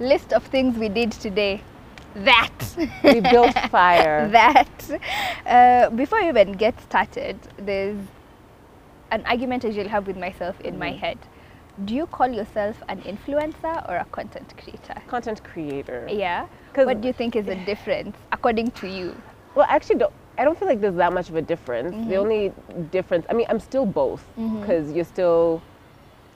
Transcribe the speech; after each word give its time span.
List 0.00 0.32
of 0.32 0.44
things 0.44 0.76
we 0.78 0.88
did 0.88 1.12
today. 1.12 1.60
That. 2.14 2.50
We 3.02 3.20
built 3.20 3.54
fire. 3.70 4.28
that. 4.30 4.68
Uh, 5.46 5.90
before 5.90 6.18
I 6.18 6.28
even 6.28 6.52
get 6.52 6.80
started, 6.82 7.36
there's 7.56 7.98
an 9.10 9.24
argument 9.26 9.64
I 9.64 9.68
usually 9.68 9.88
have 9.88 10.06
with 10.06 10.16
myself 10.16 10.60
in 10.60 10.78
my 10.78 10.90
Mm-hmm. 10.90 10.98
head. 10.98 11.18
Do 11.84 11.94
you 11.94 12.06
call 12.06 12.28
yourself 12.28 12.82
an 12.88 13.00
influencer 13.02 13.88
or 13.88 13.96
a 13.96 14.04
content 14.10 14.52
creator? 14.58 15.00
Content 15.06 15.42
creator. 15.44 16.08
Yeah. 16.10 16.46
What 16.74 17.00
do 17.00 17.06
you 17.06 17.12
think 17.14 17.36
is 17.36 17.46
the 17.46 17.54
difference 17.54 18.16
according 18.32 18.72
to 18.72 18.88
you? 18.88 19.14
Well, 19.54 19.66
I 19.68 19.76
actually, 19.76 19.96
don't, 19.96 20.12
I 20.38 20.44
don't 20.44 20.58
feel 20.58 20.66
like 20.68 20.80
there's 20.80 20.96
that 20.96 21.12
much 21.12 21.28
of 21.28 21.36
a 21.36 21.42
difference. 21.42 21.94
The 22.08 22.16
only 22.16 22.52
difference, 22.90 23.26
I 23.30 23.32
mean, 23.32 23.46
I'm 23.48 23.60
still 23.60 23.86
both 23.86 24.24
because 24.60 24.90
you're 24.92 25.04
still 25.04 25.62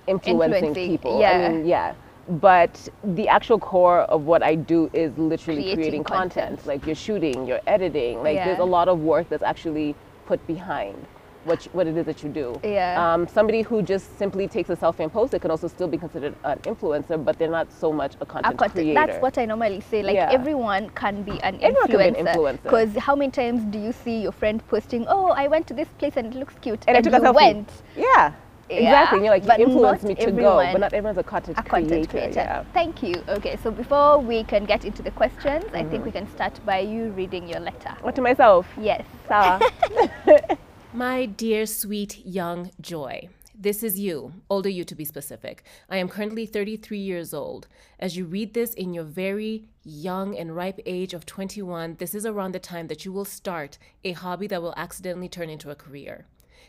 influencing, 0.06 0.52
Influencing, 0.54 0.88
people. 0.90 1.20
yeah. 1.20 1.30
I 1.32 1.48
mean, 1.48 1.66
yeah. 1.66 1.94
But 2.28 2.88
the 3.02 3.28
actual 3.28 3.58
core 3.58 4.00
of 4.02 4.22
what 4.26 4.42
I 4.42 4.54
do 4.54 4.88
is 4.92 5.16
literally 5.18 5.62
Creating 5.62 5.76
creating, 5.76 6.04
content. 6.04 6.32
content. 6.58 6.66
Like 6.66 6.86
you're 6.86 6.94
shooting, 6.94 7.46
you're 7.46 7.60
editing. 7.66 8.22
Like 8.22 8.36
there's 8.36 8.60
a 8.60 8.64
lot 8.64 8.88
of 8.88 9.00
work 9.00 9.28
that's 9.28 9.42
actually 9.42 9.94
put 10.26 10.44
behind 10.46 11.04
what, 11.44 11.64
you- 11.66 11.72
what 11.72 11.88
it 11.88 11.96
is 11.96 12.06
that 12.06 12.22
you 12.22 12.28
do. 12.28 12.54
Yeah. 12.62 12.94
Um, 13.14 13.26
somebody 13.26 13.62
who 13.62 13.82
just 13.82 14.16
simply 14.16 14.46
takes 14.46 14.70
a 14.70 14.76
selfie 14.76 15.00
and 15.00 15.12
posts 15.12 15.34
it 15.34 15.40
can 15.40 15.50
also 15.50 15.66
still 15.66 15.88
be 15.88 15.98
considered 15.98 16.36
an 16.44 16.58
influencer, 16.60 17.22
but 17.22 17.36
they're 17.40 17.50
not 17.50 17.72
so 17.72 17.92
much 17.92 18.14
a 18.14 18.22
a 18.22 18.26
content, 18.26 18.56
content. 18.56 18.72
creator. 18.74 18.94
That's 19.06 19.20
what 19.20 19.36
I 19.38 19.44
normally 19.46 19.80
say. 19.80 20.04
Like 20.04 20.14
Yeah. 20.14 20.30
everyone 20.30 20.90
can 20.90 21.24
be 21.24 21.32
an 21.42 21.58
Everyone 21.60 21.88
can 21.88 21.98
be 22.14 22.20
an 22.20 22.26
influencer. 22.26 22.62
Because 22.62 22.94
how 22.96 23.16
many 23.16 23.32
times 23.32 23.64
do 23.64 23.80
you 23.80 23.90
see 23.90 24.20
your 24.22 24.30
friend 24.30 24.62
posting, 24.68 25.04
"Oh, 25.08 25.32
I 25.32 25.48
went 25.48 25.66
to 25.66 25.74
this 25.74 25.88
place 25.98 26.16
and 26.16 26.32
it 26.32 26.38
looks 26.38 26.54
cute," 26.60 26.84
And 26.86 26.96
I 26.96 27.00
took 27.00 27.12
a 27.14 27.16
you 27.16 27.22
selfie. 27.24 27.34
went 27.34 27.82
Yeah, 27.96 28.32
exactly. 28.78 29.18
And 29.18 29.24
you're 29.24 29.34
like, 29.34 29.46
but 29.46 29.58
you 29.58 29.66
influenced 29.66 30.04
not 30.04 30.08
me 30.08 30.14
to 30.16 30.30
go, 30.32 30.58
everyone 30.58 30.72
but 30.72 30.80
not 30.80 30.92
everyone's 30.92 31.18
a 31.18 31.22
content 31.22 31.58
a 31.58 31.62
creator. 31.62 31.88
content 31.90 32.10
creator. 32.10 32.40
Yeah. 32.40 32.64
Thank 32.72 33.02
you. 33.02 33.22
Okay, 33.28 33.56
so 33.62 33.70
before 33.70 34.18
we 34.18 34.44
can 34.44 34.64
get 34.64 34.84
into 34.84 35.02
the 35.02 35.10
questions, 35.10 35.64
I 35.72 35.82
Mm-hmm. 35.82 35.90
think 35.90 36.04
we 36.04 36.12
can 36.12 36.28
start 36.30 36.58
by 36.64 36.78
you 36.80 37.10
reading 37.10 37.48
your 37.48 37.60
letter. 37.60 37.94
What 38.00 38.14
to 38.16 38.22
myself? 38.22 38.66
Yes. 38.80 39.04
Sawa. 39.28 39.60
My 40.94 41.26
dear, 41.26 41.64
sweet, 41.66 42.24
young 42.26 42.70
Joy, 42.80 43.28
this 43.58 43.82
is 43.82 43.98
you, 43.98 44.32
older 44.50 44.68
you 44.68 44.84
to 44.84 44.94
be 44.94 45.04
specific. 45.06 45.64
I 45.88 45.96
am 45.96 46.08
currently 46.08 46.44
33 46.46 46.98
years 46.98 47.32
old. 47.32 47.66
As 47.98 48.16
you 48.16 48.26
read 48.26 48.52
this 48.52 48.74
in 48.74 48.92
your 48.92 49.04
very 49.04 49.64
young 49.84 50.36
and 50.36 50.54
ripe 50.54 50.80
age 50.84 51.14
of 51.14 51.24
21, 51.24 51.96
this 51.98 52.14
is 52.14 52.26
around 52.26 52.52
the 52.52 52.58
time 52.58 52.88
that 52.88 53.04
you 53.04 53.12
will 53.12 53.24
start 53.24 53.78
a 54.04 54.12
hobby 54.12 54.46
that 54.48 54.60
will 54.60 54.74
accidentally 54.76 55.28
turn 55.28 55.48
into 55.48 55.70
a 55.70 55.74
career. 55.74 56.26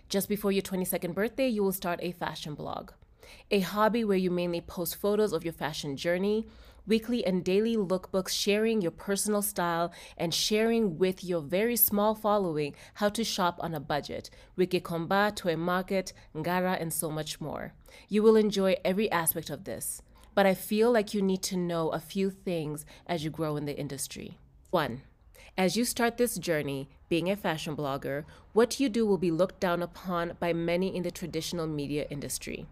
Just 0.09 0.29
before 0.29 0.51
your 0.51 0.61
22nd 0.61 1.13
birthday, 1.13 1.47
you 1.47 1.63
will 1.63 1.71
start 1.71 1.99
a 2.01 2.11
fashion 2.11 2.53
blog. 2.55 2.91
A 3.51 3.61
hobby 3.61 4.03
where 4.03 4.17
you 4.17 4.29
mainly 4.29 4.61
post 4.61 4.95
photos 4.95 5.33
of 5.33 5.43
your 5.43 5.53
fashion 5.53 5.97
journey, 5.97 6.47
weekly 6.85 7.25
and 7.25 7.43
daily 7.43 7.75
lookbooks 7.75 8.29
sharing 8.29 8.81
your 8.81 8.91
personal 8.91 9.41
style 9.41 9.93
and 10.17 10.33
sharing 10.33 10.97
with 10.97 11.23
your 11.23 11.41
very 11.41 11.75
small 11.75 12.13
following 12.13 12.75
how 12.95 13.09
to 13.09 13.23
shop 13.23 13.57
on 13.61 13.73
a 13.73 13.79
budget, 13.79 14.29
Wikikomba, 14.57 15.35
Toy 15.35 15.55
Market, 15.55 16.13
Ngara, 16.35 16.79
and 16.79 16.93
so 16.93 17.09
much 17.09 17.39
more. 17.39 17.73
You 18.09 18.23
will 18.23 18.35
enjoy 18.35 18.75
every 18.83 19.09
aspect 19.11 19.49
of 19.49 19.63
this, 19.63 20.01
but 20.35 20.45
I 20.45 20.53
feel 20.53 20.91
like 20.91 21.13
you 21.13 21.21
need 21.21 21.43
to 21.43 21.57
know 21.57 21.89
a 21.89 21.99
few 21.99 22.29
things 22.29 22.85
as 23.07 23.23
you 23.23 23.29
grow 23.29 23.55
in 23.55 23.65
the 23.65 23.77
industry. 23.77 24.37
One, 24.71 25.01
as 25.57 25.77
you 25.77 25.85
start 25.85 26.17
this 26.17 26.37
journey, 26.37 26.89
being 27.09 27.29
a 27.29 27.35
fashion 27.35 27.75
blogger, 27.75 28.25
what 28.53 28.79
you 28.79 28.89
do 28.89 29.05
will 29.05 29.19
be 29.19 29.29
looked 29.29 29.59
down 29.59 29.83
upon 29.83 30.35
by 30.39 30.51
many 30.51 30.95
in 30.95 31.03
the 31.03 31.11
traditional 31.11 31.67
media 31.67 32.07
industry. 32.09 32.65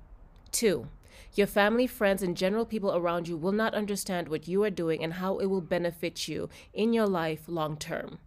Two, 0.51 0.87
your 1.35 1.47
family, 1.47 1.85
friends, 1.85 2.23
and 2.23 2.35
general 2.35 2.65
people 2.65 2.95
around 2.95 3.27
you 3.27 3.37
will 3.37 3.51
not 3.51 3.75
understand 3.75 4.27
what 4.27 4.47
you 4.47 4.63
are 4.63 4.71
doing 4.71 5.03
and 5.03 5.13
how 5.13 5.37
it 5.37 5.45
will 5.45 5.61
benefit 5.61 6.27
you 6.27 6.49
in 6.73 6.91
your 6.91 7.07
life 7.07 7.43
long 7.47 7.77
term. 7.77 8.17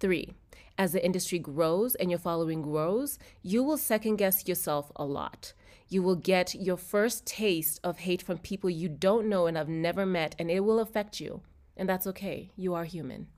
Three, 0.00 0.34
as 0.76 0.92
the 0.92 1.04
industry 1.04 1.38
grows 1.38 1.94
and 1.94 2.10
your 2.10 2.18
following 2.18 2.62
grows, 2.62 3.18
you 3.42 3.62
will 3.62 3.78
second 3.78 4.16
guess 4.16 4.48
yourself 4.48 4.90
a 4.96 5.04
lot. 5.04 5.52
You 5.88 6.02
will 6.02 6.16
get 6.16 6.54
your 6.54 6.76
first 6.76 7.26
taste 7.26 7.80
of 7.84 7.98
hate 8.00 8.22
from 8.22 8.38
people 8.38 8.70
you 8.70 8.88
don't 8.88 9.28
know 9.28 9.46
and 9.46 9.56
have 9.56 9.68
never 9.68 10.04
met, 10.04 10.34
and 10.38 10.50
it 10.50 10.60
will 10.60 10.80
affect 10.80 11.20
you. 11.20 11.42
And 11.76 11.88
that's 11.88 12.06
okay, 12.08 12.50
you 12.56 12.74
are 12.74 12.84
human. 12.84 13.28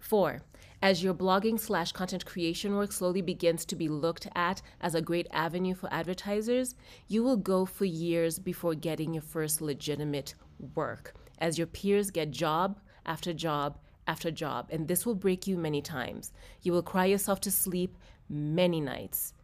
Four, 0.00 0.42
as 0.82 1.04
your 1.04 1.14
blogging 1.14 1.60
slash 1.60 1.92
content 1.92 2.24
creation 2.24 2.74
work 2.74 2.90
slowly 2.90 3.20
begins 3.20 3.64
to 3.66 3.76
be 3.76 3.88
looked 3.88 4.26
at 4.34 4.62
as 4.80 4.94
a 4.94 5.02
great 5.02 5.28
avenue 5.30 5.74
for 5.74 5.92
advertisers, 5.92 6.74
you 7.06 7.22
will 7.22 7.36
go 7.36 7.66
for 7.66 7.84
years 7.84 8.38
before 8.38 8.74
getting 8.74 9.12
your 9.12 9.22
first 9.22 9.60
legitimate 9.60 10.34
work 10.74 11.14
as 11.38 11.58
your 11.58 11.66
peers 11.66 12.10
get 12.10 12.30
job 12.30 12.80
after 13.06 13.32
job 13.32 13.78
after 14.06 14.30
job, 14.30 14.66
and 14.70 14.88
this 14.88 15.06
will 15.06 15.14
break 15.14 15.46
you 15.46 15.56
many 15.56 15.80
times. 15.80 16.32
You 16.62 16.72
will 16.72 16.82
cry 16.82 17.04
yourself 17.04 17.40
to 17.42 17.50
sleep 17.50 17.96
many 18.28 18.80
nights. 18.80 19.34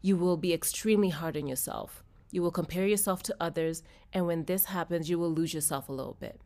You 0.00 0.16
will 0.16 0.36
be 0.36 0.54
extremely 0.54 1.10
hard 1.10 1.36
on 1.36 1.46
yourself. 1.46 2.02
You 2.30 2.40
will 2.40 2.50
compare 2.50 2.86
yourself 2.86 3.22
to 3.24 3.36
others, 3.40 3.82
and 4.12 4.26
when 4.26 4.44
this 4.44 4.66
happens, 4.66 5.10
you 5.10 5.18
will 5.18 5.32
lose 5.32 5.52
yourself 5.52 5.88
a 5.88 5.92
little 5.92 6.16
bit. 6.18 6.40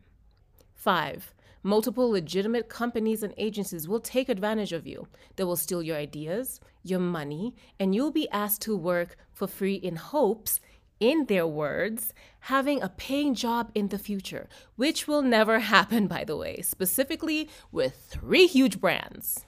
Five, 0.73 1.33
multiple 1.63 2.09
legitimate 2.09 2.69
companies 2.69 3.23
and 3.23 3.33
agencies 3.37 3.87
will 3.87 3.99
take 3.99 4.29
advantage 4.29 4.73
of 4.73 4.87
you. 4.87 5.07
They 5.35 5.43
will 5.43 5.55
steal 5.55 5.83
your 5.83 5.97
ideas, 5.97 6.59
your 6.83 6.99
money, 6.99 7.55
and 7.79 7.93
you'll 7.93 8.11
be 8.11 8.29
asked 8.29 8.61
to 8.63 8.75
work 8.75 9.17
for 9.33 9.47
free 9.47 9.75
in 9.75 9.95
hopes, 9.95 10.59
in 10.99 11.25
their 11.25 11.47
words, 11.47 12.13
having 12.41 12.81
a 12.81 12.89
paying 12.89 13.33
job 13.33 13.71
in 13.73 13.87
the 13.87 13.99
future, 13.99 14.47
which 14.75 15.07
will 15.07 15.21
never 15.21 15.59
happen, 15.75 16.07
by 16.07 16.23
the 16.23 16.37
way, 16.37 16.61
specifically 16.61 17.49
with 17.71 17.95
three 18.09 18.47
huge 18.47 18.79
brands. 18.79 19.45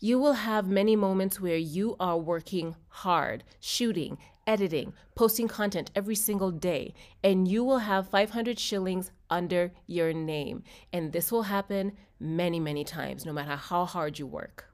You 0.00 0.18
will 0.18 0.34
have 0.34 0.68
many 0.68 0.96
moments 0.96 1.40
where 1.40 1.56
you 1.56 1.96
are 1.98 2.18
working 2.18 2.76
hard, 2.88 3.44
shooting, 3.60 4.18
editing, 4.46 4.92
posting 5.14 5.48
content 5.48 5.90
every 5.94 6.14
single 6.14 6.50
day, 6.50 6.94
and 7.22 7.48
you 7.48 7.64
will 7.64 7.78
have 7.78 8.08
500 8.08 8.58
shillings 8.58 9.10
under 9.30 9.72
your 9.86 10.12
name. 10.12 10.62
And 10.92 11.12
this 11.12 11.32
will 11.32 11.44
happen 11.44 11.92
many, 12.20 12.60
many 12.60 12.84
times, 12.84 13.24
no 13.24 13.32
matter 13.32 13.56
how 13.56 13.84
hard 13.84 14.18
you 14.18 14.26
work. 14.26 14.70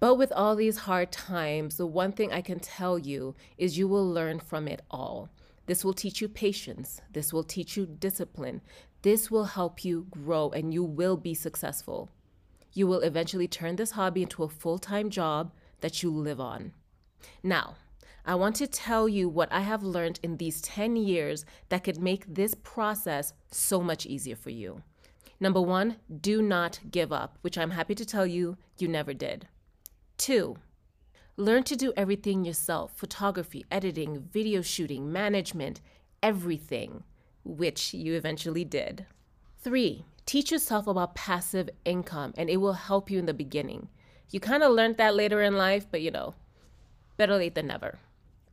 But 0.00 0.16
with 0.16 0.32
all 0.32 0.56
these 0.56 0.78
hard 0.78 1.12
times, 1.12 1.76
the 1.76 1.86
one 1.86 2.12
thing 2.12 2.32
I 2.32 2.42
can 2.42 2.60
tell 2.60 2.98
you 2.98 3.34
is 3.56 3.78
you 3.78 3.88
will 3.88 4.06
learn 4.06 4.38
from 4.38 4.68
it 4.68 4.82
all. 4.90 5.30
This 5.66 5.84
will 5.84 5.94
teach 5.94 6.20
you 6.20 6.28
patience. 6.28 7.00
This 7.10 7.32
will 7.32 7.44
teach 7.44 7.76
you 7.76 7.86
discipline. 7.86 8.60
This 9.02 9.30
will 9.30 9.44
help 9.44 9.84
you 9.84 10.06
grow 10.10 10.50
and 10.50 10.74
you 10.74 10.84
will 10.84 11.16
be 11.16 11.34
successful. 11.34 12.10
You 12.72 12.86
will 12.86 13.00
eventually 13.00 13.48
turn 13.48 13.76
this 13.76 13.92
hobby 13.92 14.22
into 14.22 14.42
a 14.42 14.48
full 14.48 14.78
time 14.78 15.08
job 15.08 15.52
that 15.80 16.02
you 16.02 16.10
live 16.10 16.40
on. 16.40 16.72
Now, 17.42 17.76
I 18.26 18.36
want 18.36 18.56
to 18.56 18.66
tell 18.66 19.06
you 19.06 19.28
what 19.28 19.52
I 19.52 19.60
have 19.60 19.82
learned 19.82 20.18
in 20.22 20.38
these 20.38 20.62
10 20.62 20.96
years 20.96 21.44
that 21.68 21.84
could 21.84 22.00
make 22.00 22.24
this 22.26 22.54
process 22.54 23.34
so 23.50 23.82
much 23.82 24.06
easier 24.06 24.34
for 24.34 24.48
you. 24.48 24.82
Number 25.40 25.60
one, 25.60 25.96
do 26.22 26.40
not 26.40 26.80
give 26.90 27.12
up, 27.12 27.36
which 27.42 27.58
I'm 27.58 27.72
happy 27.72 27.94
to 27.94 28.04
tell 28.06 28.26
you 28.26 28.56
you 28.78 28.88
never 28.88 29.12
did. 29.12 29.46
Two, 30.16 30.56
learn 31.36 31.64
to 31.64 31.76
do 31.76 31.92
everything 31.98 32.46
yourself 32.46 32.96
photography, 32.96 33.66
editing, 33.70 34.22
video 34.32 34.62
shooting, 34.62 35.12
management, 35.12 35.82
everything, 36.22 37.04
which 37.44 37.92
you 37.92 38.14
eventually 38.14 38.64
did. 38.64 39.04
Three, 39.58 40.06
teach 40.24 40.50
yourself 40.50 40.86
about 40.86 41.14
passive 41.14 41.68
income 41.84 42.32
and 42.38 42.48
it 42.48 42.56
will 42.56 42.72
help 42.72 43.10
you 43.10 43.18
in 43.18 43.26
the 43.26 43.34
beginning. 43.34 43.88
You 44.30 44.40
kind 44.40 44.62
of 44.62 44.72
learned 44.72 44.96
that 44.96 45.14
later 45.14 45.42
in 45.42 45.58
life, 45.58 45.86
but 45.90 46.00
you 46.00 46.10
know, 46.10 46.34
better 47.18 47.36
late 47.36 47.54
than 47.54 47.66
never. 47.66 47.98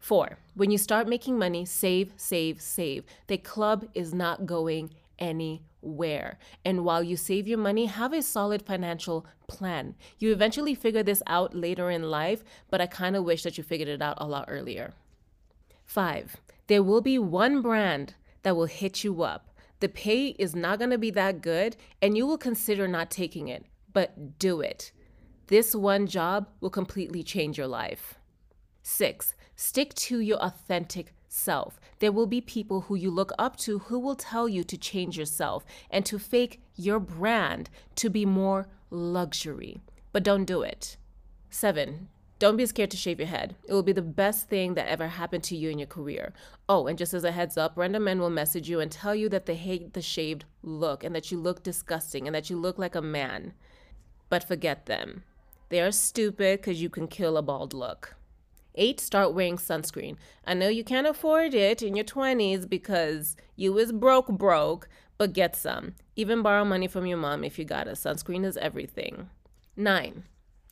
Four, 0.02 0.40
when 0.56 0.72
you 0.72 0.80
start 0.80 1.08
making 1.08 1.38
money, 1.38 1.64
save, 1.64 2.14
save, 2.18 2.60
save. 2.60 3.06
The 3.28 3.38
club 3.38 3.88
is 3.94 4.16
not 4.16 4.48
going 4.48 4.96
anywhere. 5.20 6.40
And 6.66 6.84
while 6.84 7.04
you 7.04 7.16
save 7.16 7.48
your 7.48 7.60
money, 7.60 7.86
have 7.86 8.12
a 8.12 8.24
solid 8.24 8.64
financial 8.64 9.28
plan. 9.48 9.94
You 10.18 10.32
eventually 10.32 10.74
figure 10.74 11.04
this 11.04 11.22
out 11.28 11.56
later 11.56 11.92
in 11.92 12.10
life, 12.10 12.44
but 12.72 12.82
I 12.82 12.88
kind 12.88 13.16
of 13.16 13.26
wish 13.26 13.44
that 13.44 13.60
you 13.60 13.64
figured 13.64 13.90
it 13.90 14.02
out 14.02 14.18
a 14.18 14.28
lot 14.28 14.46
earlier. 14.48 14.96
Five, 15.86 16.38
there 16.66 16.82
will 16.82 17.02
be 17.02 17.20
one 17.20 17.62
brand 17.62 18.16
that 18.42 18.56
will 18.56 18.66
hit 18.66 19.04
you 19.04 19.22
up. 19.22 19.56
The 19.82 19.90
pay 19.90 20.30
is 20.40 20.56
not 20.56 20.80
going 20.80 20.90
to 20.92 20.98
be 20.98 21.12
that 21.12 21.44
good, 21.44 21.78
and 22.02 22.18
you 22.18 22.26
will 22.26 22.40
consider 22.40 22.88
not 22.88 23.12
taking 23.12 23.50
it, 23.50 23.66
but 23.94 24.40
do 24.40 24.62
it. 24.62 24.92
This 25.46 25.76
one 25.76 26.08
job 26.08 26.50
will 26.60 26.72
completely 26.72 27.22
change 27.22 27.56
your 27.56 27.68
life. 27.68 28.16
Six, 28.82 29.36
stick 29.62 29.94
to 29.94 30.20
your 30.20 30.40
authentic 30.40 31.14
self. 31.28 31.80
There 32.00 32.12
will 32.12 32.26
be 32.26 32.42
people 32.42 32.82
who 32.82 32.96
you 32.96 33.12
look 33.12 33.32
up 33.38 33.56
to 33.58 33.80
who 33.80 34.00
will 34.00 34.16
tell 34.16 34.50
you 34.50 34.64
to 34.64 34.78
change 34.78 35.18
yourself 35.18 35.64
and 35.90 36.04
to 36.08 36.18
fake 36.18 36.62
your 36.76 37.00
brand 37.00 37.70
to 37.98 38.10
be 38.10 38.26
more 38.26 38.68
luxury, 38.90 39.82
but 40.12 40.24
don't 40.24 40.46
do 40.46 40.64
it. 40.64 40.98
Seven, 41.50 42.10
Don't 42.42 42.58
be 42.58 42.66
scared 42.66 42.90
to 42.90 42.98
shave 42.98 43.20
your 43.20 43.28
head. 43.28 43.56
It 43.68 43.74
will 43.74 43.84
be 43.84 43.94
the 43.94 44.02
best 44.02 44.50
thing 44.50 44.74
that 44.74 44.88
ever 44.88 45.08
happened 45.10 45.44
to 45.44 45.56
you 45.56 45.70
in 45.70 45.78
your 45.78 45.86
career. 45.86 46.34
Oh, 46.68 46.88
and 46.88 46.98
just 46.98 47.14
as 47.14 47.24
a 47.24 47.32
heads 47.32 47.56
up, 47.56 47.74
random 47.76 48.06
men 48.06 48.20
will 48.20 48.32
message 48.32 48.68
you 48.68 48.80
and 48.80 48.92
tell 48.92 49.14
you 49.14 49.30
that 49.30 49.46
they 49.46 49.54
hate 49.54 49.94
the 49.94 50.02
shaved 50.02 50.46
look 50.64 51.04
and 51.04 51.14
that 51.14 51.32
you 51.32 51.38
look 51.38 51.62
disgusting 51.62 52.26
and 52.26 52.34
that 52.34 52.50
you 52.50 52.58
look 52.58 52.80
like 52.80 52.96
a 52.96 53.02
man. 53.02 53.54
But 54.28 54.48
forget 54.48 54.88
them. 54.88 55.22
They 55.70 55.82
are 55.82 55.92
stupid 55.92 56.62
because 56.62 56.82
you 56.82 56.90
can 56.90 57.08
kill 57.08 57.38
a 57.38 57.44
bald 57.44 57.76
look. 57.76 58.16
Eight, 58.76 59.00
start 59.00 59.34
wearing 59.34 59.58
sunscreen. 59.58 60.16
I 60.46 60.54
know 60.54 60.70
you 60.70 60.84
can't 60.84 61.08
afford 61.08 61.54
it 61.54 61.82
in 61.82 61.96
your 61.96 62.06
20s 62.06 62.70
because 62.70 63.36
you 63.56 63.78
is 63.78 63.92
broke 63.92 64.28
broke, 64.28 64.88
but 65.18 65.34
get 65.34 65.56
some. 65.56 65.96
Even 66.16 66.42
borrow 66.42 66.64
money 66.64 66.88
from 66.88 67.06
your 67.06 67.18
mom 67.18 67.44
if 67.44 67.60
you 67.60 67.66
got 67.66 67.88
it. 67.88 67.96
Sunscreen 67.96 68.46
is 68.46 68.58
everything. 68.58 69.30
Nine, 69.76 70.24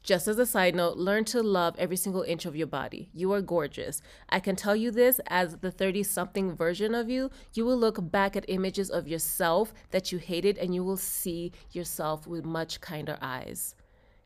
just 0.01 0.28
as 0.28 0.40
a 0.40 0.46
side 0.46 0.75
note, 0.75 0.98
learn 0.98 1.25
to 1.25 1.44
love 1.44 1.75
every 1.78 1.98
single 1.98 2.22
inch 2.22 2.46
of 2.46 2.56
your 2.56 2.68
body. 2.68 3.10
You 3.13 3.34
are 3.34 3.42
gorgeous. 3.42 4.01
I 4.30 4.40
can 4.40 4.56
tell 4.56 4.75
you 4.75 4.92
this 4.92 5.19
as 5.28 5.57
the 5.57 5.72
30 5.72 6.04
something 6.04 6.56
version 6.56 6.96
of 6.96 7.10
you, 7.10 7.30
you 7.54 7.66
will 7.66 7.78
look 7.78 8.10
back 8.10 8.36
at 8.36 8.46
images 8.48 8.90
of 8.90 9.07
yourself 9.07 9.74
that 9.92 10.12
you 10.12 10.18
hated 10.18 10.57
and 10.57 10.74
you 10.74 10.84
will 10.84 10.98
see 10.98 11.51
yourself 11.74 12.25
with 12.25 12.46
much 12.46 12.80
kinder 12.80 13.18
eyes. 13.22 13.75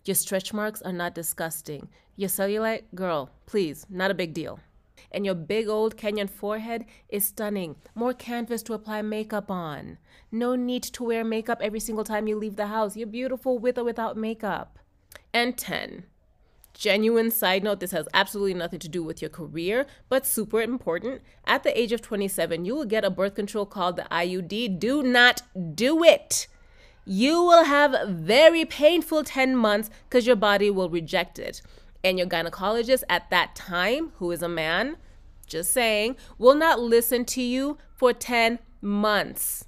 Your 0.06 0.16
stretch 0.16 0.54
marks 0.54 0.82
are 0.82 0.92
not 0.92 1.16
disgusting. 1.16 1.88
Your 2.16 2.30
cellulite, 2.30 2.84
girl, 2.94 3.30
please, 3.46 3.86
not 3.90 4.12
a 4.12 4.16
big 4.16 4.34
deal. 4.34 4.60
And 5.12 5.26
your 5.26 5.36
big 5.36 5.68
old 5.68 5.96
Kenyan 5.96 6.30
forehead 6.30 6.86
is 7.10 7.28
stunning. 7.28 7.76
More 7.96 8.14
canvas 8.14 8.64
to 8.64 8.74
apply 8.74 9.02
makeup 9.02 9.50
on. 9.50 9.98
No 10.32 10.56
need 10.56 10.84
to 10.84 11.04
wear 11.04 11.24
makeup 11.24 11.60
every 11.62 11.80
single 11.80 12.04
time 12.04 12.28
you 12.28 12.36
leave 12.36 12.56
the 12.56 12.68
house. 12.68 12.98
You're 12.98 13.08
beautiful 13.08 13.60
with 13.60 13.78
or 13.78 13.84
without 13.84 14.18
makeup 14.18 14.80
and 15.34 15.58
10. 15.58 16.06
Genuine 16.74 17.30
side 17.30 17.64
note, 17.64 17.80
this 17.80 17.92
has 17.92 18.08
absolutely 18.14 18.56
nothing 18.56 18.80
to 18.80 18.90
do 18.90 19.04
with 19.04 19.22
your 19.22 19.30
career, 19.30 19.86
but 20.10 20.26
super 20.26 20.62
important. 20.62 21.22
At 21.46 21.64
the 21.64 21.80
age 21.80 21.92
of 21.92 22.02
27, 22.02 22.66
you 22.66 22.76
will 22.76 22.86
get 22.86 23.06
a 23.06 23.12
birth 23.12 23.36
control 23.36 23.66
called 23.66 23.96
the 23.96 24.08
IUD. 24.12 24.80
Do 24.80 25.04
not 25.04 25.44
do 25.76 26.04
it. 26.04 26.48
You 27.06 27.44
will 27.44 27.66
have 27.66 28.10
very 28.10 28.66
painful 28.66 29.24
10 29.24 29.56
months 29.56 29.90
because 30.10 30.26
your 30.26 30.36
body 30.36 30.70
will 30.70 30.90
reject 30.90 31.38
it. 31.38 31.62
And 32.04 32.18
your 32.18 32.28
gynecologist 32.28 33.04
at 33.10 33.30
that 33.30 33.56
time, 33.56 34.12
who 34.18 34.32
is 34.32 34.42
a 34.42 34.50
man, 34.50 34.98
just 35.48 35.72
saying, 35.72 36.16
will 36.38 36.56
not 36.56 36.80
listen 36.80 37.26
to 37.26 37.42
you 37.42 37.78
for 37.94 38.14
10 38.14 38.60
months. 38.82 39.66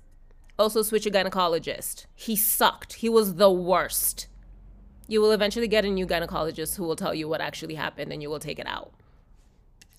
Also, 0.58 0.82
switch 0.82 1.06
your 1.06 1.14
gynecologist. 1.14 2.06
He 2.16 2.36
sucked. 2.36 2.94
He 2.94 3.10
was 3.10 3.36
the 3.36 3.52
worst. 3.52 4.28
You 5.08 5.22
will 5.22 5.32
eventually 5.32 5.68
get 5.68 5.86
a 5.86 5.90
new 5.90 6.08
gynecologist 6.08 6.78
who 6.78 6.84
will 6.84 6.96
tell 6.96 7.14
you 7.14 7.28
what 7.28 7.42
actually 7.42 7.76
happened 7.76 8.12
and 8.12 8.22
you 8.22 8.30
will 8.30 8.40
take 8.40 8.60
it 8.60 8.68
out. 8.68 8.94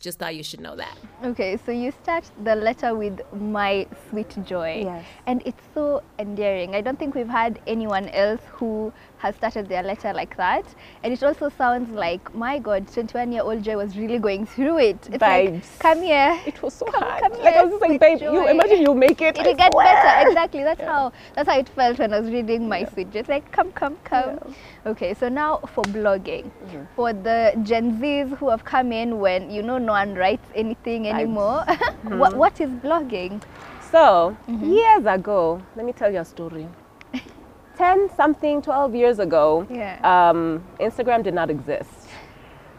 Just 0.06 0.20
thought 0.20 0.37
you 0.37 0.44
should 0.44 0.61
know 0.61 0.76
that. 0.76 0.97
Okay, 1.25 1.58
so 1.67 1.73
you 1.73 1.91
start 1.91 2.31
the 2.44 2.55
letter 2.55 2.94
with 2.94 3.19
my 3.35 3.88
sweet 4.08 4.32
joy. 4.44 4.82
Yes. 4.85 5.05
And 5.26 5.43
it's 5.44 5.61
so 5.75 6.00
endearing. 6.20 6.76
I 6.76 6.81
don't 6.81 6.97
think 6.97 7.17
we've 7.17 7.26
had 7.26 7.58
anyone 7.67 8.08
else 8.11 8.41
who 8.53 8.93
has 9.18 9.34
started 9.36 9.68
their 9.68 9.82
letter 9.82 10.12
like 10.12 10.36
that. 10.36 10.64
And 11.02 11.12
it 11.12 11.22
also 11.22 11.48
sounds 11.48 11.90
like, 11.90 12.34
my 12.34 12.58
God, 12.58 12.86
21 12.92 13.32
year 13.32 13.42
old 13.42 13.62
Joy 13.62 13.76
was 13.76 13.96
really 13.96 14.18
going 14.18 14.44
through 14.46 14.78
it. 14.78 15.08
It's 15.10 15.20
like, 15.20 15.62
come 15.78 16.02
here. 16.02 16.38
It 16.46 16.62
was 16.62 16.74
so 16.74 16.86
Come- 16.86 17.02
hard. 17.02 17.20
come 17.22 17.32
like 17.42 17.54
I 17.56 17.62
was 17.62 17.70
just 17.72 17.82
like, 17.82 17.98
babe, 18.00 18.20
you 18.20 18.46
imagine 18.48 18.82
you 18.82 18.94
make 18.94 19.20
it. 19.22 19.38
It'll 19.38 19.52
I 19.52 19.54
get 19.54 19.72
swear. 19.72 19.84
better. 19.84 20.28
Exactly. 20.28 20.62
That's 20.62 20.80
how 20.82 21.12
that's 21.34 21.48
how 21.48 21.58
it 21.58 21.68
felt 21.70 21.98
when 21.98 22.12
I 22.12 22.20
was 22.20 22.30
reading 22.30 22.68
my 22.68 22.84
sweet. 22.84 23.10
Just 23.10 23.28
like 23.28 23.50
come, 23.52 23.72
come, 23.72 23.96
come. 24.04 24.38
Okay, 24.84 25.14
so 25.14 25.28
now 25.28 25.58
for 25.74 25.82
blogging. 25.84 26.44
Mm-hmm. 26.44 26.82
For 26.94 27.12
the 27.12 27.58
Gen 27.62 27.98
Zs 28.00 28.36
who 28.38 28.50
have 28.50 28.64
come 28.64 28.92
in 28.92 29.19
when 29.19 29.50
you 29.50 29.62
know 29.62 29.78
no 29.78 29.92
one 29.92 30.14
writes 30.14 30.46
anything 30.54 31.08
anymore. 31.08 31.64
what 32.04 32.36
what 32.36 32.60
is 32.60 32.70
blogging? 32.70 33.42
So, 33.90 34.36
Mm-hmm. 34.48 34.72
years 34.72 35.06
ago, 35.06 35.62
let 35.76 35.86
me 35.86 35.92
tell 35.92 36.12
you 36.12 36.19
a 36.20 36.24
story. 36.24 36.66
10 37.76 38.08
something, 38.17 38.62
12 38.62 38.94
years 38.94 39.19
ago, 39.19 39.67
Yeah. 39.70 39.99
um, 40.02 40.64
Instagram 40.81 41.23
did 41.23 41.34
not 41.34 41.50
exist. 41.50 42.08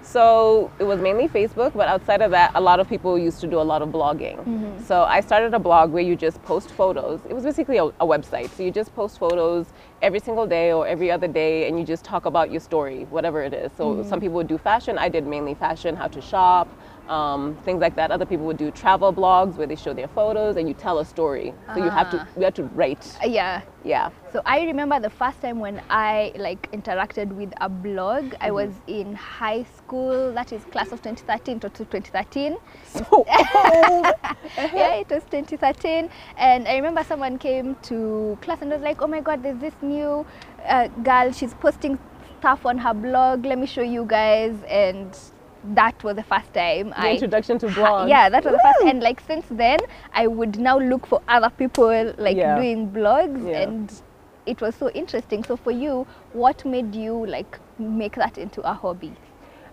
So 0.01 0.71
it 0.79 0.85
was 0.85 1.01
mainly 1.01 1.27
Facebook, 1.27 1.73
but 1.73 1.89
outside 1.89 2.21
of 2.21 2.31
that, 2.31 2.51
a 2.55 2.61
lot 2.61 2.79
of 2.79 2.87
people 2.87 3.17
used 3.19 3.41
to 3.41 3.47
do 3.47 3.59
a 3.59 3.67
lot 3.71 3.81
of 3.81 3.89
blogging. 3.89 4.37
Mm-hmm. 4.37 4.81
So 4.83 5.03
I 5.03 5.19
started 5.19 5.53
a 5.53 5.59
blog 5.59 5.91
where 5.91 6.01
you 6.01 6.15
just 6.15 6.41
post 6.43 6.69
photos. 6.71 7.19
It 7.29 7.33
was 7.33 7.43
basically 7.43 7.75
a, 7.77 7.85
a 7.85 8.05
website. 8.07 8.49
So 8.55 8.63
you 8.63 8.71
just 8.71 8.95
post 8.95 9.19
photos 9.19 9.65
every 10.01 10.21
single 10.21 10.47
day 10.47 10.71
or 10.71 10.87
every 10.87 11.11
other 11.11 11.27
day, 11.27 11.67
and 11.67 11.77
you 11.77 11.85
just 11.85 12.05
talk 12.05 12.25
about 12.25 12.51
your 12.51 12.61
story, 12.61 13.05
whatever 13.09 13.41
it 13.43 13.53
is. 13.53 13.71
So 13.75 13.95
Mm-hmm. 13.95 14.09
some 14.09 14.21
people 14.21 14.35
would 14.37 14.47
do 14.47 14.57
fashion. 14.57 14.97
I 14.97 15.09
did 15.09 15.27
mainly 15.27 15.55
fashion, 15.55 15.95
how 15.97 16.07
to 16.07 16.21
shop, 16.21 16.69
um, 17.09 17.55
things 17.63 17.79
like 17.81 17.95
that. 17.95 18.11
Other 18.11 18.25
people 18.25 18.45
would 18.45 18.57
do 18.57 18.71
travel 18.71 19.13
blogs 19.13 19.55
where 19.55 19.67
they 19.67 19.75
show 19.75 19.93
their 19.93 20.07
photos 20.09 20.57
and 20.57 20.67
you 20.67 20.73
tell 20.73 20.99
a 20.99 21.05
story. 21.05 21.53
So 21.73 21.83
you 21.83 21.89
have 21.89 22.09
to 22.11 22.17
Ah. 22.19 22.27
you 22.37 22.43
have 22.43 22.53
to 22.55 22.63
write. 22.63 23.17
Uh, 23.23 23.27
yeah. 23.27 23.61
Yeah. 23.83 24.09
So 24.33 24.41
I 24.45 24.63
remember 24.65 24.99
the 24.99 25.09
first 25.09 25.41
time 25.41 25.59
when 25.59 25.81
I 25.89 26.33
like 26.37 26.69
interacted 26.71 27.29
with 27.31 27.53
a 27.61 27.69
blog. 27.69 28.23
Mm-hmm. 28.25 28.43
I 28.43 28.51
was 28.51 28.71
in 28.87 29.15
high 29.15 29.63
school. 29.77 30.33
That 30.33 30.51
is 30.51 30.63
class 30.65 30.91
of 30.91 31.01
2013 31.01 31.59
to 31.61 31.69
2013. 31.69 32.57
So 32.85 33.05
old. 33.11 33.25
yeah, 34.57 34.95
it 34.95 35.09
was 35.09 35.23
2013. 35.31 36.09
And 36.37 36.67
I 36.67 36.75
remember 36.75 37.03
someone 37.03 37.37
came 37.37 37.75
to 37.83 38.37
class 38.41 38.61
and 38.61 38.71
was 38.71 38.81
like, 38.81 39.01
oh 39.01 39.07
my 39.07 39.21
God, 39.21 39.43
there's 39.43 39.59
this 39.59 39.73
new 39.81 40.25
uh, 40.67 40.87
girl. 41.03 41.31
She's 41.31 41.53
posting 41.53 41.97
stuff 42.39 42.65
on 42.65 42.77
her 42.79 42.93
blog. 42.93 43.45
Let 43.45 43.57
me 43.59 43.65
show 43.67 43.81
you 43.81 44.05
guys. 44.05 44.55
And 44.67 45.17
that 45.63 46.03
was 46.03 46.15
the 46.15 46.23
first 46.23 46.53
time 46.53 46.89
the 46.89 46.99
I. 46.99 47.11
introduction 47.13 47.57
to 47.59 47.67
blogs. 47.67 48.09
Yeah, 48.09 48.29
that 48.29 48.43
was 48.43 48.53
the 48.53 48.59
first. 48.59 48.85
And 48.89 49.01
like 49.01 49.19
since 49.21 49.45
then, 49.49 49.79
I 50.13 50.27
would 50.27 50.59
now 50.59 50.79
look 50.79 51.05
for 51.07 51.21
other 51.27 51.49
people 51.49 52.13
like 52.17 52.37
Yeah. 52.37 52.55
doing 52.55 52.89
blogs. 52.91 53.47
Yeah. 53.49 53.61
And 53.61 54.01
it 54.45 54.61
was 54.61 54.75
so 54.75 54.89
interesting. 54.91 55.43
So 55.43 55.57
for 55.57 55.71
you, 55.71 56.07
what 56.33 56.63
made 56.65 56.95
you 56.95 57.25
like 57.25 57.59
make 57.77 58.15
that 58.15 58.37
into 58.37 58.61
a 58.61 58.73
hobby? 58.73 59.13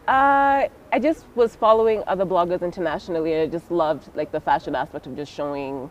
Uh, 0.07 0.69
I 0.93 0.99
just 1.01 1.25
was 1.35 1.57
following 1.57 2.03
other 2.07 2.27
bloggers 2.27 2.61
internationally, 2.61 3.33
and 3.33 3.43
I 3.43 3.47
just 3.47 3.71
loved 3.71 4.15
like 4.15 4.33
the 4.33 4.41
fashion 4.41 4.75
aspect 4.75 5.07
of 5.07 5.17
just 5.17 5.33
showing, 5.33 5.91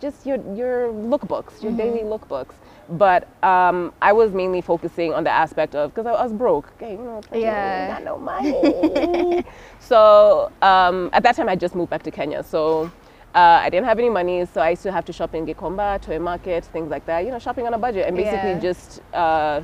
just 0.00 0.26
your 0.26 0.36
your 0.54 0.88
lookbooks, 0.92 1.62
your 1.62 1.72
daily 1.72 2.00
lookbooks. 2.02 2.54
But 2.88 3.26
um, 3.42 3.92
I 4.02 4.12
was 4.12 4.32
mainly 4.32 4.60
focusing 4.60 5.14
on 5.14 5.24
the 5.24 5.30
aspect 5.30 5.74
of 5.74 5.94
because 5.94 6.06
I, 6.06 6.12
I 6.12 6.22
was 6.22 6.32
broke. 6.32 6.70
Okay, 6.76 6.92
you 6.92 6.98
know, 6.98 7.20
Yeah. 7.32 7.86
got 7.86 8.04
no 8.04 8.18
money. 8.18 9.44
so 9.80 10.52
um, 10.62 11.10
at 11.12 11.22
that 11.22 11.36
time, 11.36 11.48
I 11.48 11.56
just 11.56 11.74
moved 11.74 11.90
back 11.90 12.02
to 12.04 12.10
Kenya. 12.10 12.42
So. 12.42 12.90
Uh, 13.34 13.58
I 13.64 13.68
didn't 13.68 13.86
have 13.86 13.98
any 13.98 14.10
money, 14.10 14.46
so 14.46 14.60
I 14.60 14.70
used 14.70 14.84
to 14.84 14.92
have 14.92 15.04
to 15.06 15.12
shop 15.12 15.34
in 15.34 15.44
Gikomba, 15.44 16.00
Toy 16.00 16.20
Market, 16.20 16.64
things 16.66 16.88
like 16.88 17.04
that. 17.06 17.24
You 17.24 17.32
know, 17.32 17.40
shopping 17.40 17.66
on 17.66 17.74
a 17.74 17.78
budget, 17.78 18.06
and 18.06 18.16
basically 18.16 18.52
Yeah. 18.52 18.58
just 18.60 19.02
uh, 19.12 19.60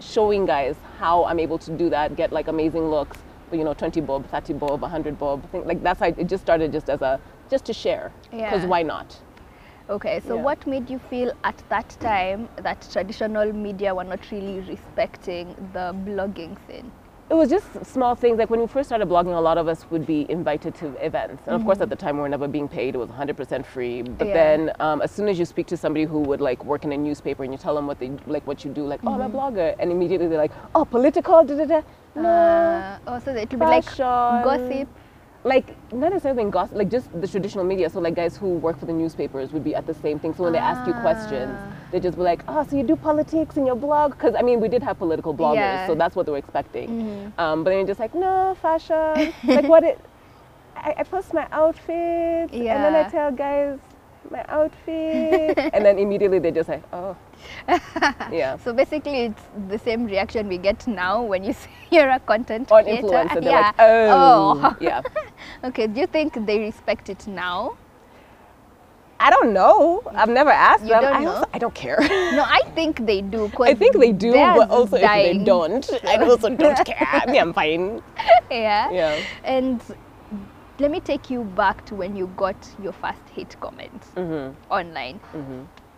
showing 0.00 0.46
guys 0.46 0.74
how 0.98 1.24
I'm 1.24 1.38
able 1.38 1.58
to 1.58 1.70
do 1.76 1.88
that, 1.90 2.16
get 2.16 2.32
like 2.32 2.48
amazing 2.48 2.90
looks, 2.90 3.18
you 3.52 3.62
know, 3.62 3.72
20 3.72 4.00
bob, 4.00 4.26
30 4.28 4.54
bob, 4.54 4.82
100 4.82 5.16
bob, 5.16 5.48
thing, 5.52 5.64
like 5.64 5.80
that's 5.80 6.00
how 6.00 6.06
it 6.06 6.26
just 6.26 6.42
started 6.42 6.72
just 6.72 6.90
as 6.90 7.00
a, 7.00 7.20
just 7.48 7.64
to 7.66 7.72
share. 7.72 8.10
Because 8.32 8.62
Yeah. 8.62 8.66
why 8.68 8.82
not? 8.82 9.16
Okay, 9.90 10.20
so 10.20 10.36
Yeah. 10.36 10.42
what 10.42 10.66
made 10.66 10.90
you 10.90 10.98
feel 10.98 11.32
at 11.44 11.62
that 11.70 11.96
time 12.00 12.48
that 12.56 12.86
traditional 12.92 13.52
media 13.54 13.94
were 13.94 14.04
not 14.04 14.30
really 14.30 14.60
respecting 14.60 15.54
the 15.72 15.94
blogging 16.04 16.56
scene? 16.66 16.92
It 17.30 17.34
was 17.34 17.48
just 17.50 17.84
small 17.84 18.14
things. 18.14 18.38
Like 18.38 18.48
when 18.50 18.60
we 18.60 18.66
first 18.66 18.88
started 18.88 19.08
blogging, 19.08 19.36
a 19.36 19.40
lot 19.40 19.58
of 19.58 19.68
us 19.68 19.84
would 19.90 20.06
be 20.06 20.24
invited 20.30 20.74
to 20.76 20.86
events. 21.04 21.42
And 21.46 21.54
of 21.56 21.64
course, 21.64 21.80
at 21.80 21.90
the 21.90 21.96
time, 21.96 22.16
we 22.16 22.22
were 22.22 22.28
never 22.28 22.48
being 22.48 22.68
paid. 22.68 22.94
It 22.94 22.98
was 22.98 23.10
100% 23.10 23.66
free. 23.66 24.00
But 24.02 24.28
Yeah. 24.28 24.32
then 24.34 24.72
um, 24.80 25.02
as 25.02 25.10
soon 25.10 25.28
as 25.28 25.38
you 25.38 25.44
speak 25.44 25.66
to 25.68 25.76
somebody 25.76 26.04
who 26.04 26.20
would 26.20 26.40
like 26.40 26.64
work 26.64 26.84
in 26.84 26.92
a 26.92 26.96
newspaper 26.96 27.44
and 27.44 27.52
you 27.52 27.58
tell 27.58 27.74
them 27.74 27.86
what 27.86 27.98
they, 27.98 28.10
like 28.26 28.46
what 28.46 28.64
you 28.64 28.70
do, 28.72 28.86
like, 28.86 29.00
oh, 29.06 29.12
I'm 29.14 29.20
a 29.20 29.28
blogger. 29.30 29.74
And 29.78 29.90
immediately 29.90 30.26
they're 30.26 30.38
like, 30.46 30.52
oh, 30.74 30.84
political, 30.86 31.44
da 31.44 31.54
da 31.54 31.64
da. 31.66 31.82
No. 32.14 32.28
Uh, 32.28 32.98
oh, 33.06 33.18
so 33.20 33.34
it 33.34 33.50
will 33.52 33.58
be 33.58 33.66
like 33.66 33.84
gossip. 33.96 34.88
Like 35.48 35.74
not 35.92 36.10
necessarily 36.12 36.42
in 36.42 36.50
gossip, 36.50 36.76
like 36.76 36.90
just 36.90 37.08
the 37.20 37.26
traditional 37.26 37.64
media. 37.64 37.88
So 37.90 38.00
like 38.00 38.14
guys 38.14 38.36
who 38.36 38.48
work 38.66 38.78
for 38.78 38.86
the 38.86 38.92
newspapers 38.92 39.52
would 39.52 39.64
be 39.64 39.74
at 39.74 39.86
the 39.86 39.94
same 39.94 40.18
thing. 40.18 40.34
So 40.34 40.42
when 40.44 40.52
they 40.52 40.58
ask 40.72 40.86
you 40.86 40.92
questions, 41.06 41.50
Ah. 41.56 41.72
they 41.92 42.00
just 42.00 42.16
be 42.18 42.22
like, 42.22 42.40
"Oh, 42.48 42.62
so 42.68 42.76
you 42.76 42.84
do 42.92 42.96
politics 42.96 43.56
in 43.56 43.64
your 43.66 43.76
blog?" 43.86 44.12
Because 44.12 44.34
I 44.40 44.42
mean, 44.42 44.60
we 44.60 44.68
did 44.68 44.82
have 44.82 44.98
political 44.98 45.32
bloggers, 45.34 45.54
Yeah. 45.56 45.78
Mm-hmm. 45.78 45.92
so 45.92 45.94
that's 46.02 46.14
what 46.16 46.26
they 46.26 46.32
were 46.32 46.38
expecting. 46.46 47.32
Um, 47.38 47.64
but 47.64 47.70
then 47.70 47.78
you're 47.80 47.86
just 47.94 48.00
like, 48.00 48.14
"No, 48.14 48.54
fashion." 48.60 49.32
like 49.56 49.66
what 49.68 49.82
it. 49.90 49.98
I, 50.76 50.94
I 50.98 51.02
post 51.02 51.34
my 51.34 51.46
outfit, 51.50 52.52
and 52.52 52.78
then 52.84 52.94
I 52.94 53.04
tell 53.10 53.30
guys 53.32 53.78
my 54.30 54.44
outfit, 54.48 55.58
and 55.74 55.84
then 55.84 55.98
immediately 55.98 56.38
they 56.38 56.50
just 56.50 56.68
like, 56.68 56.82
"Oh, 56.92 57.16
yeah." 58.32 58.56
So 58.58 58.72
basically, 58.72 59.26
it's 59.32 59.42
the 59.68 59.78
same 59.78 60.04
reaction 60.06 60.48
we 60.48 60.58
get 60.58 60.86
now 60.86 61.22
when 61.22 61.44
you 61.44 61.52
say 61.60 61.70
you're 61.90 62.08
a 62.10 62.20
content 62.20 62.70
Or 62.70 62.82
creator. 62.82 63.06
influencer, 63.06 63.40
they're 63.42 63.52
yeah. 63.52 63.72
like, 63.72 63.74
"Oh, 63.78 64.60
Oh. 64.64 64.76
yeah." 64.80 65.02
okay. 65.64 65.86
Do 65.86 66.00
you 66.00 66.06
think 66.06 66.34
they 66.46 66.58
respect 66.60 67.08
it 67.08 67.26
now? 67.26 67.76
I 69.20 69.30
don't 69.30 69.52
know. 69.52 70.00
I've 70.14 70.28
never 70.28 70.50
asked 70.50 70.84
You 70.84 70.90
them. 70.90 71.02
don't 71.02 71.16
I, 71.16 71.26
also, 71.26 71.44
I 71.52 71.58
don't 71.58 71.74
care. 71.74 71.98
No, 72.38 72.44
I 72.46 72.60
think 72.76 73.04
they 73.04 73.20
do. 73.20 73.50
I 73.60 73.74
think 73.74 73.98
they 73.98 74.12
do, 74.12 74.30
but 74.32 74.70
also 74.70 74.94
if 74.94 75.02
they 75.02 75.42
don't, 75.42 75.82
I 76.06 76.16
also 76.22 76.48
don't 76.54 76.78
care. 76.86 77.24
Me, 77.26 77.38
I'm 77.40 77.52
fine. 77.52 78.00
Yeah. 78.48 78.88
Yeah. 78.92 79.18
And 79.42 79.82
let 80.80 80.90
me 80.90 81.00
take 81.00 81.28
you 81.30 81.44
back 81.44 81.84
to 81.86 81.94
when 81.94 82.14
you 82.16 82.26
got 82.36 82.56
your 82.82 82.92
first 82.92 83.20
hate 83.34 83.56
comment 83.60 84.02
Mm-hmm. 84.16 84.72
online. 84.72 85.20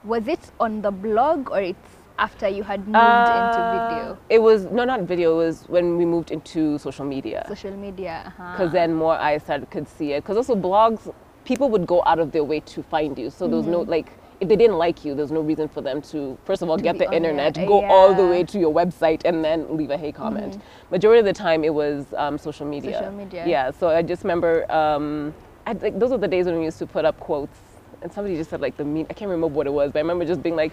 Was 0.04 0.28
it 0.28 0.40
on 0.58 0.80
the 0.80 0.90
blog 0.90 1.50
or 1.50 1.60
it's 1.60 1.96
after 2.18 2.48
you 2.48 2.62
had 2.62 2.80
moved 2.86 2.96
into 2.96 3.60
video? 3.76 4.18
It 4.30 4.40
was 4.40 4.64
no, 4.64 4.84
not 4.84 5.02
video. 5.02 5.34
It 5.40 5.44
was 5.46 5.64
when 5.68 5.96
we 5.98 6.04
moved 6.06 6.30
into 6.30 6.78
social 6.78 7.04
media. 7.04 7.44
Social 7.48 7.76
media. 7.76 8.24
uh-huh. 8.26 8.52
because 8.52 8.72
then 8.72 8.94
more 8.94 9.14
eyes 9.14 9.42
started 9.42 9.70
could 9.70 9.86
see 9.88 10.12
it. 10.12 10.22
Because 10.22 10.36
also 10.38 10.54
blogs, 10.56 11.12
people 11.44 11.68
would 11.70 11.86
go 11.86 12.02
out 12.06 12.18
of 12.18 12.32
their 12.32 12.44
way 12.44 12.60
to 12.60 12.82
find 12.82 13.18
you. 13.18 13.28
So 13.30 13.46
there's 13.48 13.66
no 13.66 13.80
like, 13.82 14.10
if 14.40 14.48
they 14.48 14.56
didn't 14.56 14.78
like 14.78 15.04
you, 15.04 15.14
there's 15.14 15.30
no 15.30 15.40
reason 15.40 15.68
for 15.68 15.82
them 15.82 16.00
to 16.02 16.36
first 16.44 16.62
of 16.62 16.70
all 16.70 16.78
get 16.78 16.98
the 16.98 17.10
internet, 17.12 17.54
go 17.54 17.84
all 17.84 18.14
the 18.14 18.26
way 18.26 18.42
to 18.44 18.58
your 18.58 18.72
website, 18.72 19.22
and 19.24 19.44
then 19.44 19.76
leave 19.76 19.90
a 19.90 19.96
hate 19.98 20.14
comment. 20.14 20.60
Majority 20.90 21.20
of 21.20 21.26
the 21.26 21.32
time, 21.32 21.62
it 21.62 21.74
was 21.74 22.06
um, 22.16 22.38
social 22.38 22.66
media. 22.66 22.94
Social 22.94 23.12
media. 23.12 23.46
Yeah. 23.46 23.70
So 23.70 23.88
I 23.88 24.02
just 24.02 24.22
remember, 24.24 24.70
um, 24.72 25.34
I, 25.66 25.72
like 25.72 25.98
those 25.98 26.10
are 26.12 26.18
the 26.18 26.28
days 26.28 26.46
when 26.46 26.58
we 26.58 26.64
used 26.64 26.78
to 26.78 26.86
put 26.86 27.04
up 27.04 27.20
quotes, 27.20 27.58
and 28.02 28.10
somebody 28.10 28.36
just 28.36 28.50
said 28.50 28.60
like 28.60 28.76
the 28.76 28.84
mean. 28.84 29.06
I 29.10 29.12
can't 29.12 29.30
remember 29.30 29.54
what 29.54 29.66
it 29.66 29.72
was, 29.72 29.92
but 29.92 29.98
I 29.98 30.02
remember 30.02 30.24
just 30.24 30.42
being 30.42 30.56
like. 30.56 30.72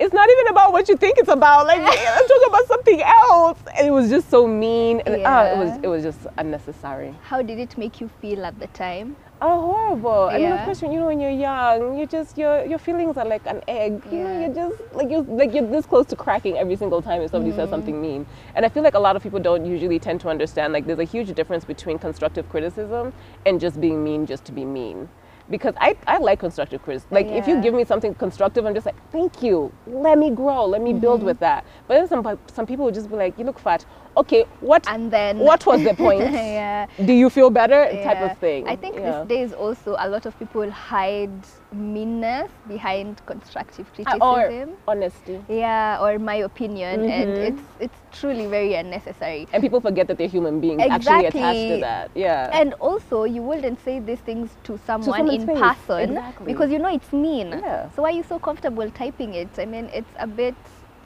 It's 0.00 0.14
not 0.14 0.28
even 0.28 0.48
about 0.48 0.72
what 0.72 0.88
you 0.88 0.96
think 0.96 1.18
it's 1.18 1.28
about. 1.28 1.66
Like 1.66 1.78
I'm 1.82 2.26
talking 2.26 2.48
about 2.48 2.66
something 2.66 3.02
else, 3.02 3.58
and 3.76 3.86
it 3.86 3.90
was 3.90 4.08
just 4.08 4.30
so 4.30 4.48
mean. 4.48 5.00
And 5.06 5.22
ah, 5.24 5.44
it 5.44 5.58
was 5.58 5.78
it 5.82 5.86
was 5.86 6.02
just 6.02 6.18
unnecessary. 6.38 7.14
How 7.22 7.42
did 7.42 7.58
it 7.58 7.76
make 7.78 8.00
you 8.00 8.10
feel 8.20 8.44
at 8.44 8.58
the 8.58 8.66
time? 8.68 9.14
Oh, 9.44 9.60
horrible! 9.60 10.28
I 10.28 10.38
mean, 10.38 10.52
of 10.52 10.64
course, 10.64 10.80
when 10.82 10.92
you 10.92 11.00
know 11.00 11.06
when 11.06 11.18
you're 11.18 11.28
young, 11.30 11.98
you 11.98 12.06
just 12.06 12.38
your 12.38 12.64
your 12.64 12.78
feelings 12.78 13.16
are 13.16 13.24
like 13.24 13.44
an 13.46 13.60
egg. 13.66 14.00
You 14.08 14.22
know, 14.22 14.40
you're 14.40 14.54
just 14.54 14.94
like 14.94 15.10
you're 15.10 15.22
like 15.22 15.52
you're 15.52 15.66
this 15.66 15.84
close 15.84 16.06
to 16.06 16.16
cracking 16.16 16.58
every 16.58 16.76
single 16.76 17.02
time 17.02 17.22
if 17.22 17.32
somebody 17.32 17.50
says 17.50 17.62
mm-hmm. 17.62 17.72
something 17.72 18.00
mean. 18.00 18.24
And 18.54 18.64
I 18.64 18.68
feel 18.68 18.84
like 18.84 18.94
a 18.94 19.00
lot 19.00 19.16
of 19.16 19.22
people 19.24 19.40
don't 19.40 19.66
usually 19.66 19.98
tend 19.98 20.20
to 20.20 20.28
understand 20.28 20.72
like 20.72 20.86
there's 20.86 21.00
a 21.00 21.10
huge 21.16 21.34
difference 21.34 21.64
between 21.64 21.98
constructive 21.98 22.48
criticism 22.50 23.12
and 23.44 23.60
just 23.60 23.80
being 23.80 24.04
mean 24.04 24.26
just 24.26 24.44
to 24.44 24.52
be 24.52 24.64
mean. 24.64 25.08
Because 25.50 25.74
I, 25.80 25.96
I 26.06 26.18
like 26.18 26.38
constructive 26.38 26.80
criticism. 26.84 27.12
Like 27.12 27.26
if 27.26 27.48
you 27.48 27.60
give 27.60 27.74
me 27.74 27.84
something 27.84 28.14
constructive, 28.14 28.64
I'm 28.64 28.74
just 28.74 28.86
like, 28.86 29.10
thank 29.10 29.42
you. 29.42 29.72
Let 29.88 30.18
me 30.18 30.30
grow. 30.30 30.66
Let 30.66 30.82
me 30.82 30.92
build 30.92 31.18
mm-hmm. 31.18 31.26
with 31.26 31.40
that. 31.40 31.66
But 31.88 31.94
then 31.94 32.06
some 32.06 32.38
some 32.46 32.64
people 32.64 32.84
would 32.84 32.94
just 32.94 33.10
be 33.10 33.16
like, 33.16 33.36
you 33.36 33.44
look 33.44 33.58
fat. 33.58 33.84
Okay, 34.14 34.44
what 34.60 34.86
And 34.88 35.10
then 35.10 35.38
what 35.38 35.64
was 35.64 35.82
the 35.82 35.94
point? 36.06 36.20
yeah. 36.32 36.86
Do 37.04 37.12
you 37.14 37.30
feel 37.30 37.48
better? 37.48 37.88
Type 38.04 38.20
of 38.20 38.36
thing. 38.38 38.68
I 38.68 38.76
think 38.76 38.96
Yeah. 38.96 39.24
these 39.24 39.28
days 39.28 39.52
also 39.54 39.96
a 39.98 40.08
lot 40.08 40.26
of 40.26 40.38
people 40.38 40.68
hide 40.70 41.32
meanness 41.72 42.50
behind 42.68 43.24
constructive 43.24 43.86
Uh, 43.88 44.18
criticism. 44.18 44.68
or 44.86 44.92
honesty. 44.92 45.40
yeah, 45.48 45.96
or 46.04 46.18
my 46.18 46.36
opinion, 46.44 47.08
and 47.08 47.30
Mhm. 47.32 47.48
it's 47.48 47.62
it's 47.80 47.98
truly 48.20 48.44
very 48.46 48.74
unnecessary. 48.74 49.48
And 49.52 49.62
people 49.62 49.80
forget 49.80 50.06
that 50.08 50.18
they're 50.18 50.28
human 50.38 50.60
beings 50.60 50.82
actually 50.84 51.26
attached 51.32 51.68
to 51.72 51.76
that. 51.80 52.10
Yeah. 52.14 52.50
And 52.60 52.74
also, 52.80 53.24
you 53.24 53.40
wouldn't 53.42 53.80
say 53.80 53.98
these 54.00 54.20
things 54.20 54.50
to 54.64 54.76
someone 54.86 55.08
someone's 55.16 55.42
in 55.42 55.46
face, 55.48 55.58
person 55.58 56.10
exactly. 56.10 56.46
because 56.52 56.68
you 56.70 56.78
know 56.78 56.92
it's 56.92 57.12
mean. 57.12 57.48
Yeah. 57.64 57.88
So 57.96 58.02
why 58.02 58.10
are 58.12 58.18
you 58.20 58.26
so 58.28 58.38
comfortable 58.38 58.90
typing 58.90 59.32
it? 59.32 59.48
I 59.58 59.64
mean, 59.64 59.88
it's 59.94 60.12
a 60.20 60.26
bit 60.26 60.54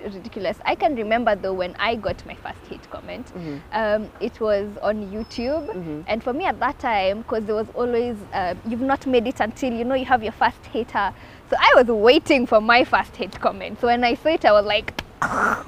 ridiculous. 0.03 0.59
I 0.65 0.75
can 0.75 0.95
remember 0.97 1.35
though 1.35 1.53
when 1.53 1.75
I 1.79 1.95
got 1.97 2.25
my 2.27 2.35
first 2.37 2.59
hate 2.69 2.89
comment, 2.91 3.27
Mm-hmm. 3.35 3.57
um, 3.73 4.11
it 4.21 4.41
was 4.41 4.69
on 4.83 5.11
YouTube, 5.11 6.05
and 6.07 6.23
for 6.23 6.33
me 6.33 6.45
at 6.45 6.59
that 6.61 6.79
time, 6.79 7.23
because 7.23 7.45
there 7.45 7.55
was 7.55 7.67
always 7.75 8.17
uh, 8.33 8.55
you've 8.69 8.81
not 8.81 9.07
made 9.07 9.27
it 9.27 9.41
until 9.41 9.73
you 9.73 9.85
know 9.85 9.95
you 9.95 10.05
have 10.07 10.23
your 10.23 10.33
first 10.33 10.65
hater. 10.67 11.13
So 11.51 11.57
I 11.59 11.73
was 11.77 11.87
waiting 11.87 12.47
for 12.47 12.61
my 12.61 12.85
first 12.85 13.15
hate 13.17 13.39
comment. 13.41 13.81
So 13.81 13.87
when 13.87 14.03
I 14.05 14.15
saw 14.15 14.29
it, 14.31 14.45
I 14.45 14.53
was 14.53 14.65
like. 14.67 14.93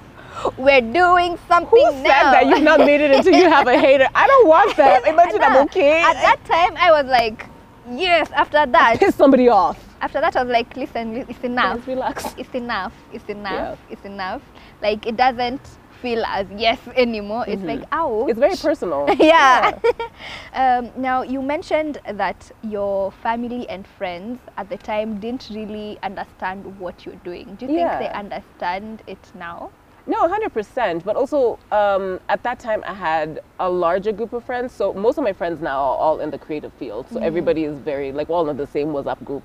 We're 0.57 0.81
doing 0.81 1.37
something 1.49 1.69
Who 1.85 1.91
said 1.95 2.03
now. 2.05 2.31
that 2.31 2.47
you've 2.47 2.63
not 2.63 2.79
made 2.79 3.01
it 3.01 3.11
until 3.11 3.35
you 3.35 3.51
have 3.51 3.67
a 3.67 3.77
hater? 3.77 4.07
I 4.15 4.25
don't 4.29 4.47
want 4.47 4.77
that. 4.77 5.05
Imagine 5.09 5.43
I'm 5.43 5.57
okay. 5.67 6.01
At 6.01 6.13
that 6.15 6.45
time, 6.45 6.77
I 6.77 6.93
was 6.93 7.07
like, 7.11 7.45
yes. 7.91 8.31
After 8.31 8.65
that, 8.65 8.97
Piss 9.01 9.17
somebody 9.17 9.49
off. 9.49 9.88
After 10.01 10.21
that, 10.21 10.37
I 10.37 10.43
was 10.43 10.53
like, 10.53 10.77
listen, 10.77 11.17
it's 11.17 11.45
enough. 11.45 11.87
Relax. 11.87 12.35
It's 12.39 12.55
enough. 12.55 12.93
It's 13.13 13.29
enough. 13.29 13.79
It's 13.91 14.05
enough. 14.05 14.43
Like 14.83 15.07
it 15.07 15.17
doesn't 15.17 15.61
feel 16.01 16.25
as 16.27 16.47
yes 16.57 16.79
anymore. 16.97 17.45
It's 17.49 17.63
like 17.63 17.83
ow. 17.93 18.09
Mm-hmm. 18.09 18.31
It's 18.31 18.39
very 18.39 18.57
personal. 18.57 19.07
yeah. 19.19 19.79
um, 20.55 20.91
now 20.97 21.23
you 21.23 21.43
mentioned 21.43 22.01
that 22.13 22.51
your 22.63 23.13
family 23.23 23.69
and 23.69 23.87
friends 23.87 24.39
at 24.57 24.69
the 24.69 24.79
time 24.79 25.19
didn't 25.19 25.49
really 25.51 25.99
understand 26.03 26.79
what 26.79 27.05
you're 27.05 27.23
doing. 27.25 27.57
Do 27.57 27.67
you 27.67 27.73
think 27.75 27.91
they 27.99 28.11
understand 28.11 29.03
it 29.07 29.19
now? 29.35 29.71
No, 30.09 30.27
100%. 30.27 31.05
But 31.05 31.17
also, 31.17 31.59
um, 31.71 32.19
at 32.31 32.43
that 32.43 32.59
time, 32.59 32.83
I 32.87 32.95
had 32.95 33.41
a 33.61 33.69
larger 33.69 34.11
group 34.11 34.33
of 34.33 34.43
friends. 34.43 34.73
So 34.73 34.95
most 34.95 35.19
of 35.19 35.25
my 35.25 35.35
friends 35.35 35.61
now 35.61 35.79
are 35.79 35.97
all 35.99 36.21
in 36.21 36.31
the 36.31 36.39
creative 36.39 36.73
field. 36.73 37.11
So 37.11 37.21
everybody 37.21 37.65
is 37.65 37.79
very, 37.79 38.11
like, 38.11 38.31
we're 38.31 38.37
all 38.37 38.49
in 38.49 38.57
the 38.57 38.67
same 38.67 38.89
WhatsApp 38.89 39.23
group. 39.23 39.43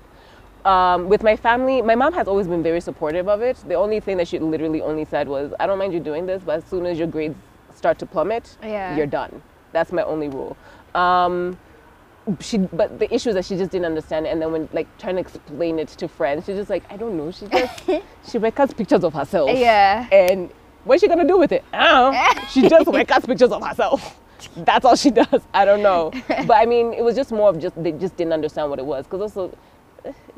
Um, 0.64 1.08
with 1.08 1.22
my 1.22 1.36
family, 1.36 1.82
my 1.82 1.94
mom 1.94 2.12
has 2.14 2.26
always 2.26 2.46
been 2.48 2.62
very 2.62 2.80
supportive 2.80 3.28
of 3.28 3.42
it. 3.42 3.56
The 3.68 3.74
only 3.74 4.00
thing 4.00 4.16
that 4.16 4.28
she 4.28 4.38
literally 4.38 4.80
only 4.80 5.04
said 5.04 5.28
was, 5.28 5.52
I 5.60 5.66
don't 5.66 5.78
mind 5.78 5.92
you 5.92 6.00
doing 6.00 6.24
this, 6.26 6.42
but 6.44 6.56
as 6.56 6.64
soon 6.64 6.86
as 6.86 6.98
your 6.98 7.06
grades 7.08 7.36
start 7.74 7.98
to 7.98 8.06
plummet, 8.06 8.56
Yeah. 8.62 8.96
you're 8.96 9.06
done. 9.06 9.42
That's 9.72 9.92
my 9.92 10.02
only 10.04 10.28
rule. 10.28 10.56
Um, 10.94 11.58
she, 12.40 12.56
but 12.56 12.98
the 12.98 13.12
issue 13.14 13.28
is 13.28 13.34
that 13.34 13.44
she 13.44 13.56
just 13.58 13.70
didn't 13.70 13.84
understand 13.84 14.26
it. 14.26 14.30
And 14.30 14.40
then 14.40 14.52
when 14.52 14.68
like 14.72 14.86
trying 14.98 15.16
to 15.16 15.20
explain 15.20 15.78
it 15.78 15.88
to 15.88 16.08
friends, 16.08 16.46
she's 16.46 16.56
just 16.56 16.70
like, 16.70 16.84
I 16.90 16.96
don't 16.96 17.16
know. 17.18 17.30
She 17.30 17.46
just 17.46 17.82
she 18.30 18.38
records 18.38 18.72
pictures 18.72 19.04
of 19.04 19.12
herself. 19.12 19.50
Yeah. 19.50 20.08
And 20.10 20.48
what's 20.84 21.02
she 21.02 21.08
gonna 21.08 21.26
do 21.28 21.36
with 21.36 21.52
it? 21.52 21.62
I 21.74 21.88
don't 21.90 22.12
know. 22.14 22.42
she 22.50 22.66
just 22.68 22.86
records 22.86 23.26
pictures 23.26 23.50
of 23.52 23.62
herself. 23.62 24.18
That's 24.56 24.84
all 24.86 24.96
she 24.96 25.10
does. 25.10 25.42
I 25.52 25.64
don't 25.66 25.82
know. 25.82 26.12
But 26.28 26.52
I 26.52 26.64
mean, 26.64 26.94
it 26.94 27.02
was 27.04 27.14
just 27.14 27.30
more 27.32 27.50
of 27.50 27.58
just 27.58 27.74
they 27.82 27.92
just 27.92 28.16
didn't 28.16 28.32
understand 28.32 28.70
what 28.70 28.78
it 28.78 28.86
was. 28.86 29.04
Because 29.04 29.20
also 29.20 29.54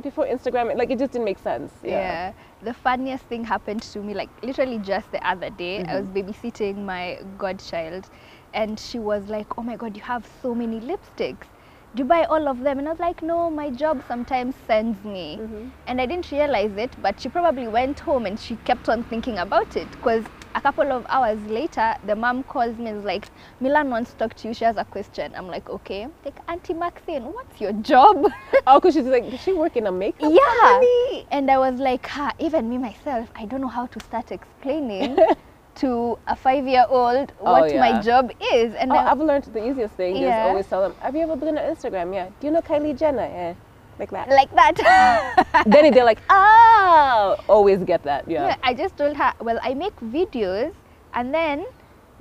before 0.03 0.27
Instagram, 0.27 0.77
like 0.77 0.91
it 0.91 0.99
just 0.99 1.13
didn't 1.13 1.25
make 1.25 1.39
sense. 1.39 1.73
Yeah. 1.83 2.33
The 2.63 2.75
funniest 2.75 3.25
thing 3.25 3.45
happened 3.45 3.83
to 3.83 4.03
me, 4.03 4.15
like 4.15 4.31
literally 4.43 4.79
just 4.79 5.11
the 5.13 5.27
other 5.27 5.51
day. 5.51 5.83
I 5.85 5.99
was 6.01 6.09
Mm-hmm. 6.09 6.19
babysitting 6.19 6.77
my 6.85 7.19
godchild, 7.39 8.09
and 8.55 8.79
she 8.79 8.99
was 8.99 9.29
like, 9.29 9.47
"Oh 9.59 9.63
my 9.63 9.77
god, 9.77 9.97
you 9.97 10.03
have 10.03 10.27
so 10.43 10.55
many 10.55 10.81
lipsticks. 10.81 11.49
Do 11.95 12.03
you 12.03 12.05
buy 12.05 12.25
all 12.25 12.49
of 12.49 12.61
them?" 12.61 12.79
And 12.79 12.89
I 12.89 12.93
was 12.93 13.01
like, 13.01 13.23
"No, 13.23 13.51
my 13.51 13.71
job 13.71 14.03
sometimes 14.07 14.55
sends 14.67 15.05
me." 15.05 15.39
Mm-hmm. 15.41 15.69
And 15.87 16.01
I 16.01 16.07
didn't 16.07 16.31
realize 16.33 16.77
it, 16.77 16.97
but 16.99 17.21
she 17.21 17.29
probably 17.29 17.69
went 17.69 18.01
home 18.01 18.27
and 18.27 18.39
she 18.39 18.57
kept 18.65 18.89
on 18.89 19.03
thinking 19.05 19.39
about 19.39 19.77
it 19.77 19.91
because. 19.91 20.25
Couple 20.67 20.91
of 20.91 21.07
hours 21.09 21.39
later, 21.47 21.95
the 22.09 22.17
mom 22.17 22.43
calls 22.43 22.77
me 22.77 22.89
and 22.91 22.99
is 22.99 23.05
like, 23.05 23.29
Milan 23.61 23.89
wants 23.89 24.11
to 24.11 24.17
talk 24.17 24.35
to 24.35 24.49
you. 24.49 24.53
She 24.53 24.65
has 24.65 24.77
a 24.77 24.85
question. 24.85 25.33
I'm 25.37 25.47
like, 25.47 25.71
okay. 25.71 26.09
Like, 26.25 26.35
Auntie 26.49 26.75
Maxine, 26.75 27.23
what's 27.23 27.61
your 27.61 27.73
job? 27.75 28.27
Oh, 28.67 28.81
because 28.81 28.95
she's 28.95 29.05
like, 29.05 29.31
does 29.31 29.41
she 29.41 29.53
work 29.53 29.77
in 29.77 29.87
a 29.87 29.93
makeup 29.93 30.33
yeah 30.35 30.55
company? 30.63 31.25
and 31.31 31.49
i 31.53 31.57
was 31.57 31.79
like 31.79 32.05
ha, 32.09 32.33
even 32.41 32.69
me 32.69 32.79
myself 32.79 33.29
i 33.37 33.45
don't 33.45 33.61
know 33.61 33.69
how 33.69 33.87
to 33.87 34.01
start 34.01 34.33
explaining 34.33 35.17
to 35.77 36.19
a 36.27 36.35
five 36.35 36.67
year 36.67 36.85
old 36.89 37.31
Oh, 37.41 37.53
what 37.53 37.73
my 37.77 38.03
job 38.03 38.33
is 38.53 38.75
and 38.75 38.91
Oh, 38.91 38.97
I, 38.97 39.13
I've 39.13 39.21
learned 39.21 39.45
the 39.45 39.65
easiest 39.71 39.95
thing 39.95 40.17
Yeah. 40.17 40.43
is 40.43 40.49
always 40.49 40.67
tell 40.67 40.81
them, 40.83 40.95
have 41.01 41.15
you 41.15 41.23
ever 41.23 41.37
been 41.37 41.57
on 41.57 41.65
Instagram? 41.77 42.13
Yeah. 42.13 42.29
Do 42.41 42.49
you 42.49 42.53
know 42.53 42.61
Kylie 42.61 42.99
Jenner? 42.99 43.23
Yeah. 43.23 43.55
Like 43.99 44.11
that. 44.11 44.29
like 44.29 44.53
that 44.55 45.63
then 45.67 45.93
they're 45.93 46.05
like, 46.05 46.21
oh, 46.29 47.37
always 47.49 47.81
get 47.85 48.03
that. 48.05 48.29
Yeah. 48.29 48.49
Yeah, 48.49 48.57
i 48.63 48.75
just 48.75 48.97
told 48.97 49.17
her 49.17 49.33
well 49.41 49.59
i 49.63 49.73
make 49.75 49.97
videos 50.01 50.73
and 51.15 51.33
then 51.33 51.65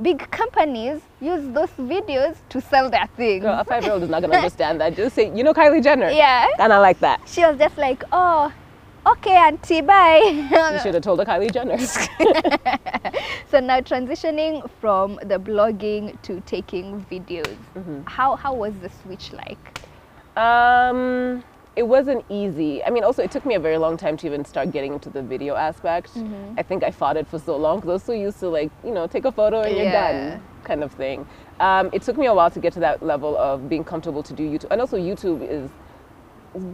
big 0.02 0.30
companies 0.32 1.02
use 1.22 1.44
those 1.54 1.70
videos 1.80 2.36
to 2.50 2.60
sell 2.62 2.90
their 2.90 3.08
things 3.18 3.44
Girl, 3.44 3.60
a 3.60 3.64
five 3.72 3.84
year 3.84 3.94
old 3.94 4.04
is 4.04 4.10
not 4.10 4.22
going 4.22 4.32
to 4.32 4.38
understand 4.38 4.80
that. 4.82 4.96
Just 4.96 5.16
say, 5.16 5.32
you 5.36 5.44
know 5.44 5.54
Kylie 5.54 5.82
Jenner? 5.84 6.10
yeah 6.10 6.48
And 6.60 6.72
I 6.74 6.80
like 6.80 7.00
that. 7.00 7.22
she 7.26 7.42
was 7.46 7.58
just 7.58 7.78
like 7.78 8.04
oh 8.12 8.52
okay 9.08 9.36
auntie 9.36 9.82
bye 9.82 10.20
You 10.74 10.80
should 10.80 10.94
have 10.96 11.04
told 11.04 11.20
her 11.20 11.26
Kylie 11.26 11.52
Jenner. 11.52 11.78
so 13.52 13.60
now 13.60 13.80
transitioning 13.82 14.68
from 14.82 15.16
the 15.24 15.38
blogging 15.40 16.20
to 16.24 16.42
taking 16.42 17.06
videos 17.12 17.56
Mm-hmm. 17.76 18.02
how 18.06 18.36
how 18.36 18.54
was 18.54 18.74
the 18.82 18.90
switch 19.04 19.32
like 19.34 19.60
um, 20.38 21.44
it 21.76 21.84
wasn't 21.88 22.24
easy. 22.30 22.84
I 22.84 22.90
mean, 22.90 23.04
also, 23.04 23.22
it 23.22 23.32
took 23.32 23.46
me 23.46 23.56
a 23.56 23.60
very 23.60 23.78
long 23.78 23.98
time 23.98 24.16
to 24.18 24.28
even 24.28 24.46
start 24.46 24.72
getting 24.72 24.94
into 24.94 25.10
the 25.10 25.22
video 25.22 25.56
aspect. 25.56 26.12
I 26.58 26.64
think 26.64 26.84
I 26.84 26.92
fought 26.92 27.18
it 27.18 27.28
for 27.28 27.38
so 27.38 27.58
long 27.58 27.78
because 27.78 27.90
I 27.90 27.94
was 27.94 28.04
so 28.04 28.14
used 28.14 28.40
to, 28.40 28.50
like, 28.50 28.72
you 28.84 28.92
know, 28.92 29.08
take 29.08 29.26
a 29.26 29.32
photo 29.32 29.62
and 29.64 29.76
you're 29.76 29.86
Yeah. 29.86 29.92
done 30.14 30.42
kind 30.64 30.84
of 30.84 30.92
thing. 30.94 31.26
Um, 31.60 31.90
it 31.92 32.02
took 32.02 32.18
me 32.18 32.28
a 32.28 32.34
while 32.34 32.50
to 32.50 32.60
get 32.60 32.74
to 32.74 32.80
that 32.80 33.04
level 33.04 33.38
of 33.38 33.68
being 33.70 33.84
comfortable 33.84 34.24
to 34.24 34.34
do 34.34 34.44
YouTube. 34.50 34.72
And 34.72 34.80
also, 34.80 34.98
YouTube 34.98 35.42
is 35.48 35.70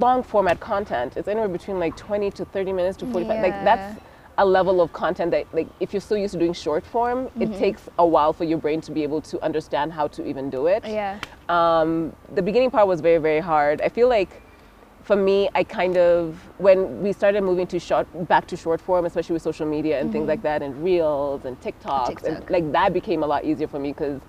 long 0.03 0.21
format 0.21 0.59
content. 0.59 1.17
It's 1.17 1.27
anywhere 1.27 1.49
between 1.49 1.79
like 1.79 1.95
20 1.97 2.29
to 2.31 2.45
30 2.45 2.71
minutes 2.71 2.97
to 2.97 3.07
45. 3.07 3.41
Like, 3.41 3.63
that's 3.63 3.99
a 4.37 4.45
level 4.45 4.81
of 4.81 4.93
content 4.93 5.31
that, 5.31 5.45
like, 5.51 5.67
if 5.79 5.93
you're 5.93 5.99
so 6.01 6.15
used 6.15 6.33
to 6.33 6.39
doing 6.39 6.53
short 6.53 6.85
form, 6.85 7.29
it 7.39 7.55
takes 7.57 7.89
a 7.97 8.05
while 8.05 8.33
for 8.33 8.43
your 8.43 8.59
brain 8.59 8.81
to 8.81 8.91
be 8.91 9.01
able 9.03 9.21
to 9.21 9.43
understand 9.43 9.93
how 9.93 10.07
to 10.09 10.25
even 10.25 10.49
do 10.51 10.67
it. 10.67 10.83
yeah 10.85 11.19
Um, 11.49 12.13
the 12.35 12.41
beginning 12.43 12.69
part 12.71 12.87
was 12.87 13.01
very, 13.01 13.17
very 13.17 13.39
hard. 13.39 13.81
I 13.81 13.89
feel 13.89 14.07
like 14.07 14.41
for 15.03 15.15
me, 15.15 15.49
I 15.55 15.63
kind 15.63 15.97
of 15.97 16.37
when 16.57 17.01
we 17.01 17.13
started 17.13 17.41
moving 17.41 17.67
to 17.67 17.79
short 17.79 18.07
back 18.27 18.47
to 18.47 18.57
short 18.57 18.81
form, 18.81 19.05
especially 19.05 19.33
with 19.33 19.41
social 19.41 19.65
media 19.65 19.99
and 19.99 20.11
things 20.11 20.21
mm-hmm. 20.23 20.29
like 20.29 20.43
that, 20.43 20.61
and 20.61 20.83
reels 20.83 21.45
and 21.45 21.59
TikToks, 21.61 22.09
and 22.09 22.17
TikTok. 22.37 22.49
like 22.49 22.71
that 22.71 22.93
became 22.93 23.23
a 23.23 23.27
lot 23.27 23.43
easier 23.45 23.67
for 23.67 23.79
me 23.79 23.91
because 23.91 24.21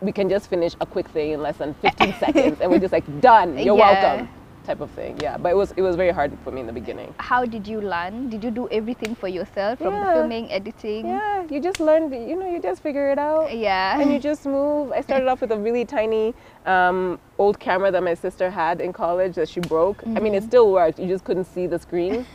we 0.00 0.12
can 0.12 0.28
just 0.28 0.48
finish 0.50 0.74
a 0.80 0.86
quick 0.86 1.08
thing 1.08 1.32
in 1.32 1.42
less 1.42 1.56
than 1.58 1.74
15 1.74 2.14
seconds, 2.18 2.60
and 2.60 2.70
we're 2.70 2.78
just 2.78 2.92
like 2.92 3.20
done. 3.20 3.56
You're 3.58 3.76
Yeah. 3.76 4.02
welcome, 4.02 4.28
type 4.64 4.80
of 4.80 4.90
thing. 4.92 5.18
Yeah, 5.20 5.36
but 5.36 5.50
it 5.50 5.56
was 5.56 5.72
it 5.76 5.82
was 5.82 5.96
very 5.96 6.10
hard 6.10 6.36
for 6.42 6.50
me 6.50 6.60
in 6.60 6.66
the 6.66 6.72
beginning. 6.72 7.14
How 7.18 7.44
did 7.44 7.66
you 7.68 7.80
learn? 7.80 8.30
Did 8.30 8.42
you 8.42 8.50
do 8.50 8.68
everything 8.70 9.14
for 9.14 9.28
yourself 9.28 9.78
from 9.78 9.94
the 9.94 10.00
Yeah. 10.00 10.14
filming, 10.14 10.50
editing? 10.50 11.06
Yeah, 11.06 11.44
you 11.50 11.60
just 11.60 11.80
learn. 11.80 12.12
You 12.12 12.36
know, 12.36 12.50
you 12.50 12.60
just 12.60 12.82
figure 12.82 13.10
it 13.10 13.18
out. 13.18 13.54
Yeah. 13.54 14.00
and 14.00 14.12
you 14.12 14.18
just 14.18 14.46
move. 14.46 14.92
I 14.92 15.00
started 15.02 15.28
off 15.28 15.40
with 15.40 15.52
a 15.52 15.58
really 15.58 15.84
tiny 15.84 16.34
um, 16.66 17.18
old 17.38 17.58
camera 17.60 17.90
that 17.90 18.02
my 18.02 18.14
sister 18.14 18.50
had 18.50 18.80
in 18.80 18.92
college 18.92 19.34
that 19.34 19.48
she 19.48 19.60
broke. 19.60 20.02
I 20.06 20.20
mean, 20.20 20.34
it 20.34 20.38
Mm-hmm. 20.40 20.48
still 20.48 20.72
worked. 20.72 20.98
You 20.98 21.06
just 21.06 21.24
couldn't 21.24 21.44
see 21.44 21.66
the 21.66 21.78
screen. 21.78 22.26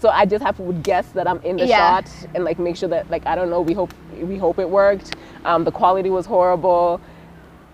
So 0.00 0.08
I 0.10 0.26
just 0.26 0.44
have 0.44 0.56
to 0.58 0.72
guess 0.82 1.06
that 1.12 1.26
I'm 1.28 1.40
in 1.42 1.56
the 1.56 1.66
Yeah. 1.66 1.78
shot 2.00 2.10
and 2.34 2.44
like 2.44 2.58
make 2.58 2.76
sure 2.76 2.88
that 2.88 3.08
like 3.10 3.26
I 3.26 3.34
don't 3.36 3.48
know. 3.50 3.60
We 3.60 3.74
hope 3.74 3.92
we 4.20 4.36
hope 4.36 4.58
it 4.58 4.68
worked. 4.68 5.14
Um, 5.44 5.64
the 5.64 5.70
quality 5.72 6.10
was 6.10 6.26
horrible. 6.26 7.00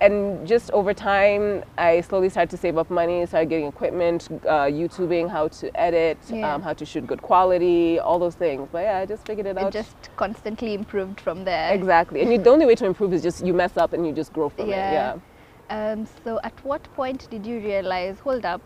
And 0.00 0.46
just 0.48 0.70
over 0.70 0.94
time, 0.94 1.62
I 1.76 2.00
slowly 2.00 2.30
started 2.30 2.50
to 2.52 2.56
save 2.56 2.78
up 2.78 2.88
money, 2.88 3.26
started 3.26 3.50
getting 3.50 3.66
equipment, 3.66 4.28
uh, 4.46 4.64
YouTubing 4.64 5.28
how 5.28 5.48
to 5.48 5.70
edit, 5.78 6.16
Yeah. 6.30 6.54
um, 6.54 6.62
how 6.62 6.72
to 6.72 6.86
shoot 6.86 7.06
good 7.06 7.20
quality, 7.20 7.98
all 7.98 8.18
those 8.18 8.34
things. 8.34 8.66
But 8.72 8.84
yeah, 8.84 8.98
I 8.98 9.04
just 9.06 9.26
figured 9.26 9.46
it 9.46 9.58
It 9.58 9.62
out. 9.62 9.72
just 9.72 9.96
constantly 10.16 10.72
improved 10.72 11.20
from 11.20 11.44
there. 11.44 11.72
Exactly. 11.74 12.22
And 12.22 12.32
you, 12.32 12.38
the 12.38 12.48
only 12.50 12.64
way 12.64 12.74
to 12.76 12.86
improve 12.86 13.12
is 13.12 13.22
just 13.22 13.44
you 13.44 13.52
mess 13.52 13.76
up 13.76 13.92
and 13.92 14.06
you 14.06 14.12
just 14.14 14.32
grow 14.32 14.48
from 14.48 14.70
Yeah. 14.70 14.88
it. 14.90 14.92
Yeah. 14.94 15.92
Um, 15.92 16.06
so 16.24 16.40
at 16.44 16.54
what 16.64 16.82
point 16.94 17.28
did 17.30 17.44
you 17.46 17.58
realize, 17.60 18.18
hold 18.20 18.46
up, 18.46 18.62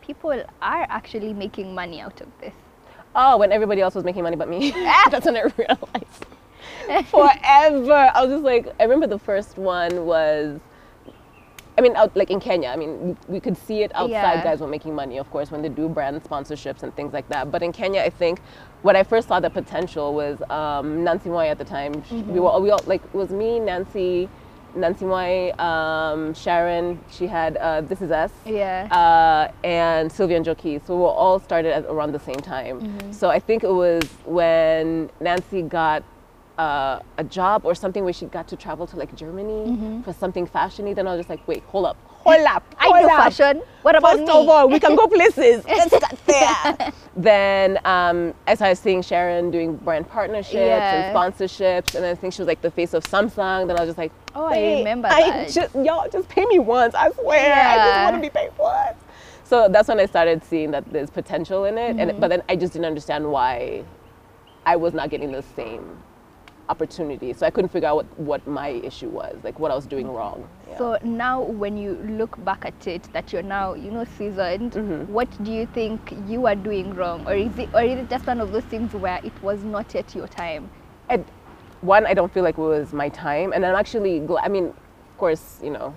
people 0.00 0.30
are 0.62 0.86
actually 0.88 1.34
making 1.34 1.74
money 1.74 2.00
out 2.00 2.18
of 2.22 2.28
this? 2.40 2.54
Oh, 3.14 3.36
when 3.36 3.52
everybody 3.52 3.82
else 3.82 3.94
was 3.94 4.04
making 4.04 4.22
money 4.22 4.36
but 4.36 4.48
me. 4.48 4.70
That's 5.10 5.26
when 5.26 5.36
I 5.36 5.42
realized. 5.58 6.24
Forever. 7.06 8.10
I 8.14 8.22
was 8.22 8.30
just 8.30 8.44
like, 8.44 8.66
I 8.80 8.84
remember 8.84 9.06
the 9.06 9.18
first 9.18 9.58
one 9.58 10.04
was, 10.06 10.60
I 11.78 11.80
mean, 11.80 11.96
out, 11.96 12.14
like 12.16 12.30
in 12.30 12.38
Kenya, 12.40 12.68
I 12.68 12.76
mean, 12.76 13.16
we, 13.28 13.34
we 13.34 13.40
could 13.40 13.56
see 13.56 13.82
it 13.82 13.90
outside. 13.94 14.10
Yeah. 14.10 14.44
Guys 14.44 14.60
were 14.60 14.66
making 14.66 14.94
money, 14.94 15.18
of 15.18 15.30
course, 15.30 15.50
when 15.50 15.62
they 15.62 15.68
do 15.70 15.88
brand 15.88 16.22
sponsorships 16.22 16.82
and 16.82 16.94
things 16.94 17.12
like 17.12 17.28
that. 17.30 17.50
But 17.50 17.62
in 17.62 17.72
Kenya, 17.72 18.02
I 18.02 18.10
think 18.10 18.40
when 18.82 18.94
I 18.96 19.02
first 19.02 19.28
saw 19.28 19.40
the 19.40 19.48
potential 19.50 20.12
was 20.14 20.40
um, 20.50 21.02
Nancy 21.02 21.30
Mwai 21.30 21.48
at 21.50 21.58
the 21.58 21.64
time. 21.64 22.02
Sh- 22.04 22.12
We 22.26 22.40
were, 22.40 22.60
we 22.60 22.70
all, 22.70 22.82
like, 22.86 23.02
it 23.02 23.14
was 23.14 23.30
me, 23.30 23.58
Nancy, 23.58 24.28
Nancy 24.74 25.04
Mwai, 25.06 25.58
um, 25.60 26.34
Sharon, 26.34 26.98
she 27.10 27.26
had 27.26 27.56
uh, 27.56 27.80
This 27.82 28.02
Is 28.02 28.10
Ess. 28.10 28.32
Yeah. 28.44 28.88
uh, 28.90 29.52
and 29.66 30.10
Sylvia 30.12 30.36
and 30.38 30.44
Joki. 30.46 30.84
So 30.86 30.96
we 30.96 31.04
all 31.04 31.38
started 31.40 31.72
at 31.72 31.84
around 31.86 32.12
the 32.12 32.20
same 32.20 32.36
time. 32.36 32.80
Mm-hmm. 32.80 33.12
So 33.12 33.30
I 33.30 33.38
think 33.38 33.64
it 33.64 33.72
was 33.72 34.02
when 34.26 35.08
Nancy 35.20 35.62
got 35.62 36.02
uh, 36.58 37.00
a 37.18 37.24
job 37.24 37.64
or 37.64 37.74
something 37.74 38.04
where 38.04 38.12
she 38.12 38.26
got 38.26 38.46
to 38.48 38.56
travel 38.56 38.86
to 38.86 38.96
like 38.96 39.14
Germany 39.16 40.02
for 40.04 40.12
something 40.12 40.46
fashiony. 40.46 40.94
Then 40.94 41.06
I 41.06 41.12
was 41.12 41.20
just 41.20 41.30
like, 41.30 41.46
wait, 41.48 41.62
hold 41.64 41.86
up, 41.86 41.96
hold 42.06 42.40
up, 42.46 42.62
Mm-hmm. 42.70 42.82
I 42.82 42.84
hold 42.84 42.98
do 43.10 43.14
up. 43.14 43.32
fashion. 43.32 43.62
What 43.82 43.96
about 43.96 44.18
First 44.18 44.32
me? 44.32 44.40
of 44.40 44.48
all, 44.48 44.68
we 44.68 44.78
can 44.78 44.94
go 44.94 45.06
places. 45.08 45.64
Let's 45.66 45.96
start 45.96 46.18
there. 46.26 46.92
then 47.16 47.78
um, 47.84 48.34
as 48.46 48.60
I 48.60 48.68
was 48.70 48.78
seeing 48.78 49.02
Sharon 49.02 49.50
doing 49.50 49.76
brand 49.76 50.08
partnerships 50.08 50.54
Yeah. 50.54 51.10
and 51.10 51.16
sponsorships, 51.16 51.94
and 51.94 52.04
I 52.04 52.14
think 52.14 52.34
she 52.34 52.42
was 52.42 52.46
like 52.48 52.60
the 52.62 52.70
face 52.70 52.94
of 52.94 53.04
Samsung. 53.04 53.66
Then 53.66 53.76
I 53.76 53.80
was 53.80 53.88
just 53.88 53.98
like, 53.98 54.12
Oh, 54.34 54.46
I 54.46 54.78
remember 54.78 55.08
I 55.08 55.30
that." 55.30 55.50
Just, 55.50 55.74
y'all 55.74 56.08
just 56.10 56.28
pay 56.28 56.44
me 56.46 56.58
once. 56.58 56.94
I 56.94 57.10
swear, 57.12 57.54
I 57.54 57.76
just 57.76 58.12
want 58.12 58.16
to 58.16 58.20
be 58.22 58.30
paid 58.30 58.50
once. 58.58 58.98
So 59.44 59.68
that's 59.68 59.88
when 59.88 60.00
I 60.00 60.06
started 60.06 60.42
seeing 60.44 60.70
that 60.70 60.90
there's 60.92 61.10
potential 61.10 61.64
in 61.66 61.76
it, 61.78 61.96
Mm-hmm. 61.96 62.10
and 62.10 62.20
but 62.20 62.28
then 62.28 62.42
I 62.48 62.56
just 62.56 62.72
didn't 62.72 62.86
understand 62.86 63.30
why 63.30 63.84
I 64.64 64.76
was 64.76 64.94
not 64.94 65.10
getting 65.10 65.32
the 65.32 65.42
same 65.42 65.98
opportunity. 66.68 67.32
So 67.32 67.46
I 67.46 67.50
couldn't 67.50 67.70
figure 67.70 67.88
out 67.88 67.96
what, 67.96 68.18
what 68.18 68.46
my 68.46 68.68
issue 68.68 69.08
was, 69.08 69.36
like 69.42 69.58
what 69.58 69.70
I 69.70 69.74
was 69.74 69.86
doing 69.86 70.08
wrong. 70.08 70.48
Yeah. 70.68 70.78
So 70.78 70.98
now, 71.04 71.42
when 71.42 71.76
you 71.76 71.94
look 72.18 72.42
back 72.44 72.64
at 72.64 72.86
it, 72.86 73.02
that 73.12 73.32
you're 73.32 73.42
now, 73.42 73.74
you 73.74 73.90
know, 73.90 74.04
seasoned, 74.18 74.72
Mm-hmm. 74.72 75.12
what 75.12 75.28
do 75.44 75.52
you 75.52 75.66
think 75.66 76.14
you 76.26 76.46
are 76.46 76.54
doing 76.54 76.94
wrong, 76.94 77.26
or 77.26 77.34
is 77.34 77.56
it, 77.58 77.68
or 77.74 77.82
is 77.82 77.98
it 77.98 78.08
just 78.10 78.26
one 78.26 78.40
of 78.40 78.52
those 78.52 78.64
things 78.64 78.92
where 78.94 79.20
it 79.22 79.32
was 79.42 79.62
not 79.64 79.92
yet 79.94 80.14
your 80.14 80.28
time? 80.28 80.70
And 81.08 81.24
one, 81.82 82.06
I 82.06 82.14
don't 82.14 82.32
feel 82.32 82.42
like 82.44 82.56
it 82.58 82.60
was 82.60 82.92
my 82.92 83.08
time, 83.10 83.52
and 83.52 83.66
I'm 83.66 83.74
actually 83.74 84.20
glad. 84.20 84.44
I 84.44 84.48
mean, 84.48 84.66
of 84.66 85.18
course, 85.18 85.60
you 85.62 85.70
know, 85.70 85.94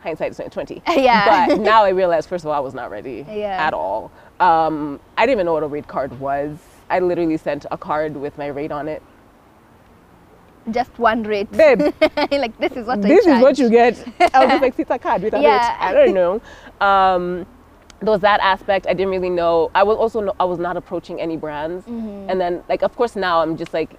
hindsight 0.00 0.30
is 0.32 0.40
twenty. 0.50 0.82
Yeah. 0.88 1.48
But 1.48 1.60
now 1.72 1.84
I 1.84 1.90
realize, 1.90 2.26
first 2.26 2.44
of 2.44 2.48
all, 2.48 2.54
I 2.54 2.60
was 2.60 2.74
not 2.74 2.90
ready 2.90 3.26
Yeah. 3.28 3.66
at 3.66 3.74
all. 3.74 4.10
Um, 4.40 5.00
I 5.16 5.22
didn't 5.26 5.38
even 5.38 5.46
know 5.46 5.54
what 5.54 5.62
a 5.62 5.66
rate 5.66 5.88
card 5.88 6.18
was. 6.20 6.58
I 6.88 7.00
literally 7.00 7.36
sent 7.36 7.66
a 7.70 7.76
card 7.76 8.16
with 8.16 8.38
my 8.38 8.46
rate 8.46 8.70
on 8.72 8.86
it. 8.88 9.02
Just 10.70 10.98
one 10.98 11.22
rate. 11.22 11.50
Babe, 11.52 11.80
like 12.32 12.58
this 12.58 12.72
is 12.72 12.86
what 12.86 12.98
I 12.98 13.02
this 13.08 13.26
is 13.26 13.40
what 13.40 13.58
you 13.58 13.70
get. 13.70 13.96
I 14.34 14.44
was 14.44 14.50
just 14.50 14.62
like, 14.62 14.78
it's 14.78 14.90
a 14.90 14.98
card 14.98 15.22
with 15.22 15.34
a 15.34 15.40
Yeah. 15.40 15.68
rate. 15.68 15.76
I 15.80 15.92
don't 15.92 16.14
know. 16.14 16.40
Um, 16.86 17.46
there 18.00 18.10
was 18.12 18.20
that 18.20 18.40
aspect. 18.40 18.86
I 18.86 18.92
didn't 18.92 19.10
really 19.10 19.30
know. 19.30 19.70
I 19.74 19.82
was 19.82 19.96
also 19.96 20.20
no, 20.20 20.34
I 20.40 20.44
was 20.44 20.58
not 20.58 20.76
approaching 20.76 21.20
any 21.20 21.36
brands. 21.36 21.84
Mm-hmm. 21.86 22.30
And 22.30 22.40
then, 22.40 22.62
like, 22.68 22.82
of 22.82 22.94
course, 22.96 23.16
now 23.16 23.40
I'm 23.40 23.56
just 23.56 23.72
like, 23.72 23.90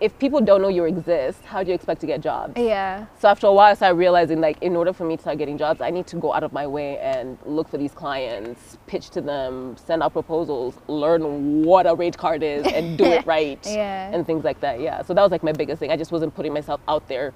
if 0.00 0.18
people 0.18 0.40
don't 0.40 0.60
know 0.60 0.68
you 0.68 0.84
exist, 0.84 1.44
how 1.44 1.62
do 1.62 1.68
you 1.68 1.74
expect 1.74 2.00
to 2.00 2.06
get 2.06 2.20
jobs? 2.20 2.54
Yeah. 2.56 3.06
So 3.18 3.28
after 3.28 3.46
a 3.46 3.52
while, 3.52 3.70
I 3.70 3.74
started 3.74 3.94
realizing 3.96 4.40
like 4.40 4.60
in 4.62 4.74
order 4.76 4.92
for 4.92 5.04
me 5.04 5.16
to 5.16 5.22
start 5.22 5.38
getting 5.38 5.56
jobs, 5.56 5.80
I 5.80 5.90
need 5.90 6.06
to 6.08 6.16
go 6.16 6.32
out 6.32 6.42
of 6.42 6.52
my 6.52 6.66
way 6.66 6.98
and 6.98 7.38
look 7.46 7.68
for 7.68 7.78
these 7.78 7.92
clients, 7.92 8.76
pitch 8.86 9.10
to 9.10 9.20
them, 9.20 9.76
send 9.76 10.02
out 10.02 10.12
proposals, 10.12 10.76
learn 10.88 11.62
what 11.64 11.86
a 11.86 11.94
rate 11.94 12.18
card 12.18 12.42
is, 12.42 12.66
and 12.66 12.98
do 12.98 13.04
it 13.04 13.24
right, 13.34 13.64
Yeah. 13.66 14.10
and 14.12 14.26
things 14.26 14.44
like 14.44 14.60
that. 14.60 14.80
Yeah. 14.80 15.02
So 15.02 15.14
that 15.14 15.22
was 15.22 15.30
like 15.30 15.42
my 15.42 15.52
biggest 15.52 15.78
thing. 15.80 15.90
I 15.90 15.96
just 15.96 16.12
wasn't 16.12 16.34
putting 16.34 16.52
myself 16.52 16.80
out 16.88 17.06
there 17.08 17.32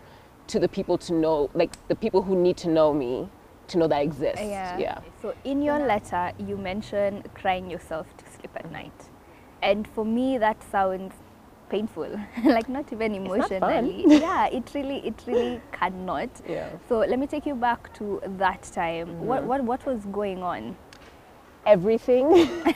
to 0.48 0.58
the 0.58 0.68
people 0.68 0.98
to 0.98 1.12
know, 1.12 1.50
like 1.54 1.72
the 1.88 1.94
people 1.94 2.22
who 2.22 2.34
need 2.34 2.56
to 2.58 2.68
know 2.68 2.92
me, 2.92 3.28
to 3.68 3.78
know 3.78 3.86
that 3.86 3.96
I 3.98 4.00
exist. 4.00 4.38
Yeah. 4.42 4.78
Yeah. 4.78 5.00
So 5.22 5.34
in 5.44 5.62
your 5.62 5.78
letter, 5.78 6.32
you 6.38 6.56
mention 6.56 7.22
crying 7.34 7.70
yourself 7.70 8.06
to 8.16 8.24
sleep 8.32 8.50
at 8.56 8.70
night, 8.72 9.10
and 9.62 9.86
for 9.86 10.04
me 10.04 10.38
that 10.38 10.62
sounds 10.72 11.12
painful. 11.68 12.08
like 12.44 12.68
not 12.68 12.92
even 12.92 13.14
emotionally. 13.14 14.04
yeah, 14.06 14.46
it 14.46 14.70
really, 14.74 15.06
it 15.06 15.22
really 15.26 15.60
cannot. 15.72 16.30
Yeah. 16.48 16.68
Mm-hmm. 16.68 16.76
So 16.88 16.98
let 16.98 17.18
me 17.18 17.26
take 17.26 17.46
you 17.46 17.54
back 17.54 17.92
to 17.94 18.20
that 18.38 18.62
time. 18.62 19.26
What, 19.26 19.44
what, 19.44 19.62
what 19.62 19.86
was 19.86 20.04
going 20.06 20.42
on? 20.42 20.76
everything. 21.68 22.26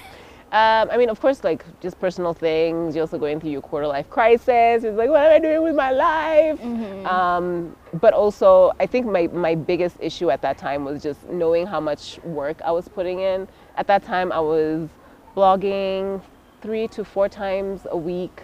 um, 0.52 0.88
I 0.90 0.96
mean, 0.96 1.08
of 1.08 1.20
course, 1.20 1.42
like 1.42 1.64
just 1.80 1.98
personal 1.98 2.34
things. 2.34 2.94
You're 2.94 3.02
also 3.02 3.18
going 3.18 3.40
through 3.40 3.50
your 3.50 3.62
quarter 3.62 3.86
life 3.86 4.08
crisis. 4.10 4.84
It's 4.84 4.96
like, 4.96 5.08
what 5.08 5.22
am 5.24 5.32
I 5.32 5.38
doing 5.38 5.62
with 5.62 5.74
my 5.74 5.90
life? 5.90 6.62
Um, 7.06 7.74
but 7.94 8.12
also, 8.14 8.72
I 8.78 8.86
think 8.86 9.06
my, 9.06 9.26
my 9.28 9.54
biggest 9.54 9.96
issue 10.00 10.30
at 10.30 10.42
that 10.42 10.58
time 10.58 10.84
was 10.84 11.02
just 11.02 11.28
knowing 11.28 11.66
how 11.66 11.80
much 11.80 12.20
work 12.22 12.60
I 12.62 12.70
was 12.70 12.86
putting 12.88 13.20
in. 13.20 13.48
At 13.76 13.86
that 13.86 14.04
time, 14.04 14.30
I 14.30 14.40
was 14.40 14.88
blogging 15.34 16.20
three 16.62 16.86
to 16.88 17.04
four 17.04 17.28
times 17.28 17.86
a 17.90 17.96
week, 17.96 18.40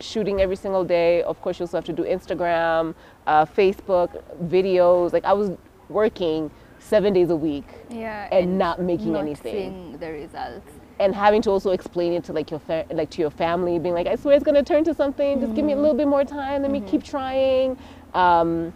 shooting 0.00 0.40
every 0.40 0.56
single 0.56 0.84
day. 0.84 1.22
Of 1.22 1.40
course, 1.42 1.58
you 1.58 1.64
also 1.64 1.76
have 1.76 1.84
to 1.84 1.92
do 1.92 2.02
Instagram, 2.04 2.94
uh, 3.26 3.44
Facebook, 3.44 4.22
videos. 4.44 5.12
Like 5.12 5.24
I 5.24 5.32
was 5.34 5.50
working 5.88 6.50
seven 6.78 7.12
days 7.12 7.30
a 7.30 7.36
week 7.36 7.66
Yeah. 7.90 8.28
and 8.32 8.58
not 8.58 8.80
making 8.80 9.12
not 9.12 9.20
anything 9.20 9.52
seeing 9.52 9.98
the 9.98 10.10
results. 10.10 10.70
and 10.98 11.14
having 11.14 11.40
to 11.42 11.50
also 11.50 11.70
explain 11.70 12.12
it 12.12 12.24
to 12.24 12.32
like 12.32 12.50
your 12.50 12.60
fa- 12.60 12.84
like 12.92 13.08
to 13.10 13.20
your 13.22 13.30
family 13.30 13.78
being 13.78 13.94
like 13.94 14.06
i 14.06 14.14
swear 14.14 14.34
it's 14.34 14.44
going 14.44 14.54
to 14.54 14.62
turn 14.62 14.84
to 14.84 14.92
something 14.94 15.40
just 15.40 15.54
give 15.54 15.64
me 15.64 15.72
a 15.72 15.76
little 15.76 15.94
bit 15.96 16.06
more 16.06 16.24
time 16.24 16.60
let 16.62 16.70
me 16.70 16.80
keep 16.82 17.02
trying 17.02 17.76
um, 18.12 18.72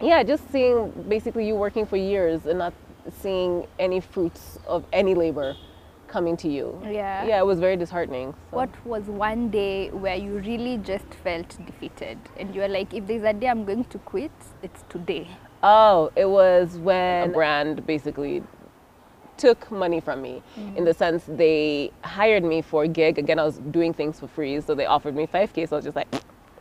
yeah 0.00 0.22
just 0.22 0.48
seeing 0.52 0.90
basically 1.08 1.46
you 1.48 1.54
working 1.56 1.84
for 1.84 1.96
years 1.96 2.46
and 2.46 2.58
not 2.60 2.72
seeing 3.20 3.66
any 3.80 3.98
fruits 4.00 4.58
of 4.66 4.84
any 4.92 5.14
labor 5.14 5.56
coming 6.08 6.36
to 6.36 6.48
you 6.48 6.80
Yeah. 6.84 7.24
yeah 7.24 7.38
it 7.38 7.46
was 7.46 7.60
very 7.60 7.76
disheartening 7.76 8.34
so. 8.50 8.56
What 8.56 8.86
was 8.86 9.04
one 9.04 9.50
day 9.50 9.90
where 9.90 10.16
you 10.16 10.38
really 10.38 10.78
just 10.78 11.10
felt 11.22 11.56
defeated 11.66 12.18
and 12.38 12.54
you 12.54 12.60
were 12.62 12.68
like, 12.68 12.94
if 12.94 13.06
there's 13.06 13.22
a 13.22 13.32
day 13.32 13.48
I'm 13.48 13.64
going 13.64 13.84
to 13.84 13.98
quit, 13.98 14.32
it's 14.62 14.84
today. 14.88 15.28
Oh, 15.62 16.10
it 16.16 16.28
was 16.28 16.78
when 16.78 17.30
a 17.30 17.32
brand 17.32 17.86
basically 17.86 18.42
took 19.36 19.70
money 19.70 20.00
from 20.00 20.20
me 20.20 20.42
in 20.56 20.82
mm. 20.82 20.84
the 20.84 20.94
sense 20.94 21.24
they 21.26 21.92
hired 22.02 22.44
me 22.44 22.60
for 22.60 22.84
a 22.84 22.88
gig. 22.88 23.18
Again, 23.18 23.38
I 23.38 23.44
was 23.44 23.58
doing 23.70 23.94
things 23.94 24.18
for 24.18 24.28
free, 24.28 24.60
so 24.60 24.74
they 24.74 24.86
offered 24.86 25.14
me 25.14 25.26
5K. 25.26 25.68
So 25.68 25.76
I 25.76 25.78
was 25.78 25.84
just 25.84 25.96
like, 25.96 26.08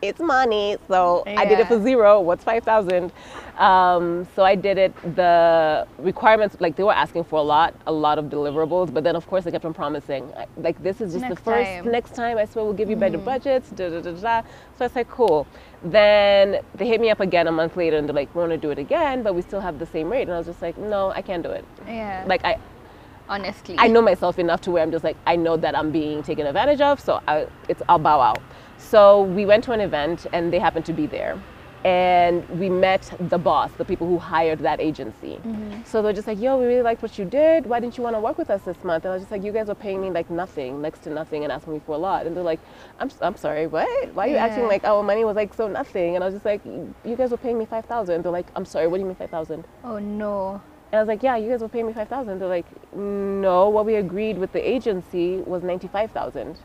it's 0.08 0.20
money. 0.20 0.78
So 0.88 1.24
I 1.26 1.46
did 1.46 1.60
it 1.60 1.68
for 1.68 1.82
zero. 1.82 2.20
What's 2.22 2.44
5,000? 2.44 3.12
Um, 3.58 4.28
so 4.36 4.44
I 4.44 4.56
did 4.56 4.78
it. 4.78 5.16
The 5.16 5.88
requirements, 5.98 6.58
like 6.60 6.76
they 6.76 6.84
were 6.84 6.94
asking 6.94 7.24
for 7.26 7.40
a 7.40 7.44
lot, 7.44 7.74
a 7.88 7.92
lot 7.92 8.20
of 8.20 8.26
deliverables. 8.26 8.94
But 8.94 9.04
then, 9.04 9.16
of 9.16 9.28
course, 9.28 9.44
they 9.44 9.52
kept 9.52 9.66
on 9.66 9.74
promising, 9.74 10.32
like, 10.58 10.82
this 10.82 11.02
is 11.02 11.14
just 11.14 11.24
Next 11.24 11.36
the 11.36 11.42
first, 11.42 11.70
time. 11.70 11.92
next 11.92 12.16
time, 12.16 12.38
I 12.38 12.46
swear 12.46 12.66
we'll 12.66 12.74
give 12.74 12.90
you 12.90 12.96
better 12.96 13.18
budgets. 13.18 13.70
Da, 13.72 13.90
da, 13.90 14.02
da, 14.02 14.12
da, 14.12 14.42
da. 14.42 14.48
So 14.78 14.86
I 14.86 14.88
said, 14.88 15.10
cool. 15.10 15.48
Then 15.84 16.62
they 16.76 16.88
hit 16.88 17.02
me 17.02 17.10
up 17.10 17.20
again 17.20 17.48
a 17.48 17.52
month 17.52 17.78
later 17.78 17.98
and 17.98 18.08
they're 18.08 18.16
like, 18.16 18.34
we 18.34 18.40
want 18.40 18.52
to 18.52 18.58
do 18.58 18.72
it 18.72 18.80
again, 18.80 19.24
but 19.24 19.36
we 19.36 19.42
still 19.42 19.62
have 19.62 19.80
the 19.80 19.86
same 19.86 20.10
rate. 20.10 20.24
And 20.24 20.32
I 20.32 20.38
was 20.38 20.48
just 20.48 20.62
like, 20.62 20.78
no, 20.78 21.12
I 21.12 21.22
can't 21.22 21.44
do 21.44 21.52
it. 21.52 21.66
Yeah. 21.86 22.24
Like 22.28 22.44
I, 22.44 22.58
Honestly. 23.30 23.76
I 23.78 23.88
know 23.88 24.02
myself 24.02 24.40
enough 24.40 24.62
to 24.62 24.72
where 24.72 24.82
I'm 24.84 24.92
just 24.92 25.04
like, 25.04 25.18
I 25.26 25.36
know 25.36 25.58
that 25.58 25.78
I'm 25.78 25.92
being 25.92 26.24
taken 26.24 26.48
advantage 26.48 26.82
of, 26.82 27.00
so 27.00 27.22
I, 27.28 27.48
it's 27.68 27.82
I'll 27.90 28.00
bow 28.00 28.22
out. 28.22 28.42
So 28.78 29.24
we 29.24 29.46
went 29.46 29.64
to 29.66 29.72
an 29.72 29.82
event 29.82 30.28
and 30.34 30.52
they 30.52 30.60
happened 30.60 30.86
to 30.86 30.94
be 30.94 31.06
there. 31.06 31.42
And 31.86 32.48
we 32.50 32.70
met 32.70 33.14
the 33.20 33.38
boss, 33.38 33.72
the 33.74 33.86
people 33.86 34.08
who 34.08 34.18
hired 34.18 34.60
that 34.60 34.82
agency. 34.82 35.36
Mm-hmm. 35.36 35.84
So 35.86 36.02
they're 36.02 36.12
just 36.12 36.28
like, 36.28 36.40
yo, 36.40 36.58
we 36.58 36.66
really 36.66 36.82
liked 36.82 37.02
what 37.02 37.18
you 37.18 37.24
did. 37.24 37.66
Why 37.66 37.80
didn't 37.80 37.98
you 37.98 38.04
want 38.04 38.16
to 38.16 38.20
work 38.20 38.38
with 38.38 38.50
us 38.50 38.64
this 38.64 38.84
month? 38.84 39.06
And 39.06 39.12
I 39.12 39.16
was 39.16 39.22
just 39.22 39.32
like, 39.32 39.44
you 39.44 39.52
guys 39.52 39.68
were 39.68 39.76
paying 39.76 40.02
me 40.02 40.10
like 40.10 40.30
nothing, 40.30 40.82
next 40.82 41.04
to 41.04 41.12
nothing, 41.12 41.44
and 41.44 41.52
asking 41.52 41.74
me 41.74 41.82
for 41.86 41.96
a 41.96 41.98
lot. 41.98 42.26
And 42.26 42.36
they're 42.36 42.44
like, 42.44 42.60
I'm, 43.00 43.10
I'm 43.22 43.38
sorry, 43.38 43.68
what? 43.68 43.88
Why 44.14 44.28
are 44.28 44.32
you 44.32 44.38
acting 44.38 44.68
like 44.68 44.84
our 44.84 45.04
money 45.04 45.24
was 45.24 45.36
like 45.36 45.54
so 45.54 45.68
nothing? 45.68 46.16
And 46.16 46.24
I 46.24 46.28
was 46.28 46.34
just 46.34 46.46
like, 46.46 46.66
you 46.66 47.16
guys 47.16 47.32
were 47.32 47.38
paying 47.38 47.60
me 47.60 47.66
5000 47.66 48.24
They're 48.24 48.32
like, 48.32 48.48
I'm 48.56 48.66
sorry, 48.66 48.88
what 48.88 48.98
do 48.98 49.02
you 49.02 49.08
mean 49.08 49.16
5000 49.16 49.64
oh 49.84 50.00
no. 50.00 50.62
and 50.92 50.98
I 50.98 51.00
was 51.00 51.08
like, 51.08 51.24
yeah, 51.24 51.38
you 51.38 51.50
guys 51.50 51.62
were 51.62 51.70
paying 51.70 51.88
me 51.88 51.94
5000 51.94 52.40
They're 52.40 52.50
like, 52.50 52.66
no, 52.96 53.70
what 53.70 53.86
we 53.86 53.96
agreed 53.96 54.38
with 54.38 54.52
the 54.52 54.68
agency 54.68 55.38
was 55.38 55.64
95000 55.64 56.58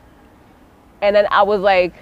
And 1.02 1.14
then 1.14 1.26
I 1.30 1.42
was 1.42 1.60
like, 1.60 1.94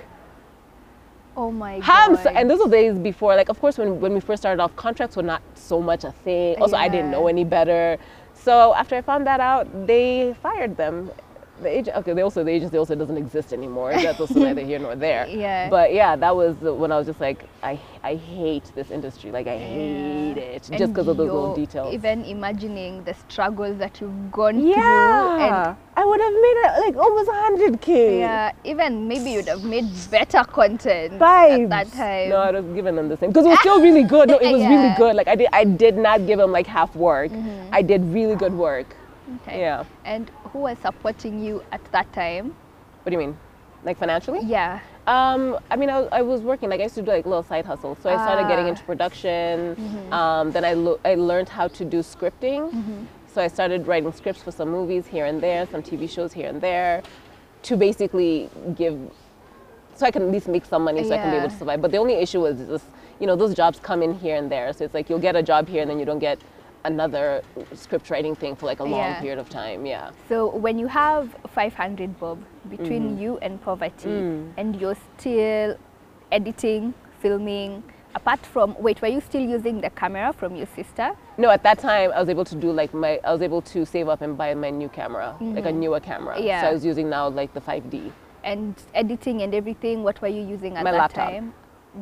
Oh 1.36 1.50
my 1.50 1.80
god. 1.80 2.26
and 2.26 2.50
those 2.50 2.58
were 2.58 2.68
days 2.70 2.98
before, 2.98 3.34
like, 3.34 3.48
of 3.48 3.58
course, 3.60 3.78
when, 3.78 4.00
when 4.00 4.12
we 4.12 4.20
first 4.20 4.42
started 4.42 4.60
off, 4.62 4.74
contracts 4.76 5.16
were 5.16 5.22
not 5.22 5.42
so 5.54 5.80
much 5.80 6.04
a 6.04 6.12
thing. 6.12 6.56
Also, 6.60 6.76
I 6.76 6.88
didn't 6.88 7.10
know 7.10 7.28
any 7.28 7.44
better. 7.44 7.98
So 8.34 8.74
after 8.74 8.96
I 8.96 9.00
found 9.02 9.26
that 9.26 9.40
out, 9.40 9.86
they 9.86 10.34
fired 10.42 10.76
them. 10.76 11.10
The 11.60 11.68
agent, 11.68 11.96
okay, 11.98 12.12
they 12.14 12.22
also 12.22 12.42
the 12.42 12.50
agency 12.50 12.78
also 12.78 12.94
doesn't 12.94 13.16
exist 13.18 13.52
anymore. 13.52 13.92
That's 13.92 14.18
also 14.18 14.34
neither 14.48 14.62
here 14.62 14.78
nor 14.78 14.96
there. 14.96 15.26
Yeah. 15.28 15.68
But 15.68 15.92
yeah, 15.92 16.16
that 16.16 16.34
was 16.34 16.56
when 16.56 16.90
I 16.90 16.96
was 16.96 17.06
just 17.06 17.20
like, 17.20 17.44
I 17.62 17.78
I 18.02 18.14
hate 18.16 18.64
this 18.74 18.90
industry. 18.90 19.30
Like 19.30 19.46
I 19.46 19.58
hate 19.58 20.38
it 20.38 20.62
just 20.72 20.92
because 20.92 21.06
of 21.08 21.16
those 21.18 21.30
little 21.30 21.54
details. 21.54 21.92
Even 21.92 22.24
imagining 22.24 23.04
the 23.04 23.12
struggles 23.14 23.76
that 23.78 24.00
you've 24.00 24.32
gone 24.32 24.54
through. 24.60 24.70
yeah, 24.70 25.74
through 25.74 25.76
I 25.96 26.04
would 26.06 26.20
have 26.20 26.32
made 26.32 26.58
it 26.64 26.72
like 26.86 26.96
almost 26.96 27.28
100k. 27.30 28.18
yeah, 28.20 28.52
even 28.64 29.06
maybe 29.06 29.30
you'd 29.32 29.48
have 29.48 29.62
made 29.64 29.84
better 30.10 30.42
content 30.44 31.18
Vibes. 31.18 31.64
at 31.64 31.68
that 31.70 31.92
time. 31.92 32.28
No, 32.30 32.36
I 32.36 32.50
was 32.52 32.64
giving 32.74 32.96
them 32.96 33.08
the 33.10 33.18
same 33.18 33.30
because 33.30 33.44
it 33.44 33.50
was 33.50 33.60
still 33.60 33.80
really 33.88 34.04
good. 34.04 34.28
No, 34.28 34.38
it 34.38 34.42
was 34.52 34.52
really 34.52 34.62
Yeah. 34.62 34.94
Mm-hmm. 34.94 35.02
good. 35.02 35.14
Like 35.16 35.28
I 35.28 35.34
did, 35.36 35.48
I 35.52 35.64
did 35.64 35.96
not 35.98 36.26
give 36.26 36.38
them 36.38 36.52
like 36.52 36.66
half 36.66 36.96
work. 36.96 37.30
I 37.70 37.82
did 37.82 38.02
really 38.04 38.34
good 38.36 38.54
work. 38.54 38.96
Okay. 39.42 39.60
Yeah. 39.60 39.84
And 40.04 40.30
who 40.52 40.60
was 40.60 40.78
supporting 40.78 41.42
you 41.42 41.62
at 41.72 41.80
that 41.92 42.12
time? 42.12 42.54
What 43.02 43.10
do 43.10 43.12
you 43.12 43.18
mean? 43.18 43.36
Like 43.84 43.98
financially? 43.98 44.40
Yeah. 44.44 44.80
Um, 45.06 45.58
I 45.70 45.76
mean, 45.76 45.88
I, 45.90 46.00
was- 46.00 46.08
I 46.12 46.22
was 46.22 46.40
working. 46.42 46.68
Like 46.68 46.80
I 46.80 46.84
used 46.84 46.94
to 46.96 47.02
do 47.02 47.10
like 47.10 47.24
little 47.24 47.42
side 47.42 47.64
hustles. 47.64 47.98
So 48.02 48.10
I 48.10 48.16
started 48.16 48.48
getting 48.48 48.66
Ah. 48.66 48.68
into 48.68 48.82
production. 48.84 50.12
Um, 50.12 50.50
then 50.52 50.64
I 50.64 50.74
lo- 50.74 51.00
I 51.04 51.14
learned 51.14 51.48
how 51.48 51.68
to 51.68 51.84
do 51.84 52.00
scripting. 52.00 53.06
So 53.32 53.40
I 53.40 53.46
started 53.48 53.86
writing 53.86 54.12
scripts 54.12 54.42
for 54.42 54.50
some 54.50 54.70
movies 54.70 55.06
here 55.06 55.24
and 55.24 55.40
there, 55.40 55.66
some 55.66 55.82
TV 55.82 56.10
shows 56.10 56.32
here 56.32 56.48
and 56.48 56.60
there, 56.60 57.02
to 57.62 57.76
basically 57.76 58.50
give, 58.74 58.98
so 59.94 60.04
I 60.04 60.10
can 60.10 60.22
at 60.22 60.30
least 60.32 60.48
make 60.48 60.64
some 60.64 60.82
money, 60.82 61.04
so 61.04 61.14
I 61.14 61.18
can 61.18 61.30
be 61.30 61.36
able 61.36 61.48
to 61.48 61.56
survive. 61.56 61.80
But 61.80 61.92
the 61.92 61.98
only 61.98 62.14
issue 62.14 62.40
was 62.40 62.58
just, 62.58 62.84
you 63.20 63.28
know, 63.28 63.36
those 63.36 63.54
jobs 63.54 63.78
come 63.78 64.02
in 64.02 64.14
here 64.18 64.34
and 64.34 64.50
there. 64.50 64.72
So 64.72 64.84
it's 64.84 64.94
like 64.94 65.08
you'll 65.08 65.20
get 65.20 65.36
a 65.36 65.42
job 65.44 65.68
here 65.68 65.80
and 65.80 65.88
then 65.90 66.00
you 66.00 66.04
don't 66.04 66.18
get 66.18 66.38
another 66.84 67.42
script 67.74 68.10
writing 68.10 68.34
thing 68.34 68.56
for 68.56 68.66
like 68.66 68.80
a 68.80 68.84
long 68.84 69.00
Yeah. 69.00 69.20
period 69.20 69.38
of 69.38 69.48
time. 69.48 69.84
Yeah. 69.86 70.10
So 70.28 70.48
when 70.56 70.78
you 70.78 70.86
have 70.86 71.34
500 71.48 72.18
bob 72.18 72.38
between 72.68 73.02
Mm-hmm. 73.12 73.22
you 73.22 73.38
and 73.42 73.60
poverty, 73.62 74.08
Mm. 74.08 74.52
and 74.56 74.76
you're 74.80 74.96
still 75.18 75.76
editing, 76.32 76.94
filming, 77.20 77.82
apart 78.14 78.40
from 78.40 78.74
wait, 78.78 79.00
were 79.02 79.08
you 79.08 79.20
still 79.20 79.42
using 79.42 79.80
the 79.80 79.90
camera 79.90 80.32
from 80.32 80.56
your 80.56 80.66
sister? 80.66 81.12
No, 81.38 81.50
at 81.50 81.62
that 81.62 81.78
time 81.78 82.12
I 82.14 82.20
was 82.20 82.28
able 82.28 82.44
to 82.44 82.54
do 82.56 82.72
like 82.72 82.92
my 82.94 83.20
I 83.24 83.32
was 83.32 83.42
able 83.42 83.62
to 83.62 83.84
save 83.86 84.08
up 84.08 84.20
and 84.22 84.36
buy 84.36 84.54
my 84.54 84.70
new 84.70 84.88
camera, 84.88 85.36
like 85.40 85.66
a 85.66 85.72
newer 85.72 86.00
camera. 86.00 86.40
Yeah. 86.40 86.62
So 86.62 86.68
I 86.68 86.72
was 86.72 86.84
using 86.84 87.08
now 87.10 87.28
like 87.28 87.52
the 87.54 87.60
5D. 87.60 88.12
And 88.42 88.74
editing 88.94 89.42
and 89.42 89.54
everything, 89.54 90.02
what 90.02 90.20
were 90.22 90.28
you 90.28 90.40
using 90.42 90.76
at 90.76 90.84
My 90.84 90.92
that 90.92 90.98
laptop. 90.98 91.28
time? 91.30 91.52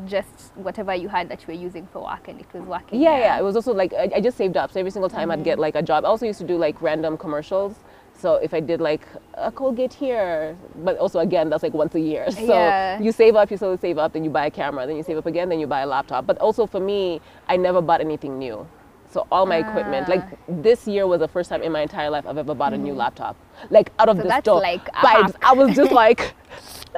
Just 0.06 0.52
whatever 0.54 0.94
you 0.94 1.08
had 1.08 1.28
that 1.30 1.40
you 1.42 1.46
were 1.54 1.60
using 1.60 1.86
for 1.92 2.02
work, 2.04 2.28
and 2.28 2.38
it 2.40 2.46
was 2.52 2.62
working. 2.64 3.00
Yeah, 3.00 3.18
yeah. 3.18 3.38
It 3.38 3.42
was 3.42 3.56
also 3.56 3.72
like 3.72 3.92
I, 3.94 4.10
I 4.16 4.20
just 4.20 4.36
saved 4.36 4.56
up. 4.56 4.70
So 4.70 4.80
every 4.80 4.90
single 4.90 5.08
time 5.08 5.30
I'd 5.30 5.36
Mm-hmm. 5.36 5.44
get 5.44 5.58
like 5.58 5.76
a 5.76 5.82
job. 5.82 6.04
I 6.04 6.08
also 6.08 6.26
used 6.26 6.38
to 6.40 6.46
do 6.46 6.58
like 6.58 6.80
random 6.82 7.16
commercials. 7.16 7.74
So 8.12 8.34
if 8.34 8.52
I 8.52 8.60
did 8.60 8.80
like 8.82 9.06
a 9.34 9.50
Colgate 9.50 9.94
here, 9.94 10.56
but 10.84 10.98
also 10.98 11.20
again 11.20 11.48
that's 11.48 11.62
like 11.62 11.72
once 11.72 11.94
a 11.94 12.00
year. 12.00 12.26
So 12.32 12.52
Yeah. 12.52 13.00
you 13.00 13.12
save 13.12 13.34
up, 13.36 13.50
you 13.50 13.56
slowly 13.56 13.78
save 13.78 13.96
up, 13.96 14.12
then 14.12 14.24
you 14.24 14.30
buy 14.30 14.46
a 14.46 14.50
camera, 14.50 14.86
then 14.86 14.96
you 14.96 15.02
save 15.02 15.16
up 15.16 15.26
again, 15.26 15.48
then 15.48 15.58
you 15.60 15.66
buy 15.66 15.80
a 15.80 15.86
laptop. 15.86 16.26
But 16.26 16.36
also 16.38 16.66
for 16.66 16.80
me, 16.80 17.20
I 17.48 17.56
never 17.56 17.80
bought 17.80 18.00
anything 18.02 18.38
new. 18.38 18.66
So 19.10 19.26
all 19.32 19.46
my 19.46 19.56
equipment, 19.56 20.06
like 20.10 20.22
Ah. 20.22 20.36
this 20.48 20.86
year 20.86 21.06
was 21.06 21.20
the 21.20 21.28
first 21.28 21.48
time 21.48 21.62
in 21.62 21.72
my 21.72 21.80
entire 21.80 22.10
life 22.10 22.26
I've 22.26 22.36
ever 22.36 22.54
bought 22.54 22.74
a 22.74 22.76
new 22.76 22.92
laptop. 22.92 23.36
Like 23.70 23.90
out 23.98 24.10
of 24.10 24.16
Mm-hmm. 24.18 24.28
So 24.28 24.34
the 24.34 24.40
store. 24.42 24.60
like 24.60 24.84
vibes. 24.92 25.34
I 25.40 25.54
was 25.54 25.74
just 25.74 25.92
like, 25.92 26.34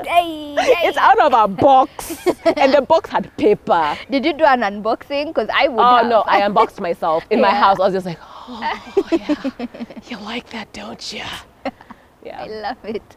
Hey, 0.05 0.55
it's 0.85 0.96
out 0.96 1.18
of 1.20 1.33
a 1.33 1.48
box, 1.48 2.26
and 2.57 2.72
the 2.72 2.83
box 2.83 3.11
had 3.11 3.35
paper. 3.37 3.96
Did 4.11 4.24
you 4.24 4.33
do 4.33 4.44
an 4.44 4.61
unboxing? 4.61 5.26
Because 5.26 5.48
I 5.53 5.68
would. 5.68 5.81
Oh 5.81 5.96
have. 5.96 6.07
no, 6.07 6.20
I 6.22 6.40
unboxed 6.40 6.81
myself 6.81 7.24
in 7.31 7.40
my 7.40 7.50
house. 7.50 7.79
I 7.79 7.85
was 7.85 7.94
just 7.94 8.07
like, 8.07 8.18
oh 8.22 9.09
yeah, 9.12 9.66
you 10.09 10.16
like 10.18 10.50
that, 10.50 10.72
don't 10.72 11.12
you? 11.12 11.24
Yeah, 12.22 12.42
I 12.42 12.46
love 12.48 12.76
it. 12.85 13.16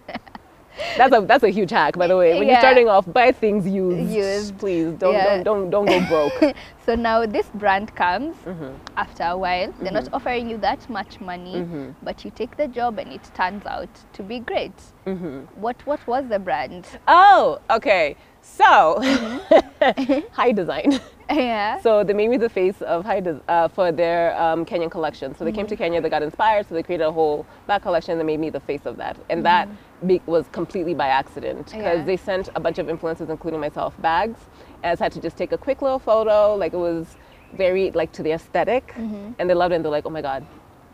That's 0.97 1.15
a 1.15 1.21
that's 1.21 1.43
a 1.43 1.49
huge 1.49 1.71
hack, 1.71 1.97
by 1.97 2.07
the 2.07 2.17
way. 2.17 2.33
When 2.37 2.43
Yeah. 2.47 2.53
you're 2.53 2.59
starting 2.61 2.87
off, 2.89 3.05
buy 3.11 3.31
things 3.31 3.67
used. 3.67 4.11
Used. 4.11 4.57
please. 4.57 4.93
Don't 4.93 5.13
Yeah. 5.13 5.43
don't, 5.43 5.69
don't 5.69 5.87
don't 5.87 6.07
go 6.07 6.07
broke. 6.07 6.55
So 6.85 6.95
now 6.95 7.25
this 7.25 7.47
brand 7.55 7.95
comes 7.95 8.35
Mm-hmm. 8.45 8.73
after 8.97 9.23
a 9.23 9.37
while. 9.37 9.71
They're 9.79 9.91
not 9.93 10.09
offering 10.11 10.49
you 10.49 10.57
that 10.57 10.89
much 10.89 11.21
money, 11.21 11.55
Mm-hmm. 11.55 11.91
but 12.03 12.25
you 12.25 12.31
take 12.31 12.57
the 12.57 12.67
job 12.67 12.99
and 12.99 13.11
it 13.13 13.23
turns 13.33 13.65
out 13.65 13.89
to 14.13 14.23
be 14.23 14.39
great. 14.39 14.75
Mm-hmm. 15.07 15.61
What 15.61 15.77
what 15.85 16.05
was 16.07 16.27
the 16.27 16.39
brand? 16.39 16.85
oh, 17.07 17.59
okay. 17.69 18.15
So, 18.41 18.97
Mm-hmm. 18.99 20.19
Hidesign. 20.41 20.99
yeah. 21.31 21.79
So 21.81 22.03
they 22.03 22.13
made 22.13 22.29
me 22.29 22.37
the 22.37 22.49
face 22.49 22.81
of 22.81 23.05
high 23.05 23.19
des- 23.19 23.39
uh, 23.47 23.67
for 23.69 23.91
their 23.91 24.39
um, 24.41 24.65
Kenyan 24.65 24.91
collection. 24.91 25.35
So 25.35 25.45
they 25.45 25.51
came 25.51 25.67
to 25.67 25.75
Kenya, 25.75 26.01
they 26.01 26.09
got 26.09 26.23
inspired, 26.23 26.67
so 26.67 26.75
they 26.75 26.83
created 26.83 27.05
a 27.05 27.11
whole 27.11 27.45
back 27.67 27.81
collection. 27.81 28.17
They 28.17 28.23
made 28.23 28.39
me 28.39 28.49
the 28.49 28.59
face 28.59 28.85
of 28.85 28.97
that, 28.97 29.17
and 29.29 29.45
that 29.45 29.67
be- 30.05 30.21
was 30.25 30.45
completely 30.51 30.93
by 30.93 31.07
accident 31.07 31.65
because 31.67 31.99
Yeah. 31.99 32.03
they 32.03 32.17
sent 32.17 32.49
a 32.55 32.59
bunch 32.59 32.77
of 32.79 32.87
influencers, 32.87 33.29
including 33.29 33.59
myself, 33.59 33.93
bags, 34.01 34.39
and 34.83 34.89
I 34.89 34.91
just 34.91 35.01
had 35.01 35.11
to 35.13 35.21
just 35.21 35.37
take 35.37 35.51
a 35.51 35.57
quick 35.57 35.81
little 35.81 35.99
photo. 35.99 36.55
Like 36.55 36.73
it 36.73 36.77
was 36.77 37.15
very 37.53 37.91
like 37.91 38.11
to 38.13 38.23
the 38.23 38.31
esthetic 38.33 38.93
and 38.97 39.35
they 39.49 39.53
loved 39.53 39.71
it. 39.73 39.75
and 39.75 39.85
they're 39.85 39.91
like, 39.91 40.05
oh 40.05 40.09
my 40.09 40.21
god, 40.21 40.45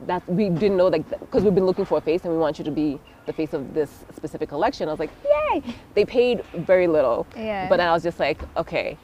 that 0.08 0.22
we 0.30 0.50
didn't 0.50 0.78
know 0.78 0.88
like 0.88 1.10
because 1.20 1.44
we've 1.44 1.56
been 1.56 1.66
looking 1.66 1.86
for 1.86 1.98
a 1.98 2.02
face 2.02 2.24
and 2.26 2.32
we 2.34 2.38
want 2.40 2.60
you 2.60 2.66
to 2.66 2.72
be 2.72 3.00
the 3.26 3.34
face 3.34 3.54
of 3.54 3.74
this 3.74 4.04
specific 4.16 4.50
collection. 4.50 4.88
I 4.90 4.92
was 4.92 5.00
like, 5.00 5.12
yay! 5.26 5.64
They 5.96 6.06
paid 6.06 6.44
very 6.54 6.88
little, 6.88 7.26
Yeah. 7.36 7.68
but 7.70 7.80
I 7.80 7.92
was 7.92 8.04
just 8.04 8.20
like, 8.20 8.40
okay. 8.58 8.98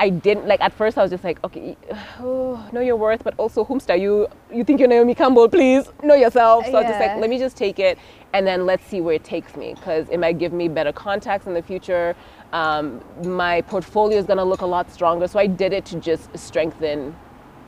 I 0.00 0.08
didn't 0.08 0.46
like 0.46 0.62
at 0.62 0.72
first. 0.72 0.96
I 0.96 1.02
was 1.02 1.10
just 1.10 1.24
like, 1.24 1.44
okay, 1.44 1.76
oh, 2.20 2.66
know 2.72 2.80
your 2.80 2.96
worth, 2.96 3.22
but 3.22 3.34
also 3.36 3.64
whomst 3.66 3.90
are 3.90 3.98
you? 3.98 4.28
You 4.50 4.64
think 4.64 4.80
you're 4.80 4.88
Naomi 4.88 5.14
Campbell? 5.14 5.46
Please 5.46 5.92
know 6.02 6.14
yourself. 6.14 6.64
So 6.64 6.72
I 6.72 6.80
was 6.80 6.90
just 6.90 7.00
like, 7.00 7.16
let 7.18 7.28
me 7.28 7.38
just 7.38 7.54
take 7.54 7.78
it, 7.78 7.98
and 8.32 8.46
then 8.46 8.64
let's 8.64 8.84
see 8.86 9.02
where 9.02 9.14
it 9.14 9.24
takes 9.24 9.56
me, 9.56 9.74
because 9.74 10.08
it 10.08 10.18
might 10.18 10.38
give 10.38 10.54
me 10.54 10.68
better 10.68 10.90
contacts 10.90 11.46
in 11.46 11.52
the 11.52 11.62
future. 11.62 12.16
Um, 12.54 13.04
my 13.24 13.60
portfolio 13.60 14.18
is 14.18 14.24
gonna 14.24 14.44
look 14.44 14.62
a 14.62 14.66
lot 14.66 14.90
stronger. 14.90 15.28
So 15.28 15.38
I 15.38 15.46
did 15.46 15.74
it 15.74 15.84
to 15.86 16.00
just 16.00 16.36
strengthen 16.36 17.14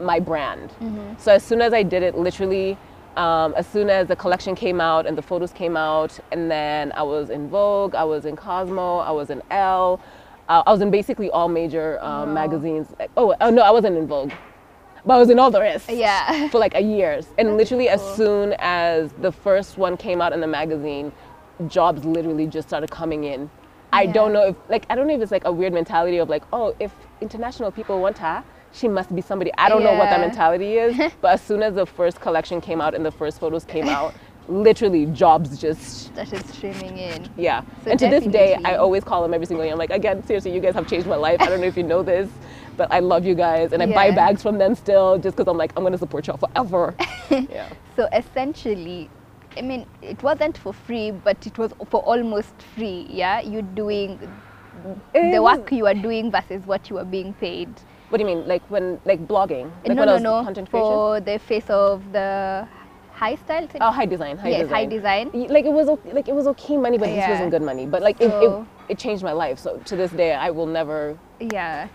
my 0.01 0.19
brand. 0.19 0.73
So 1.19 1.33
as 1.33 1.43
soon 1.45 1.61
as 1.61 1.75
I 1.75 1.83
did 1.83 2.03
it, 2.03 2.17
literally, 2.17 2.79
um, 3.17 3.53
as 3.59 3.67
soon 3.67 3.91
as 3.91 4.09
the 4.09 4.17
collection 4.17 4.55
came 4.55 4.81
out 4.81 5.07
and 5.07 5.19
the 5.19 5.23
photos 5.23 5.53
came 5.53 5.77
out, 5.77 6.19
and 6.31 6.51
then 6.51 6.93
I 6.93 7.03
was 7.03 7.29
in 7.29 7.51
Vogue, 7.51 7.95
I 7.95 8.05
was 8.05 8.25
in 8.25 8.37
Cosmo, 8.37 8.99
I 9.01 9.11
was 9.11 9.29
in 9.29 9.43
Elle, 9.51 10.01
I 10.49 10.71
was 10.71 10.81
in 10.81 10.91
basically 10.91 11.31
all 11.31 11.49
major 11.49 11.99
um, 12.03 12.35
magazines. 12.35 12.89
Oh, 13.17 13.35
oh 13.41 13.51
no, 13.51 13.63
I 13.63 13.71
wasn't 13.71 13.97
in 13.97 14.07
Vogue, 14.07 14.33
but 15.07 15.15
I 15.15 15.19
was 15.19 15.31
in 15.31 15.39
all 15.39 15.51
the 15.51 15.61
rest. 15.61 15.89
Yeah. 15.89 16.49
For 16.49 16.59
like 16.59 16.75
a 16.75 16.81
year, 16.81 17.21
and 17.39 17.57
literally 17.57 17.89
as 17.89 18.03
soon 18.17 18.55
as 18.59 19.13
the 19.21 19.33
first 19.33 19.79
one 19.79 19.97
came 19.97 20.21
out 20.21 20.33
in 20.33 20.41
the 20.41 20.47
magazine, 20.47 21.13
jobs 21.69 22.05
literally 22.05 22.47
just 22.47 22.69
started 22.69 22.91
coming 22.91 23.25
in. 23.25 23.51
I 23.95 24.03
Yeah. 24.03 24.13
don't 24.13 24.33
know 24.33 24.47
if 24.49 24.57
like 24.69 24.87
I 24.91 24.95
don't 24.95 25.07
know 25.07 25.15
if 25.15 25.21
it's 25.21 25.33
like 25.33 25.45
a 25.45 25.53
weird 25.53 25.73
mentality 25.75 26.17
of 26.19 26.29
like 26.31 26.43
oh 26.53 26.75
if 26.81 26.93
international 27.21 27.71
people 27.71 28.01
want 28.01 28.17
her 28.19 28.43
she 28.73 28.89
must 28.89 29.15
be 29.15 29.21
somebody 29.21 29.51
I 29.59 29.69
don't 29.69 29.85
know 29.85 29.93
what 29.93 30.09
that 30.09 30.19
mentality 30.21 30.79
is 30.79 30.97
but 31.21 31.35
as 31.35 31.43
soon 31.43 31.63
as 31.63 31.75
the 31.75 31.85
first 31.85 32.19
collection 32.19 32.63
came 32.63 32.81
out 32.81 32.95
and 32.95 33.05
the 33.05 33.11
first 33.11 33.39
photos 33.39 33.67
came 33.67 33.87
out 33.99 34.15
literally 34.49 35.07
jobs 35.07 35.59
just 35.59 36.15
that 36.15 36.33
is 36.33 36.45
streaming 36.47 36.99
in. 36.99 37.29
yeah. 37.37 37.63
So 37.85 37.91
and 37.91 38.01
to 38.01 38.09
this 38.09 38.25
day 38.27 38.59
I 38.65 38.77
always 38.77 39.05
call 39.05 39.23
them 39.23 39.33
every 39.35 39.47
single 39.47 39.65
year. 39.65 39.73
I'm 39.73 39.79
like 39.79 39.91
again 39.91 40.25
seriously 40.27 40.53
you 40.53 40.61
guys 40.61 40.75
have 40.75 40.87
changed 40.89 41.07
my 41.07 41.17
life. 41.17 41.41
I 41.41 41.47
don't 41.47 41.61
know 41.61 41.67
if 41.67 41.77
you 41.77 41.83
know 41.85 42.03
this 42.03 42.29
but 42.77 42.91
I 42.91 43.01
love 43.01 43.25
you 43.25 43.35
guys 43.35 43.73
and 43.73 43.83
I 43.83 43.87
buy 43.87 44.11
bags 44.11 44.43
from 44.43 44.59
them 44.59 44.75
still 44.75 45.19
just 45.19 45.37
because 45.37 45.51
I'm 45.51 45.57
like 45.57 45.73
I'm 45.77 45.83
gonna 45.85 45.99
support 45.99 46.27
y'all 46.27 46.37
forever. 46.39 46.95
Yeah. 47.31 47.69
So 47.97 48.09
essentially, 48.13 49.09
I 49.57 49.63
mean, 49.63 49.87
it 50.03 50.23
wasn't 50.23 50.59
for 50.59 50.73
free, 50.73 51.11
but 51.11 51.47
it 51.47 51.57
was 51.57 51.73
for 51.89 52.01
almost 52.03 52.55
free. 52.75 53.07
Yeah, 53.09 53.41
you 53.41 53.63
doing 53.63 54.19
the 55.15 55.41
work 55.43 55.71
you 55.73 55.87
are 55.87 55.95
doing 55.95 56.31
versus 56.31 56.67
what 56.67 56.91
you 56.91 56.99
are 56.99 57.05
being 57.05 57.33
paid. 57.35 57.69
what 58.09 58.19
do 58.19 58.25
you 58.25 58.27
mean? 58.35 58.47
Like 58.47 58.63
when 58.71 59.01
like 59.05 59.27
blogging? 59.27 59.71
Like 59.87 59.97
no, 59.97 60.03
when 60.03 60.09
I 60.09 60.13
no, 60.13 60.13
was 60.15 60.23
no. 60.23 60.45
content 60.45 60.71
creation? 60.71 60.91
For 60.93 61.21
the 61.21 61.39
face 61.39 61.71
of 61.71 62.13
the 62.13 62.69
high 63.23 63.37
style. 63.37 63.69
Oh, 63.81 63.93
Hidesign, 63.99 64.39
high 64.39 64.49
yes, 64.51 64.63
design. 64.63 64.69
high 64.69 64.87
design. 64.87 65.31
Like 65.57 65.65
it 65.65 65.73
was, 65.73 65.87
like 66.19 66.29
it 66.29 66.35
was 66.35 66.47
okay 66.49 66.77
money, 66.77 66.99
but 66.99 67.07
this 67.07 67.29
wasn't 67.29 67.51
good 67.53 67.63
money. 67.63 67.87
But 67.87 68.03
like 68.03 68.21
it, 68.21 68.31
it, 68.47 68.67
it 68.89 68.99
changed 68.99 69.23
my 69.23 69.33
life. 69.33 69.59
So 69.59 69.79
to 69.91 69.97
this 69.97 70.11
day, 70.11 70.35
I 70.35 70.51
will 70.51 70.67
never. 70.67 71.17
Yeah. 71.41 71.89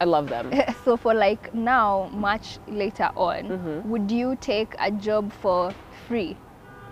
I 0.00 0.04
love 0.04 0.28
them. 0.28 0.52
so 0.84 0.96
for 0.96 1.12
like 1.12 1.52
now, 1.52 2.08
much 2.12 2.58
later 2.68 3.10
on, 3.16 3.42
Mm-hmm. 3.48 3.90
would 3.90 4.10
you 4.12 4.36
take 4.40 4.74
a 4.78 4.90
job 4.92 5.32
for 5.42 5.74
free? 6.06 6.36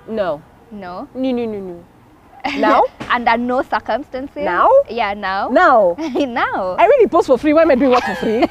No, 0.08 0.42
No. 0.72 1.08
no, 1.14 1.30
no, 1.32 1.44
no, 1.46 1.60
no. 1.60 1.84
Now, 2.58 2.82
Under 3.10 3.36
no 3.36 3.62
circumstances. 3.62 4.44
Now? 4.44 4.68
Yeah, 4.90 5.14
now. 5.14 5.48
now. 5.48 5.94
now. 5.98 6.76
I 6.78 6.86
really 6.86 7.06
post 7.08 7.26
for 7.28 7.38
free. 7.38 7.52
Why 7.52 7.62
am 7.62 7.70
I 7.70 7.74
doing 7.76 7.90
work 7.90 8.04
for 8.04 8.14
free? 8.16 8.44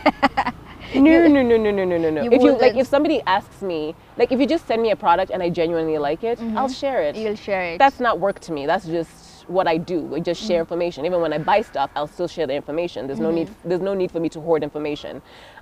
No, 0.93 1.27
no, 1.27 1.41
no, 1.41 1.57
no, 1.57 1.71
no, 1.71 1.85
no, 1.85 1.97
no, 1.97 2.09
no. 2.09 2.23
If 2.31 2.41
you 2.41 2.57
like, 2.57 2.75
if 2.75 2.87
somebody 2.87 3.21
asks 3.25 3.61
me, 3.61 3.95
like, 4.17 4.31
if 4.31 4.39
you 4.39 4.47
just 4.47 4.67
send 4.67 4.81
me 4.81 4.91
a 4.91 4.95
product 4.95 5.31
and 5.31 5.41
I 5.41 5.49
genuinely 5.49 5.97
like 5.97 6.23
it, 6.23 6.39
mm-hmm. 6.39 6.57
I'll 6.57 6.69
share 6.69 7.01
it. 7.01 7.15
You'll 7.15 7.35
share 7.35 7.63
it. 7.73 7.79
That's 7.79 7.99
not 7.99 8.19
work 8.19 8.39
to 8.41 8.51
me. 8.51 8.65
That's 8.65 8.85
just 8.85 9.49
what 9.49 9.67
I 9.67 9.77
do. 9.77 10.15
I 10.15 10.19
just 10.19 10.41
share 10.41 10.55
mm-hmm. 10.55 10.61
information. 10.61 11.05
Even 11.05 11.21
when 11.21 11.33
I 11.33 11.37
buy 11.37 11.61
stuff, 11.61 11.89
I'll 11.95 12.07
still 12.07 12.27
share 12.27 12.47
the 12.47 12.55
information. 12.55 13.07
There's 13.07 13.19
no 13.19 13.31
need. 13.31 13.47
Mm-hmm. 13.47 13.69
There's 13.69 13.81
no 13.81 13.93
need 13.93 14.11
for 14.11 14.19
me 14.19 14.29
to 14.29 14.41
hoard 14.41 14.63
information. 14.63 15.21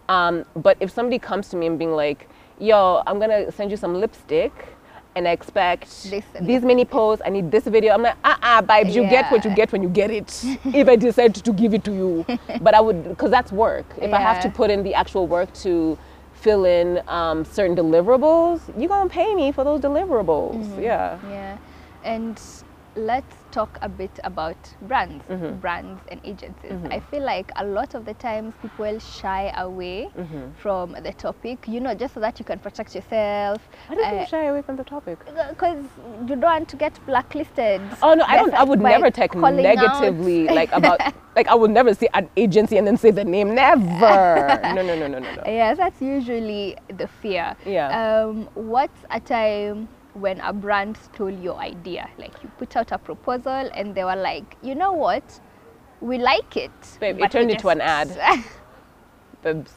Um, 0.09 0.45
but 0.55 0.77
if 0.79 0.91
somebody 0.91 1.19
comes 1.19 1.49
to 1.49 1.57
me 1.57 1.67
and 1.67 1.79
being 1.79 1.93
like, 1.93 2.29
"Yo, 2.59 3.01
I'm 3.07 3.19
gonna 3.19 3.51
send 3.51 3.71
you 3.71 3.77
some 3.77 3.95
lipstick," 3.95 4.51
and 5.15 5.27
I 5.27 5.31
expect 5.31 6.09
This 6.09 6.23
these 6.41 6.61
many 6.63 6.85
posts, 6.85 7.21
I 7.25 7.29
need 7.29 7.51
this 7.51 7.65
video. 7.65 7.93
I'm 7.93 8.01
like, 8.03 8.17
uh 8.23 8.35
uh 8.41 8.61
babes, 8.61 8.95
you 8.95 9.03
get 9.03 9.31
what 9.31 9.45
you 9.45 9.51
get 9.55 9.71
when 9.71 9.83
you 9.83 9.89
get 9.89 10.11
it. 10.11 10.29
if 10.65 10.87
I 10.87 10.95
decide 10.95 11.35
to 11.35 11.53
give 11.53 11.73
it 11.73 11.83
to 11.85 11.93
you. 11.93 12.25
But 12.61 12.73
I 12.73 12.81
would, 12.81 13.03
because 13.09 13.31
that's 13.31 13.51
work. 13.51 13.85
If 14.01 14.13
I 14.13 14.19
have 14.19 14.41
to 14.43 14.49
put 14.49 14.69
in 14.69 14.83
the 14.83 14.93
actual 14.93 15.27
work 15.27 15.53
to 15.65 15.97
fill 16.33 16.65
in 16.65 17.01
um, 17.07 17.45
certain 17.45 17.75
deliverables, 17.75 18.59
you're 18.77 18.89
gonna 18.89 19.09
pay 19.09 19.33
me 19.35 19.51
for 19.51 19.63
those 19.63 19.79
deliverables. 19.81 20.55
Mm-hmm. 20.55 20.81
Yeah. 20.81 21.19
Yeah, 21.29 21.57
and 22.03 22.39
let's 22.95 23.35
talk 23.53 23.77
a 23.81 23.89
bit 23.89 24.19
about 24.23 24.57
brands, 24.89 25.23
Mm-hmm. 25.29 25.59
brands 25.59 26.01
and 26.11 26.19
agencies. 26.23 26.77
I 26.89 26.99
feel 26.99 27.23
like 27.23 27.51
a 27.55 27.65
lot 27.77 27.93
of 27.93 28.03
the 28.05 28.15
times 28.15 28.53
people 28.61 28.97
shy 28.99 29.53
away 29.57 30.09
Mm-hmm. 30.17 30.45
from 30.63 30.93
the 31.07 31.13
topic, 31.13 31.67
you 31.67 31.79
know, 31.79 31.93
just 31.93 32.13
so 32.15 32.19
that 32.19 32.39
you 32.39 32.45
can 32.45 32.59
protect 32.59 32.95
yourself. 32.95 33.61
Why 33.87 33.95
do 33.95 34.01
you 34.01 34.07
Uh, 34.07 34.25
shy 34.25 34.43
away 34.51 34.61
from 34.63 34.75
the 34.77 34.83
topic? 34.83 35.17
because 35.53 35.83
you 36.27 36.35
don't 36.35 36.41
want 36.57 36.67
to 36.69 36.77
get 36.77 36.93
blacklisted. 37.05 37.81
Oh 38.01 38.13
no, 38.15 38.23
I 38.27 38.35
don't. 38.37 38.53
I 38.53 38.63
would 38.63 38.81
never 38.81 39.09
take 39.11 39.31
calling 39.31 39.65
out. 39.65 39.75
negatively 39.77 40.47
like 40.59 40.71
about 40.73 40.99
like 41.37 41.47
I 41.47 41.55
would 41.55 41.71
never 41.71 41.93
see 41.93 42.09
an 42.13 42.29
agency 42.37 42.77
and 42.77 42.85
then 42.87 42.97
say 42.97 43.11
the 43.11 43.23
name. 43.35 43.53
Never. 43.55 44.61
no, 44.75 44.81
no, 44.81 44.95
no, 44.95 45.07
no, 45.07 45.19
no, 45.19 45.31
no. 45.37 45.43
Yes, 45.61 45.77
that's 45.77 46.01
usually 46.01 46.75
the 46.99 47.07
fear. 47.21 47.55
Yeah. 47.65 47.87
Um, 47.99 48.49
what's 48.55 49.01
a 49.11 49.19
time 49.19 49.87
when 50.13 50.39
a 50.41 50.53
brand 50.53 50.97
stole 50.97 51.31
your 51.31 51.57
idea? 51.57 52.09
Like 52.17 52.33
you 52.43 52.49
put 52.57 52.75
out 52.75 52.91
a 52.91 52.97
proposal 52.97 53.69
and 53.73 53.95
they 53.95 54.03
were 54.03 54.15
like, 54.15 54.57
you 54.61 54.75
know 54.75 54.93
what? 54.93 55.39
We 56.01 56.17
like 56.17 56.57
it. 56.57 56.71
Babe, 56.99 57.19
it 57.21 57.31
turned 57.31 57.51
into 57.51 57.69
an 57.69 57.81
ad. 57.81 58.09
Babes. 59.41 59.73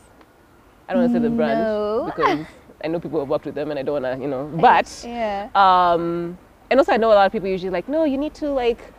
I 0.89 0.93
don't 0.93 1.03
want 1.03 1.13
to 1.13 1.19
say 1.19 1.23
the 1.23 1.31
brand 1.31 1.61
No. 1.61 2.13
because 2.17 2.47
I 2.85 2.89
know 2.89 3.01
people 3.01 3.21
have 3.21 3.29
worked 3.29 3.47
with 3.47 3.55
them 3.55 3.71
and 3.71 3.79
I 3.79 3.83
don't 3.83 4.03
want 4.03 4.17
to, 4.17 4.23
you 4.23 4.29
know. 4.29 4.51
But 4.61 5.05
yeah. 5.07 5.49
um, 5.55 6.39
and 6.71 6.79
also 6.79 6.93
I 6.93 6.97
know 6.97 7.13
a 7.13 7.15
lot 7.15 7.27
of 7.27 7.33
people 7.33 7.49
usually 7.49 7.71
like, 7.71 7.89
no, 7.89 8.05
you 8.05 8.19
need 8.19 8.35
to 8.35 8.51
like 8.51 8.93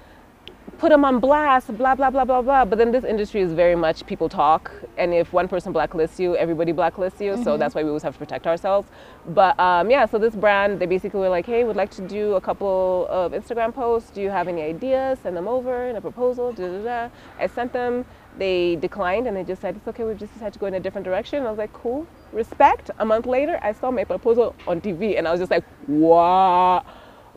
put 0.77 0.89
them 0.89 1.03
on 1.03 1.19
blast, 1.19 1.75
blah 1.77 1.95
blah 1.95 2.09
blah 2.09 2.25
blah 2.25 2.41
blah. 2.41 2.65
But 2.65 2.77
then 2.77 2.91
this 2.91 3.03
industry 3.03 3.41
is 3.41 3.53
very 3.53 3.75
much 3.75 4.05
people 4.05 4.29
talk, 4.29 4.71
and 4.97 5.13
if 5.13 5.33
one 5.33 5.47
person 5.47 5.73
blacklists 5.73 6.19
you, 6.19 6.35
everybody 6.35 6.73
blacklists 6.73 7.19
you. 7.19 7.41
So 7.43 7.57
that's 7.57 7.75
why 7.75 7.83
we 7.83 7.89
always 7.89 8.03
have 8.03 8.13
to 8.13 8.19
protect 8.19 8.47
ourselves. 8.47 8.89
But 9.27 9.59
um, 9.59 9.89
yeah, 9.89 10.05
so 10.05 10.17
this 10.17 10.35
brand, 10.35 10.79
they 10.79 10.85
basically 10.85 11.19
were 11.19 11.29
like, 11.29 11.45
hey, 11.45 11.63
we'd 11.63 11.75
like 11.75 11.91
to 11.91 12.07
do 12.07 12.33
a 12.35 12.41
couple 12.41 13.07
of 13.09 13.31
Instagram 13.31 13.73
posts. 13.73 14.11
Do 14.11 14.21
you 14.21 14.29
have 14.29 14.47
any 14.47 14.61
ideas? 14.61 15.19
Send 15.23 15.35
them 15.35 15.47
over 15.47 15.87
in 15.87 15.95
a 15.95 16.01
proposal. 16.01 16.51
Da, 16.53 16.67
da, 16.67 16.83
da. 16.83 17.09
I 17.39 17.47
sent 17.47 17.73
them. 17.73 18.05
They 18.37 18.75
declined, 18.75 19.25
and 19.25 19.35
they 19.35 19.43
just 19.43 19.61
said 19.61 19.75
it's 19.75 19.87
okay. 19.87 20.03
We've 20.03 20.17
just 20.17 20.33
decided 20.33 20.53
to 20.53 20.59
go 20.59 20.67
in 20.67 20.75
a 20.75 20.79
different 20.79 21.05
direction. 21.05 21.43
I 21.43 21.49
was 21.49 21.57
like, 21.57 21.73
cool, 21.73 22.05
respect. 22.31 22.91
A 22.99 23.05
month 23.05 23.25
later, 23.25 23.59
I 23.63 23.71
saw 23.71 23.89
my 23.89 24.03
proposal 24.03 24.53
on 24.67 24.79
TV, 24.79 25.17
and 25.17 25.27
I 25.27 25.31
was 25.31 25.39
just 25.39 25.49
like, 25.49 25.63
wow. 25.87 26.85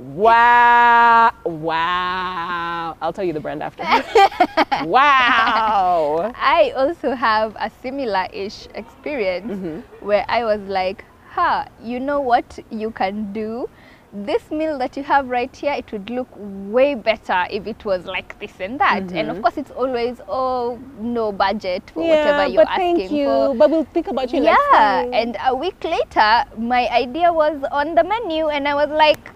Wow. 0.01 1.33
Wow. 1.45 2.97
I'll 3.03 3.13
tell 3.13 3.25
you 3.25 3.33
the 3.35 3.41
brand 3.41 3.63
after. 3.63 3.83
wow. 4.87 6.33
I 6.35 6.73
also 6.77 7.13
have 7.15 7.55
a 7.61 7.71
similar 7.83 8.27
ish 8.33 8.67
experience 8.75 9.51
Mm-hmm. 9.53 10.05
where 10.07 10.25
I 10.29 10.45
was 10.45 10.61
like, 10.63 11.05
huh, 11.33 11.65
you 11.83 12.01
know 12.01 12.21
what 12.21 12.59
you 12.71 12.91
can 12.91 13.33
do? 13.33 13.69
This 14.13 14.51
meal 14.51 14.77
that 14.79 14.97
you 14.97 15.05
have 15.05 15.29
right 15.29 15.55
here, 15.55 15.73
it 15.75 15.93
would 15.93 16.11
look 16.11 16.29
way 16.37 16.95
better 16.97 17.47
if 17.51 17.67
it 17.69 17.85
was 17.85 18.07
like 18.07 18.39
this 18.41 18.59
and 18.59 18.81
that. 18.81 19.13
And 19.13 19.31
of 19.31 19.41
course, 19.41 19.57
it's 19.57 19.71
always, 19.71 20.21
oh, 20.29 20.81
no 20.99 21.31
budget 21.31 21.91
for 21.95 22.09
whatever 22.09 22.47
you're 22.47 22.65
but 22.65 22.69
asking 22.71 22.97
thank 22.97 23.13
you. 23.13 23.27
for. 23.27 23.55
But 23.55 23.71
we'll 23.71 23.85
think 23.85 24.09
about 24.09 24.33
you 24.33 24.41
next 24.41 24.59
Yeah, 24.73 25.03
time. 25.05 25.15
and 25.15 25.37
a 25.47 25.55
week 25.55 25.85
later, 25.85 26.45
my 26.59 26.89
idea 26.89 27.33
was 27.33 27.63
on 27.71 27.95
the 27.95 28.03
menu, 28.03 28.49
and 28.49 28.67
I 28.67 28.75
was 28.75 28.89
like, 28.91 29.31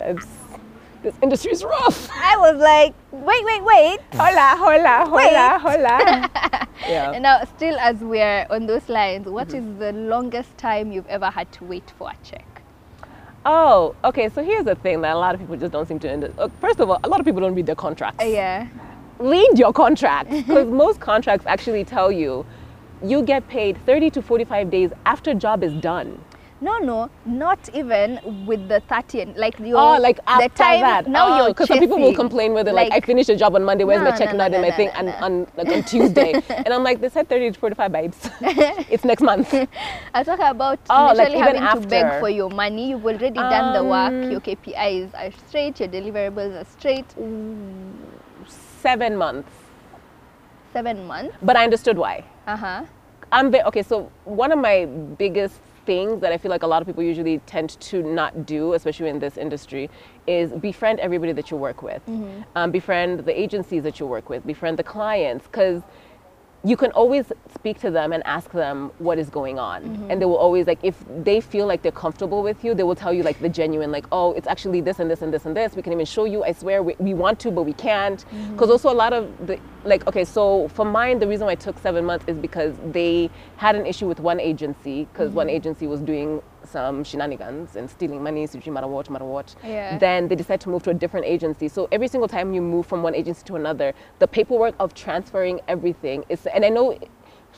That's, 0.00 0.26
this 1.02 1.14
industry 1.22 1.52
is 1.52 1.62
rough. 1.64 2.10
I 2.12 2.36
was 2.38 2.56
like, 2.60 2.94
wait, 3.10 3.44
wait, 3.44 3.62
wait. 3.64 4.00
Hola, 4.12 4.54
hola, 4.56 5.04
hola, 5.08 5.58
hola. 5.58 6.66
yeah. 6.88 7.12
And 7.12 7.22
now, 7.22 7.44
still 7.44 7.78
as 7.78 7.96
we're 8.00 8.46
on 8.50 8.66
those 8.66 8.88
lines, 8.88 9.26
what 9.26 9.48
is 9.48 9.62
Mm-hmm. 9.64 9.78
the 9.78 9.92
longest 9.92 10.56
time 10.58 10.90
you've 10.92 11.06
ever 11.06 11.30
had 11.30 11.50
to 11.52 11.64
wait 11.64 11.90
for 11.98 12.10
a 12.10 12.16
check? 12.24 12.62
Oh, 13.46 13.94
okay. 14.04 14.28
So 14.28 14.42
here's 14.44 14.64
the 14.64 14.74
thing 14.74 15.00
that 15.02 15.14
a 15.14 15.18
lot 15.18 15.34
of 15.34 15.40
people 15.40 15.56
just 15.56 15.72
don't 15.72 15.86
seem 15.88 15.98
to. 16.00 16.12
Under- 16.12 16.32
uh, 16.38 16.48
First 16.60 16.80
of 16.80 16.90
all, 16.90 17.00
a 17.04 17.08
lot 17.08 17.20
of 17.20 17.26
people 17.26 17.40
don't 17.40 17.54
read 17.54 17.66
their 17.66 17.74
contracts. 17.74 18.22
Yeah. 18.24 18.66
read 19.18 19.58
your 19.58 19.72
contract 19.72 20.30
because 20.30 20.66
most 20.84 21.00
contracts 21.00 21.46
actually 21.46 21.84
tell 21.84 22.10
you 22.12 22.44
you 23.02 23.22
get 23.22 23.46
paid 23.48 23.78
30 23.86 24.10
to 24.10 24.22
45 24.22 24.70
days 24.70 24.90
after 25.06 25.32
job 25.34 25.62
is 25.64 25.72
done. 25.80 26.22
No, 26.62 26.76
no, 26.78 27.10
not 27.24 27.70
even 27.74 28.20
with 28.44 28.68
the 28.68 28.80
30 28.80 29.20
and 29.20 29.36
like 29.36 29.58
your 29.58 29.78
oh, 29.78 29.98
like 29.98 30.16
the 30.16 30.30
after 30.30 30.48
time 30.50 30.80
that. 30.80 31.06
now 31.06 31.26
oh, 31.26 31.36
you're 31.38 31.48
because 31.48 31.68
some 31.68 31.78
people 31.78 31.98
will 31.98 32.14
complain 32.14 32.52
whether 32.52 32.70
like, 32.70 32.92
I 32.92 33.00
finished 33.00 33.30
a 33.30 33.36
job 33.36 33.54
on 33.54 33.64
Monday, 33.64 33.84
where's 33.84 34.02
No, 34.02 34.10
my 34.10 34.16
check 34.16 34.32
no, 34.32 34.36
not 34.36 34.50
no, 34.50 34.58
in 34.58 34.62
no, 34.62 34.68
my 34.68 34.76
thing 34.76 34.88
and 34.88 35.08
on 35.08 35.46
like 35.56 35.68
on 35.68 35.82
Tuesday, 35.84 36.32
and 36.50 36.68
I'm 36.68 36.84
like, 36.84 37.00
they 37.00 37.08
said 37.08 37.30
30 37.30 37.52
to 37.52 37.58
45 37.58 37.92
babes. 37.92 38.30
it's 38.90 39.04
next 39.04 39.22
month. 39.22 39.54
I 40.14 40.22
talk 40.22 40.38
about 40.40 40.80
Oh, 40.90 41.14
like 41.16 41.30
even 41.30 41.56
having 41.56 41.82
to 41.82 41.88
beg 41.88 42.20
for 42.20 42.28
your 42.28 42.50
money. 42.50 42.90
You've 42.90 43.06
already 43.06 43.30
done 43.30 43.72
the 43.72 43.82
work. 43.82 44.12
Um, 44.12 44.30
Your 44.30 44.40
KPIs 44.40 45.14
are 45.14 45.32
straight. 45.48 45.80
Your 45.80 45.88
deliverables 45.88 46.60
are 46.60 46.66
straight. 46.66 47.06
Seven 48.82 49.16
months, 49.16 49.50
Seven 50.74 51.06
months. 51.06 51.34
but 51.42 51.56
I 51.56 51.64
understood 51.64 51.96
why. 51.96 52.24
Uh 52.46 52.56
huh. 52.56 52.84
I'm 53.32 53.54
okay. 53.54 53.82
So 53.82 54.10
one 54.24 54.52
of 54.52 54.58
my 54.58 54.84
biggest 54.84 55.60
that 55.90 56.32
I 56.32 56.38
feel 56.38 56.50
like 56.50 56.62
a 56.62 56.66
lot 56.68 56.80
of 56.82 56.86
people 56.86 57.02
usually 57.02 57.38
tend 57.46 57.70
to 57.80 58.00
not 58.00 58.46
do, 58.46 58.74
especially 58.74 59.08
in 59.08 59.18
this 59.18 59.36
industry, 59.36 59.90
is 60.28 60.52
befriend 60.52 61.00
everybody 61.00 61.32
that 61.32 61.50
you 61.50 61.56
work 61.56 61.82
with. 61.82 62.00
Um, 62.54 62.70
befriend 62.70 63.20
the 63.20 63.40
agencies 63.44 63.82
that 63.82 63.98
you 63.98 64.06
work 64.06 64.28
with. 64.28 64.46
Befriend 64.46 64.78
the 64.78 64.84
clients, 64.84 65.46
because 65.46 65.82
you 66.62 66.76
can 66.76 66.90
always 66.92 67.32
speak 67.54 67.80
to 67.80 67.90
them 67.90 68.12
and 68.12 68.22
ask 68.26 68.50
them 68.52 68.90
what 68.98 69.18
is 69.18 69.30
going 69.30 69.58
on. 69.58 70.06
And 70.10 70.20
they 70.20 70.26
will 70.26 70.36
always 70.36 70.66
like 70.66 70.78
if 70.82 71.02
they 71.24 71.40
feel 71.40 71.66
like 71.66 71.82
they're 71.82 71.92
comfortable 71.92 72.42
with 72.42 72.62
you 72.64 72.74
they 72.74 72.82
will 72.82 72.94
tell 72.94 73.12
you 73.12 73.22
like 73.22 73.40
the 73.40 73.48
genuine 73.48 73.90
like 73.90 74.06
oh 74.12 74.32
it's 74.32 74.46
actually 74.46 74.80
this 74.80 74.98
and 74.98 75.10
this 75.10 75.22
and 75.22 75.32
this 75.32 75.46
and 75.46 75.56
this. 75.56 75.74
We 75.74 75.82
can 75.82 75.92
even 75.92 76.06
show 76.06 76.24
you. 76.24 76.44
I 76.44 76.52
swear 76.52 76.82
we, 76.82 76.96
we 76.98 77.14
want 77.14 77.40
to 77.40 77.50
but 77.50 77.62
we 77.62 77.72
can't. 77.72 78.24
Mm-hmm. 78.24 78.52
Because 78.52 78.70
also 78.70 78.92
a 78.92 78.94
lot 78.94 79.12
of 79.12 79.46
the 79.46 79.58
like 79.84 80.06
okay 80.06 80.24
so 80.24 80.68
for 80.68 80.84
mine 80.84 81.18
the 81.18 81.26
reason 81.26 81.46
why 81.46 81.52
it 81.52 81.60
took 81.60 81.78
seven 81.78 82.04
months 82.04 82.26
is 82.28 82.36
because 82.36 82.74
they 82.92 83.30
had 83.56 83.74
an 83.74 83.86
issue 83.86 84.06
with 84.06 84.20
one 84.20 84.38
agency 84.38 85.04
because 85.04 85.28
mm-hmm. 85.28 85.36
one 85.36 85.50
agency 85.50 85.86
was 85.86 86.00
doing 86.00 86.42
some 86.70 87.04
shenanigans 87.04 87.76
and 87.76 87.90
stealing 87.90 88.22
money 88.22 88.46
so 88.46 88.58
matter 88.70 88.86
what 88.86 89.10
matter 89.10 89.24
what 89.24 89.54
Yeah. 89.64 89.98
then 89.98 90.28
they 90.28 90.36
decide 90.36 90.60
to 90.62 90.68
move 90.68 90.82
to 90.84 90.90
a 90.90 90.94
different 90.94 91.26
agency. 91.26 91.68
So 91.68 91.88
every 91.90 92.08
single 92.08 92.28
time 92.28 92.54
you 92.54 92.62
move 92.62 92.86
from 92.86 93.02
one 93.02 93.14
agency 93.14 93.42
to 93.46 93.56
another, 93.56 93.92
the 94.18 94.28
paperwork 94.28 94.74
of 94.78 94.94
transferring 94.94 95.60
everything 95.68 96.24
is, 96.28 96.46
and 96.46 96.64
I 96.64 96.68
know 96.68 96.96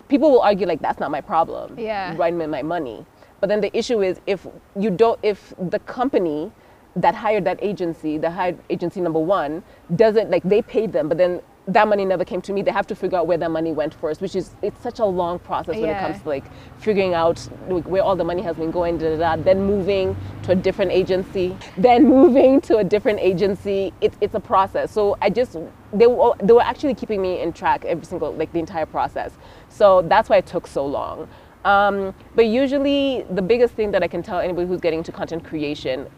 people 0.09 0.31
will 0.31 0.41
argue 0.41 0.67
like 0.67 0.81
that's 0.81 0.99
not 0.99 1.11
my 1.11 1.21
problem. 1.21 1.79
Yeah. 1.79 2.17
Write 2.17 2.35
me 2.35 2.47
my 2.47 2.63
money. 2.63 3.05
But 3.41 3.49
then 3.49 3.61
the 3.61 3.77
issue 3.77 4.03
is 4.03 4.21
if 4.27 4.47
you 4.79 4.91
don't, 4.91 5.19
if 5.23 5.53
the 5.59 5.81
company 5.81 6.53
that 6.97 7.15
hired 7.15 7.45
that 7.45 7.59
agency, 7.63 8.19
the 8.19 8.31
hired 8.31 8.59
agency 8.71 9.01
number 9.01 9.19
one, 9.19 9.63
doesn't 9.97 10.31
like 10.31 10.43
they 10.45 10.63
paid 10.63 10.93
them, 10.93 11.09
but 11.09 11.19
then 11.19 11.41
that 11.69 11.87
money 11.87 12.05
never 12.05 12.25
came 12.25 12.43
to 12.43 12.53
me. 12.53 12.63
They 12.63 12.73
have 12.73 12.87
to 12.89 12.95
figure 12.95 13.19
out 13.19 13.27
where 13.27 13.39
that 13.39 13.51
money 13.51 13.73
went 13.73 13.95
first, 13.95 14.21
which 14.21 14.35
is 14.35 14.51
it's 14.63 14.81
such 14.83 14.99
a 14.99 15.05
long 15.05 15.39
process 15.39 15.77
when 15.77 15.91
it 15.91 15.99
comes 16.01 16.21
to 16.23 16.29
like 16.29 16.45
figuring 16.79 17.15
out 17.15 17.39
where 17.69 18.03
all 18.03 18.17
the 18.17 18.25
money 18.25 18.43
has 18.43 18.57
been 18.57 18.71
going, 18.71 18.99
da, 18.99 19.17
da, 19.17 19.37
da, 19.37 19.43
then 19.43 19.63
moving 19.63 20.17
to 20.43 20.53
a 20.53 20.55
different 20.55 20.91
agency, 20.91 21.57
then 21.79 22.05
moving 22.09 22.61
to 22.63 22.79
a 22.79 22.85
different 22.85 23.21
agency. 23.21 23.93
It's 24.01 24.17
it's 24.21 24.35
a 24.35 24.41
process. 24.41 24.91
So 24.91 25.17
I 25.23 25.31
just 25.31 25.57
they 25.93 26.07
were 26.07 26.35
they 26.43 26.53
were 26.53 26.63
actually 26.63 26.95
keeping 26.95 27.23
me 27.23 27.41
in 27.41 27.53
track 27.53 27.85
every 27.85 28.05
single 28.05 28.33
like 28.35 28.53
the 28.53 28.59
entire 28.59 28.87
process. 28.87 29.33
So 29.69 30.03
that's 30.03 30.29
why 30.29 30.39
it 30.39 30.47
took 30.47 30.67
so 30.67 30.85
long. 30.85 31.29
Um, 31.65 32.15
but 32.35 32.47
usually, 32.47 33.25
the 33.31 33.43
biggest 33.43 33.75
thing 33.75 33.93
that 33.93 34.03
I 34.03 34.09
can 34.09 34.23
tell 34.23 34.41
anybody 34.41 34.67
who's 34.67 34.81
getting 34.81 34.99
into 34.99 35.13
content 35.13 35.45
creation, 35.45 36.09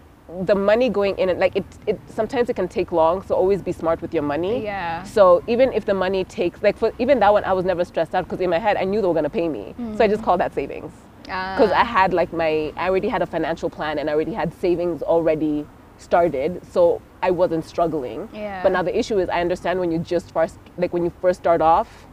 the 0.45 0.55
money 0.55 0.89
going 0.89 1.19
in, 1.19 1.29
and 1.29 1.39
like 1.39 1.55
it, 1.55 1.65
it 1.87 2.01
sometimes 2.09 2.49
it 2.49 2.55
can 2.57 2.67
take 2.69 2.93
long. 2.93 3.23
So 3.23 3.35
always 3.35 3.61
be 3.63 3.73
smart 3.73 4.01
with 4.01 4.15
your 4.15 4.23
money. 4.23 4.63
Yeah. 4.65 5.03
So 5.03 5.43
even 5.47 5.73
if 5.73 5.85
the 5.85 5.95
money 5.95 6.25
takes, 6.25 6.63
like 6.63 6.77
for 6.79 6.93
even 6.99 7.21
that 7.21 7.33
one, 7.33 7.45
I 7.45 7.53
was 7.53 7.65
never 7.65 7.85
stressed 7.85 8.15
out 8.15 8.25
because 8.25 8.41
in 8.41 8.51
my 8.51 8.59
head 8.59 8.77
I 8.77 8.85
knew 8.85 9.01
they 9.03 9.07
were 9.07 9.15
gonna 9.15 9.29
pay 9.31 9.49
me. 9.49 9.75
So 9.97 10.05
I 10.05 10.09
just 10.09 10.23
called 10.23 10.41
that 10.41 10.55
savings 10.55 10.93
because 11.23 11.71
Ah. 11.73 11.81
I 11.81 11.85
had 11.85 12.13
like 12.15 12.33
my, 12.33 12.73
I 12.77 12.89
already 12.89 13.09
had 13.09 13.23
a 13.23 13.27
financial 13.27 13.69
plan 13.71 13.99
and 13.99 14.09
I 14.11 14.15
already 14.15 14.33
had 14.35 14.53
savings 14.55 15.03
already 15.03 15.67
started. 15.99 16.61
So 16.73 17.01
I 17.23 17.31
wasn't 17.31 17.65
struggling. 17.65 18.29
Yeah. 18.33 18.63
But 18.63 18.73
now 18.73 18.83
the 18.83 18.97
issue 18.99 19.19
is, 19.19 19.29
I 19.29 19.41
understand 19.41 19.79
when 19.81 19.91
you 19.93 19.99
just 19.99 20.33
first, 20.33 20.59
like 20.79 20.93
when 20.93 21.05
you 21.05 21.13
first 21.21 21.41
start 21.41 21.61
off, 21.61 22.07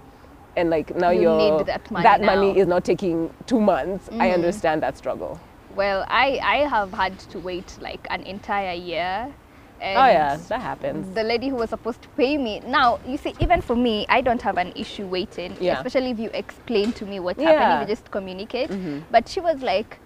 and 0.58 0.69
like 0.69 0.93
now 0.97 1.12
You 1.12 1.21
you're 1.21 1.38
need 1.38 1.65
that 1.67 1.89
money 1.89 2.04
that 2.04 2.19
now. 2.21 2.36
money 2.36 2.60
is 2.60 2.67
not 2.67 2.84
taking 2.84 3.34
two 3.47 3.60
months. 3.62 4.10
I 4.19 4.32
understand 4.32 4.84
that 4.84 4.97
struggle. 4.97 5.39
Well, 5.75 6.05
I, 6.10 6.39
I 6.43 6.57
have 6.69 6.93
had 6.93 7.17
to 7.19 7.39
wait 7.39 7.77
like 7.81 8.05
an 8.10 8.23
entire 8.23 8.73
year. 8.73 9.34
And 9.81 9.97
oh 9.97 10.05
yeah, 10.05 10.38
that 10.49 10.62
happens. 10.62 11.15
The 11.15 11.23
lady 11.23 11.47
who 11.49 11.55
was 11.55 11.71
supposed 11.71 12.03
to 12.03 12.10
pay 12.10 12.38
me. 12.38 12.60
Now, 12.67 12.99
you 13.07 13.17
see, 13.17 13.34
even 13.39 13.62
for 13.62 13.75
me, 13.75 14.05
I 14.10 14.21
don't 14.21 14.41
have 14.43 14.57
an 14.57 14.71
issue 14.75 15.07
waiting, 15.07 15.57
Yeah. 15.60 15.77
especially 15.77 16.12
if 16.12 16.19
you 16.19 16.29
explain 16.34 16.93
to 16.93 17.05
me 17.05 17.19
what's 17.19 17.39
Yeah. 17.41 17.49
Mm-hmm. 17.53 17.60
happening, 17.62 17.81
you 17.89 17.95
just 17.95 18.12
communicate. 18.12 18.69
But 19.10 19.27
she 19.27 19.39
was 19.39 19.62
like, 19.63 19.97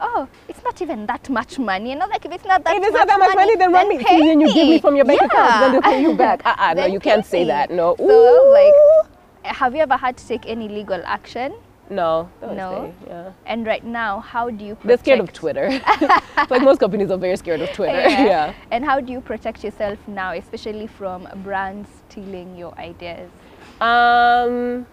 oh, 0.00 0.26
it's 0.48 0.64
not 0.64 0.82
even 0.82 1.06
that 1.06 1.30
much 1.30 1.60
money. 1.60 1.92
And 1.92 2.02
I'm 2.02 2.10
like, 2.10 2.24
if 2.24 2.32
it's 2.32 2.44
not 2.44 2.64
that 2.64 2.74
If 2.76 2.82
it's 2.82 2.92
much 2.92 3.06
not 3.06 3.08
that 3.08 3.18
much 3.20 3.34
money, 3.36 3.54
then 3.54 3.72
run 3.72 3.88
me. 3.88 3.98
pay 4.02 4.18
Then 4.18 4.40
you 4.40 4.52
give 4.52 4.66
me 4.68 4.80
from 4.80 4.96
your 4.96 5.04
bank 5.04 5.22
account, 5.22 5.60
then 5.60 5.72
Yeah. 5.74 5.80
they'll 5.80 5.82
pay 5.92 6.02
you 6.02 6.14
back. 6.14 6.42
Uh-uh, 6.46 6.74
no, 6.74 6.86
you 6.86 6.98
can't 6.98 7.24
say 7.24 7.42
me. 7.42 7.48
that. 7.48 7.70
No. 7.70 7.94
So 7.98 8.04
Ooh. 8.10 8.52
like, 8.52 9.54
have 9.54 9.76
you 9.76 9.82
ever 9.82 9.96
had 9.96 10.16
to 10.16 10.26
take 10.26 10.44
any 10.48 10.68
legal 10.68 11.00
action? 11.04 11.54
No. 11.90 12.30
No. 12.40 12.92
say, 13.02 13.08
Yeah. 13.08 13.32
And 13.46 13.66
right 13.66 13.84
now, 13.84 14.20
how 14.20 14.48
do 14.50 14.64
you 14.64 14.74
protect 14.76 14.86
They're 14.88 14.98
scared 14.98 15.20
of 15.20 15.32
Twitter. 15.32 15.68
like 16.50 16.62
most 16.62 16.78
companies 16.80 17.10
are 17.10 17.18
very 17.18 17.36
scared 17.36 17.60
of 17.60 17.70
Twitter. 17.72 17.98
yeah. 18.00 18.54
And 18.70 18.84
how 18.84 19.00
do 19.00 19.12
you 19.12 19.20
protect 19.20 19.64
yourself 19.64 19.98
now, 20.06 20.32
especially 20.32 20.86
from 20.86 21.28
brands 21.44 21.88
stealing 22.08 22.56
your 22.56 22.72
ideas? 22.78 23.30
Um, 23.80 24.86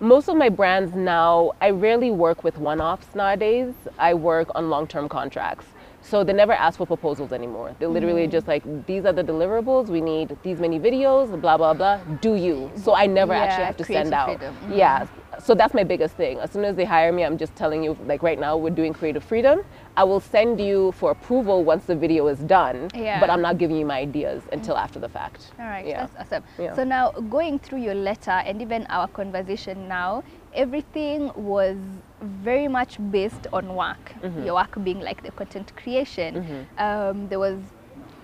most 0.00 0.28
of 0.28 0.36
my 0.36 0.48
brands 0.48 0.94
now, 0.96 1.52
I 1.60 1.70
rarely 1.70 2.10
work 2.10 2.42
with 2.42 2.58
one-offs 2.58 3.14
nowadays. 3.14 3.72
I 3.98 4.14
work 4.14 4.48
on 4.54 4.68
long-term 4.68 5.08
contracts. 5.08 5.66
So 6.04 6.24
they 6.24 6.32
never 6.32 6.52
ask 6.52 6.78
for 6.78 6.86
proposals 6.86 7.32
anymore. 7.32 7.76
They're 7.78 7.86
literally 7.88 8.26
Mm. 8.26 8.32
just 8.32 8.48
like, 8.48 8.64
these 8.86 9.04
are 9.04 9.12
the 9.12 9.22
deliverables. 9.22 9.86
We 9.86 10.00
need 10.00 10.36
these 10.42 10.58
many 10.58 10.80
videos, 10.80 11.40
blah, 11.40 11.56
blah, 11.56 11.74
blah. 11.74 11.98
Do 12.20 12.34
you. 12.34 12.72
So 12.74 12.92
I 12.96 13.06
never 13.06 13.32
actually 13.32 13.66
have 13.66 13.76
to 13.76 13.84
send 13.84 14.12
out. 14.12 14.26
freedom. 14.30 14.56
Yeah. 14.72 15.06
So 15.42 15.54
that's 15.56 15.74
my 15.74 15.82
biggest 15.82 16.14
thing. 16.14 16.38
As 16.38 16.52
soon 16.52 16.64
as 16.64 16.76
they 16.76 16.84
hire 16.84 17.10
me, 17.12 17.24
I'm 17.24 17.36
just 17.36 17.56
telling 17.56 17.82
you, 17.82 17.96
like 18.06 18.22
right 18.22 18.38
now, 18.38 18.56
we're 18.56 18.70
doing 18.70 18.92
creative 18.92 19.24
freedom. 19.24 19.62
I 19.96 20.04
will 20.04 20.20
send 20.20 20.60
you 20.60 20.92
for 20.92 21.10
approval 21.10 21.64
once 21.64 21.84
the 21.84 21.96
video 21.96 22.28
is 22.28 22.38
done, 22.38 22.88
Yeah. 22.94 23.18
but 23.18 23.28
I'm 23.28 23.42
not 23.42 23.58
giving 23.58 23.76
you 23.76 23.84
my 23.84 23.98
ideas 23.98 24.42
until 24.52 24.76
after 24.76 25.00
the 25.00 25.08
fact. 25.08 25.50
All 25.58 25.66
right, 25.66 25.84
Yeah. 25.84 26.06
that's 26.06 26.16
awesome. 26.32 26.44
Yeah. 26.58 26.74
So 26.74 26.84
now, 26.84 27.10
going 27.10 27.58
through 27.58 27.80
your 27.80 27.94
letter 27.94 28.30
and 28.46 28.62
even 28.62 28.86
our 28.86 29.08
conversation 29.08 29.88
now, 29.88 30.22
everything 30.54 31.32
was 31.34 31.76
very 32.20 32.68
much 32.68 32.98
based 33.10 33.48
on 33.52 33.74
work. 33.74 34.14
Mm-hmm. 34.22 34.44
Your 34.46 34.54
work 34.54 34.82
being 34.84 35.00
like 35.00 35.24
the 35.24 35.32
content 35.32 35.72
creation. 35.76 36.66
Um, 36.78 37.28
there 37.28 37.40
was 37.40 37.58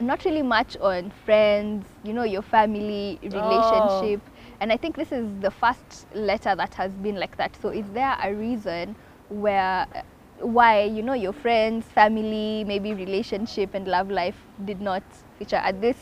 not 0.01 0.25
really 0.25 0.43
much 0.43 0.77
on 0.77 1.11
friends, 1.25 1.85
you 2.05 2.13
know, 2.13 2.23
your 2.23 2.43
family 2.43 3.19
relationship. 3.23 4.21
And 4.61 4.73
I 4.73 4.77
think 4.77 4.97
this 4.97 5.13
is 5.13 5.27
the 5.41 5.51
first 5.51 6.07
letter 6.15 6.55
that 6.57 6.75
has 6.75 6.91
been 6.93 7.17
like 7.17 7.37
that. 7.37 7.57
So, 7.63 7.69
is 7.69 7.87
there 7.93 8.17
a 8.23 8.33
reason 8.35 8.97
where 9.29 9.87
why 10.41 10.83
you 10.85 11.03
know 11.03 11.15
your 11.15 11.33
friends, 11.33 11.85
family, 11.87 12.65
maybe 12.65 12.95
relationship 12.95 13.75
and 13.75 13.87
love 13.87 14.11
life 14.11 14.37
did 14.65 14.81
not 14.81 15.03
feature 15.39 15.57
at 15.57 15.81
this? 15.81 15.97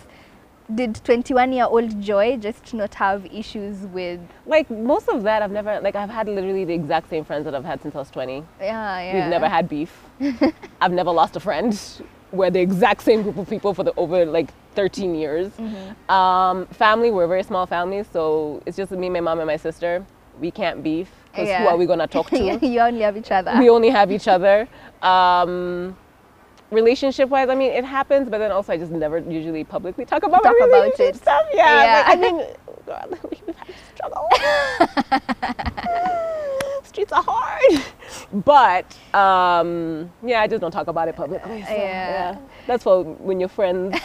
Did 0.75 0.97
21 1.05 1.53
year 1.53 1.66
old 1.66 2.01
Joy 2.03 2.38
just 2.38 2.75
not 2.75 2.95
have 2.95 3.25
issues 3.27 3.87
with? 3.87 4.21
like 4.47 4.69
most 4.71 5.09
of 5.09 5.23
that 5.23 5.40
i've 5.42 5.53
never 5.53 5.81
like 5.81 5.95
i've 5.95 6.11
had 6.11 6.27
literally 6.29 6.64
the 6.64 6.73
exact 6.75 7.09
same 7.09 7.25
friends 7.25 7.45
that 7.45 7.55
i've 7.55 7.64
had 7.64 7.81
since 7.83 7.95
i 7.95 7.99
was 7.99 8.11
20 8.11 8.42
Yeah, 8.61 9.01
yeah. 9.01 9.14
we've 9.14 9.31
never 9.31 9.49
had 9.49 9.69
beef 9.69 9.92
i've 10.81 10.92
never 10.92 11.11
lost 11.12 11.37
a 11.37 11.40
friend 11.40 11.73
we're 12.33 12.51
the 12.51 12.61
exact 12.61 13.03
same 13.03 13.23
group 13.23 13.37
of 13.39 13.49
people 13.49 13.73
for 13.75 13.85
the 13.85 13.95
over 13.97 14.25
like 14.27 14.51
13 14.75 15.15
years 15.15 15.49
Mm-hmm. 15.53 16.11
um, 16.11 16.67
family 16.67 17.11
we're 17.11 17.25
a 17.25 17.29
very 17.29 17.43
small 17.43 17.67
family 17.67 18.05
so 18.12 18.62
it's 18.67 18.77
just 18.77 18.91
me 18.93 19.09
my 19.09 19.21
mom 19.21 19.39
and 19.39 19.47
my 19.47 19.57
sister 19.57 20.05
we 20.41 20.51
can't 20.51 20.83
beef 20.83 21.09
because 21.31 21.49
who 21.49 21.67
are 21.67 21.77
we 21.77 21.87
going 21.87 21.99
to 21.99 22.07
talk 22.07 22.29
to 22.31 22.39
you 22.62 22.81
only 22.81 23.01
have 23.01 23.17
each 23.17 23.31
other. 23.31 23.55
we 23.59 23.71
only 23.71 23.89
have 23.91 24.11
each 24.12 24.29
other 24.29 24.69
um, 25.03 25.97
relationship 26.71 27.29
wise 27.29 27.49
i 27.49 27.55
mean 27.55 27.71
it 27.71 27.85
happens 27.85 28.29
but 28.29 28.39
then 28.39 28.51
also 28.51 28.73
i 28.73 28.77
just 28.77 28.91
never 28.93 29.19
usually 29.19 29.62
publicly 29.65 30.05
talk 30.05 30.23
about 30.25 30.43
Talk 30.43 30.57
my 30.59 30.67
about 30.67 31.01
it. 31.01 31.17
stuff 31.17 31.47
yeah, 31.55 31.83
Yeah. 31.85 32.05
like, 32.09 32.19
i 32.19 32.21
mean 32.21 32.47
God, 32.87 33.19
we've 33.31 33.57
had 33.57 33.75
struggle 33.95 34.29
streets 36.96 37.12
are 37.12 37.22
hard 37.26 37.72
but 38.52 38.87
um, 39.24 40.11
yeah 40.30 40.40
i 40.40 40.46
just 40.46 40.61
don't 40.62 40.70
talk 40.78 40.88
about 40.94 41.06
it 41.09 41.16
publicly 41.16 41.62
so, 41.62 41.74
Yeah. 41.74 42.38
that's 42.66 42.85
for 42.85 43.04
when 43.28 43.38
your 43.38 43.50
friends 43.50 43.98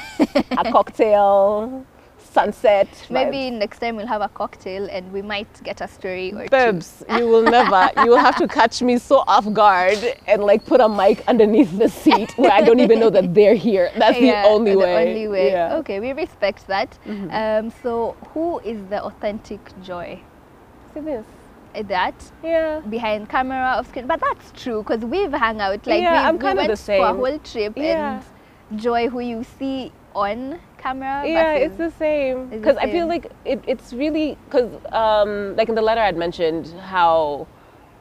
a 0.62 0.63
cocktail 0.77 1.86
sunset 2.17 2.89
Maybe 3.10 3.38
vibes. 3.38 3.60
next 3.63 3.80
time 3.80 3.95
we'll 3.97 4.08
have 4.15 4.21
a 4.21 4.27
cocktail 4.41 4.84
and 4.95 5.04
we 5.12 5.21
might 5.21 5.51
get 5.63 5.82
a 5.82 5.88
story 5.88 6.32
or 6.34 6.47
two. 6.47 6.80
You 7.17 7.27
will 7.27 7.43
never. 7.43 7.82
You 8.04 8.10
will 8.12 8.23
have 8.30 8.38
to 8.38 8.47
catch 8.47 8.82
me 8.82 8.97
so 8.99 9.17
off 9.27 9.51
guard 9.51 9.99
and 10.27 10.39
like 10.51 10.65
put 10.65 10.80
a 10.80 10.88
mic 10.88 11.17
underneath 11.27 11.71
the 11.77 11.89
seat 11.89 12.32
where 12.38 12.51
I 12.60 12.62
don't 12.62 12.80
even 12.80 12.99
know 13.01 13.10
that 13.10 13.34
they're 13.34 13.56
here. 13.67 13.91
That's 13.97 14.17
Yeah, 14.19 14.43
the 14.43 14.47
only 14.56 14.75
way. 14.77 14.93
The 15.04 15.10
only 15.10 15.27
way. 15.27 15.51
Yeah. 15.51 15.80
Okay, 15.80 15.99
we 15.99 16.13
respect 16.13 16.67
that. 16.67 16.89
Um, 17.39 17.65
so, 17.84 18.15
who 18.34 18.60
is 18.60 18.80
the 18.93 18.99
authentic 19.04 19.60
Joy? 19.84 20.21
See 20.93 21.01
this? 21.01 21.25
That 21.74 22.16
Yeah. 22.44 22.82
behind 22.82 23.30
camera, 23.30 23.76
off 23.78 23.88
screen, 23.90 24.08
but 24.08 24.20
that's 24.20 24.52
true 24.62 24.84
because 24.84 25.06
we've 25.06 25.32
hung 25.32 25.62
out. 25.62 25.86
Like 25.88 26.02
Yeah, 26.02 26.12
we, 26.12 26.18
I'm 26.28 26.38
we 26.38 26.54
went 26.68 26.78
for 26.80 26.94
a 26.96 27.14
whole 27.14 27.40
trip, 27.40 27.74
Yeah. 27.78 28.22
and 28.72 28.80
Joy, 28.80 29.08
who 29.10 29.20
you 29.22 29.44
see 29.44 29.92
on 30.14 30.60
camera, 30.78 31.24
Yeah, 31.26 31.54
it's 31.54 31.78
the 31.78 31.92
same. 31.92 32.50
Because 32.50 32.76
I 32.78 32.92
feel 32.92 33.08
like 33.08 33.32
it, 33.46 33.64
it's 33.68 33.94
really 33.94 34.38
because 34.46 34.70
um, 34.92 35.56
like 35.56 35.70
in 35.70 35.76
the 35.76 35.82
letter 35.82 36.02
I'd 36.02 36.18
mentioned 36.18 36.68
how 36.82 37.48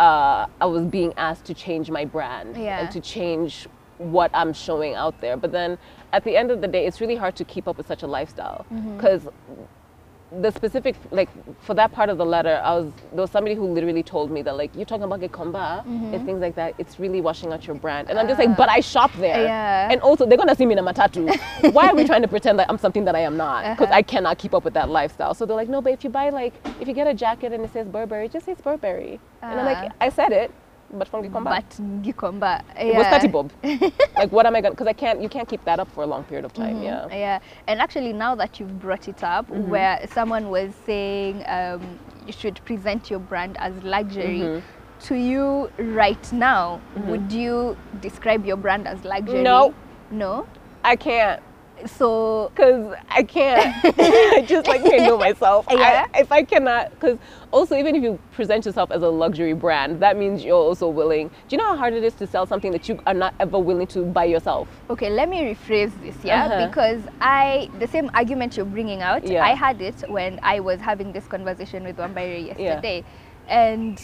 uh, 0.01 0.47
I 0.61 0.67
was 0.67 0.85
being 0.87 1.13
asked 1.17 1.45
to 1.45 1.55
change 1.55 1.91
my 1.91 2.05
brand 2.05 2.57
Yeah. 2.57 2.81
and 2.81 2.91
to 2.91 3.01
change 3.01 3.69
what 3.99 4.31
I'm 4.35 4.53
showing 4.53 4.95
out 4.95 5.21
there. 5.21 5.37
But 5.37 5.53
then 5.53 5.79
at 6.13 6.25
the 6.25 6.37
end 6.37 6.51
of 6.51 6.61
the 6.61 6.67
day, 6.69 6.87
it's 6.87 7.01
really 7.01 7.17
hard 7.17 7.37
to 7.37 7.45
keep 7.45 7.69
up 7.69 7.77
with 7.77 7.87
such 7.87 8.03
a 8.03 8.07
lifestyle 8.09 8.67
Mm-hmm. 8.73 8.97
because 8.97 9.29
the 10.33 10.51
specific 10.53 10.95
like 11.11 11.29
for 11.61 11.75
that 11.75 11.91
part 11.91 12.09
of 12.09 12.17
the 12.17 12.25
letter 12.25 12.61
i 12.63 12.73
was 12.77 12.87
there 13.13 13.21
was 13.23 13.31
somebody 13.33 13.55
who 13.57 13.67
literally 13.67 14.03
told 14.03 14.31
me 14.31 14.43
that 14.43 14.57
like 14.57 14.71
you're 14.77 14.85
talking 14.85 15.03
about 15.03 15.21
Gikomba 15.21 15.85
Mm-hmm. 15.85 16.15
and 16.15 16.25
things 16.25 16.41
like 16.41 16.55
that 16.55 16.75
it's 16.79 17.01
really 17.01 17.21
washing 17.21 17.53
out 17.53 17.67
your 17.67 17.75
brand 17.75 18.09
and 18.09 18.19
i'm 18.19 18.29
just 18.29 18.39
like 18.39 18.57
but 18.57 18.69
i 18.69 18.79
shop 18.79 19.11
there 19.19 19.35
Ah. 19.35 19.43
Yeah. 19.43 19.89
and 19.91 20.01
also 20.03 20.27
they're 20.27 20.39
gonna 20.39 20.55
see 20.55 20.67
me 20.67 20.75
in 20.75 20.79
a 20.79 20.83
matatu 20.83 21.27
why 21.73 21.89
are 21.89 21.97
we 21.97 22.05
trying 22.05 22.23
to 22.23 22.29
pretend 22.29 22.59
that 22.61 22.71
i'm 22.71 22.79
something 22.79 23.05
that 23.07 23.17
i 23.17 23.21
am 23.21 23.37
not 23.37 23.65
because 23.75 23.89
Uh-huh. 23.91 23.99
i 23.99 24.03
cannot 24.03 24.39
keep 24.39 24.55
up 24.55 24.63
with 24.65 24.75
that 24.75 24.89
lifestyle 24.89 25.35
so 25.35 25.45
they're 25.47 25.57
like 25.57 25.69
no 25.69 25.81
but 25.83 25.93
if 25.93 26.05
you 26.05 26.11
buy 26.11 26.31
like 26.31 26.55
if 26.81 26.87
you 26.87 26.95
get 26.95 27.09
a 27.09 27.15
jacket 27.15 27.53
and 27.53 27.65
it 27.65 27.73
says 27.73 27.89
burberry 27.89 28.29
just 28.29 28.47
say 28.47 28.53
it's 28.53 28.61
burberry 28.63 29.19
and 29.43 29.59
i'm 29.59 29.67
like 29.67 29.91
Ah. 29.91 30.07
i 30.07 30.09
said 30.09 30.31
it 30.33 30.53
but 30.93 31.09
from 31.09 31.23
Gikomba 31.23 31.45
but 31.45 31.69
Gikomba. 32.03 32.63
it 32.79 32.95
was 32.95 33.07
Tati 33.07 33.29
Bob. 33.29 33.53
like 34.17 34.33
what 34.33 34.47
am 34.47 34.57
i 34.57 34.61
gonna 34.61 34.73
because 34.75 34.87
i 34.89 34.93
can't 34.93 35.21
you 35.23 35.29
can't 35.29 35.49
keep 35.49 35.65
that 35.65 35.79
up 35.79 35.91
for 35.93 36.03
a 36.03 36.07
long 36.07 36.25
period 36.25 36.45
of 36.45 36.53
time 36.53 36.83
yeah 36.83 37.07
Yeah, 37.09 37.39
and 37.67 37.81
actually 37.81 38.13
now 38.13 38.35
that 38.37 38.59
you've 38.59 38.79
brought 38.81 39.09
it 39.09 39.23
up, 39.23 39.47
Mm-hmm. 39.49 39.71
where 39.71 40.07
someone 40.13 40.51
was 40.51 40.73
saying 40.87 41.45
um, 41.47 41.99
you 42.27 42.33
should 42.33 42.61
present 42.65 43.11
your 43.11 43.21
brand 43.21 43.57
as 43.59 43.75
luxury, 43.83 44.41
Mm-hmm. 44.41 45.07
to 45.07 45.15
you 45.15 45.71
right 45.79 46.33
now, 46.33 46.81
would 47.07 47.33
you 47.33 47.77
describe 48.01 48.45
your 48.45 48.57
brand 48.57 48.87
as 48.87 49.05
luxury? 49.05 49.43
No. 49.43 49.75
No. 50.11 50.47
i 50.85 50.97
can't 50.97 51.41
So 51.87 52.51
because 52.55 52.95
I 53.09 53.23
can't. 53.23 53.75
I 53.99 54.45
just 54.47 54.67
like 54.67 54.83
can't 54.83 55.03
know 55.05 55.19
myself. 55.29 55.67
I- 55.69 55.75
Yeah. 55.75 56.07
if 56.15 56.31
I 56.33 56.43
cannot, 56.43 56.91
because 56.91 57.19
also 57.53 57.77
even 57.77 57.95
if 57.97 58.03
you 58.03 58.19
present 58.33 58.67
yourself 58.67 58.91
as 58.91 59.03
a 59.03 59.09
luxury 59.09 59.53
brand, 59.55 60.01
that 60.01 60.17
means 60.17 60.45
you're 60.45 60.57
also 60.57 60.89
willing. 60.89 61.29
Do 61.29 61.57
you 61.57 61.59
know 61.59 61.67
how 61.69 61.77
hard 61.77 61.95
it 61.95 62.05
is 62.05 62.15
to 62.15 62.27
sell 62.27 62.47
something 62.47 62.73
that 62.73 62.89
you 62.89 62.99
are 63.07 63.15
not 63.15 63.35
ever 63.41 63.59
willing 63.59 63.87
to 63.89 64.05
buy 64.05 64.25
yourself? 64.25 64.69
Okay, 64.91 65.11
let 65.11 65.29
me 65.29 65.43
rephrase 65.55 65.93
this, 66.03 66.17
yeah, 66.25 66.47
Uh-huh. 66.47 66.67
because 66.69 67.03
I 67.21 67.71
the 67.79 67.87
same 67.87 68.11
argument 68.15 68.57
you're 68.57 68.67
bringing 68.67 69.03
out, 69.03 69.25
Yeah. 69.27 69.45
I 69.45 69.55
had 69.55 69.81
it 69.81 70.05
when 70.09 70.39
I 70.43 70.61
was 70.61 70.81
having 70.81 71.13
this 71.13 71.27
conversation 71.27 71.85
with 71.85 71.97
Wambari 71.97 72.47
yesterday, 72.49 73.05
and 73.49 74.01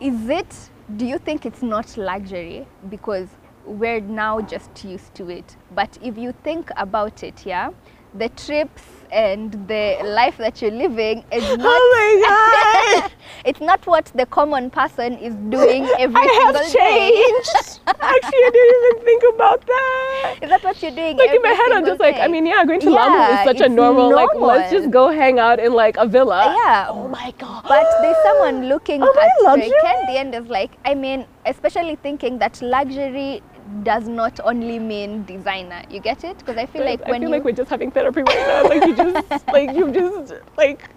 is 0.00 0.28
it? 0.28 0.70
Do 0.96 1.04
you 1.04 1.18
think 1.18 1.44
it's 1.44 1.60
not 1.62 1.96
luxury 1.98 2.66
because 2.88 3.28
we're 3.68 4.00
now 4.00 4.40
just 4.40 4.84
used 4.84 5.14
to 5.16 5.28
it? 5.30 5.56
But 5.74 5.98
if 6.02 6.16
you 6.18 6.32
think 6.44 6.70
about 6.76 7.22
it, 7.22 7.44
yeah, 7.46 7.70
the 8.14 8.28
trips 8.30 8.82
and 9.10 9.52
the 9.68 9.96
life 10.04 10.36
that 10.36 10.60
you're 10.60 10.70
living 10.70 11.24
is 11.32 11.42
not 11.56 11.66
Oh 11.66 11.84
my 11.96 13.00
god! 13.02 13.12
it's 13.44 13.60
not 13.60 13.86
what 13.86 14.06
the 14.14 14.26
common 14.26 14.70
person 14.70 15.14
is 15.14 15.34
doing 15.48 15.84
every 15.98 16.20
I 16.20 16.26
single 16.26 16.62
have 16.62 16.72
changed. 16.72 17.80
Actually, 17.86 18.44
I 18.44 18.50
didn't 18.52 18.76
even 18.78 19.04
think 19.04 19.22
about 19.34 19.66
that 19.66 20.34
is 20.42 20.50
that 20.50 20.62
what 20.62 20.82
you're 20.82 20.92
doing? 20.92 21.16
Like 21.16 21.30
in 21.30 21.42
my 21.42 21.48
head, 21.48 21.72
I'm 21.72 21.84
just 21.84 22.00
like, 22.00 22.16
I 22.18 22.28
mean, 22.28 22.46
yeah, 22.46 22.64
going 22.64 22.80
to 22.80 22.90
Lamu 22.90 23.16
Yeah, 23.16 23.40
is 23.40 23.44
such 23.44 23.60
a 23.60 23.64
it's 23.66 23.74
normal, 23.74 24.14
like, 24.14 24.28
let's 24.34 24.70
just 24.70 24.90
go 24.90 25.10
hang 25.10 25.38
out 25.38 25.58
in 25.58 25.72
like 25.72 25.96
a 25.96 26.06
villa. 26.06 26.46
Uh, 26.46 26.54
yeah. 26.64 26.86
Oh 26.90 27.08
my 27.08 27.32
god. 27.38 27.64
But 27.66 27.86
there's 28.00 28.16
someone 28.24 28.68
looking 28.68 29.02
Oh, 29.04 29.08
at 29.08 29.58
the 29.60 29.74
candy 29.82 30.16
and 30.18 30.34
is 30.34 30.48
like, 30.48 30.70
I 30.84 30.94
mean, 30.94 31.26
especially 31.46 31.96
thinking 31.96 32.38
that 32.38 32.60
luxury 32.62 33.42
does 33.82 34.08
not 34.08 34.40
only 34.44 34.78
mean 34.78 35.24
designer. 35.24 35.82
You 35.90 36.00
get 36.00 36.24
it? 36.24 36.38
Because 36.38 36.56
I 36.56 36.66
feel 36.66 36.84
like 36.84 37.00
I 37.06 37.10
when 37.10 37.20
feel 37.20 37.30
you 37.30 37.36
like 37.36 37.44
we're 37.44 37.52
just 37.52 37.70
having 37.70 37.90
therapy 37.90 38.22
right 38.22 38.46
now. 38.46 38.62
Like 38.68 38.84
you 38.84 38.94
just, 38.94 39.46
like 39.52 39.74
you 39.74 39.90
just, 39.92 40.34
like 40.56 40.88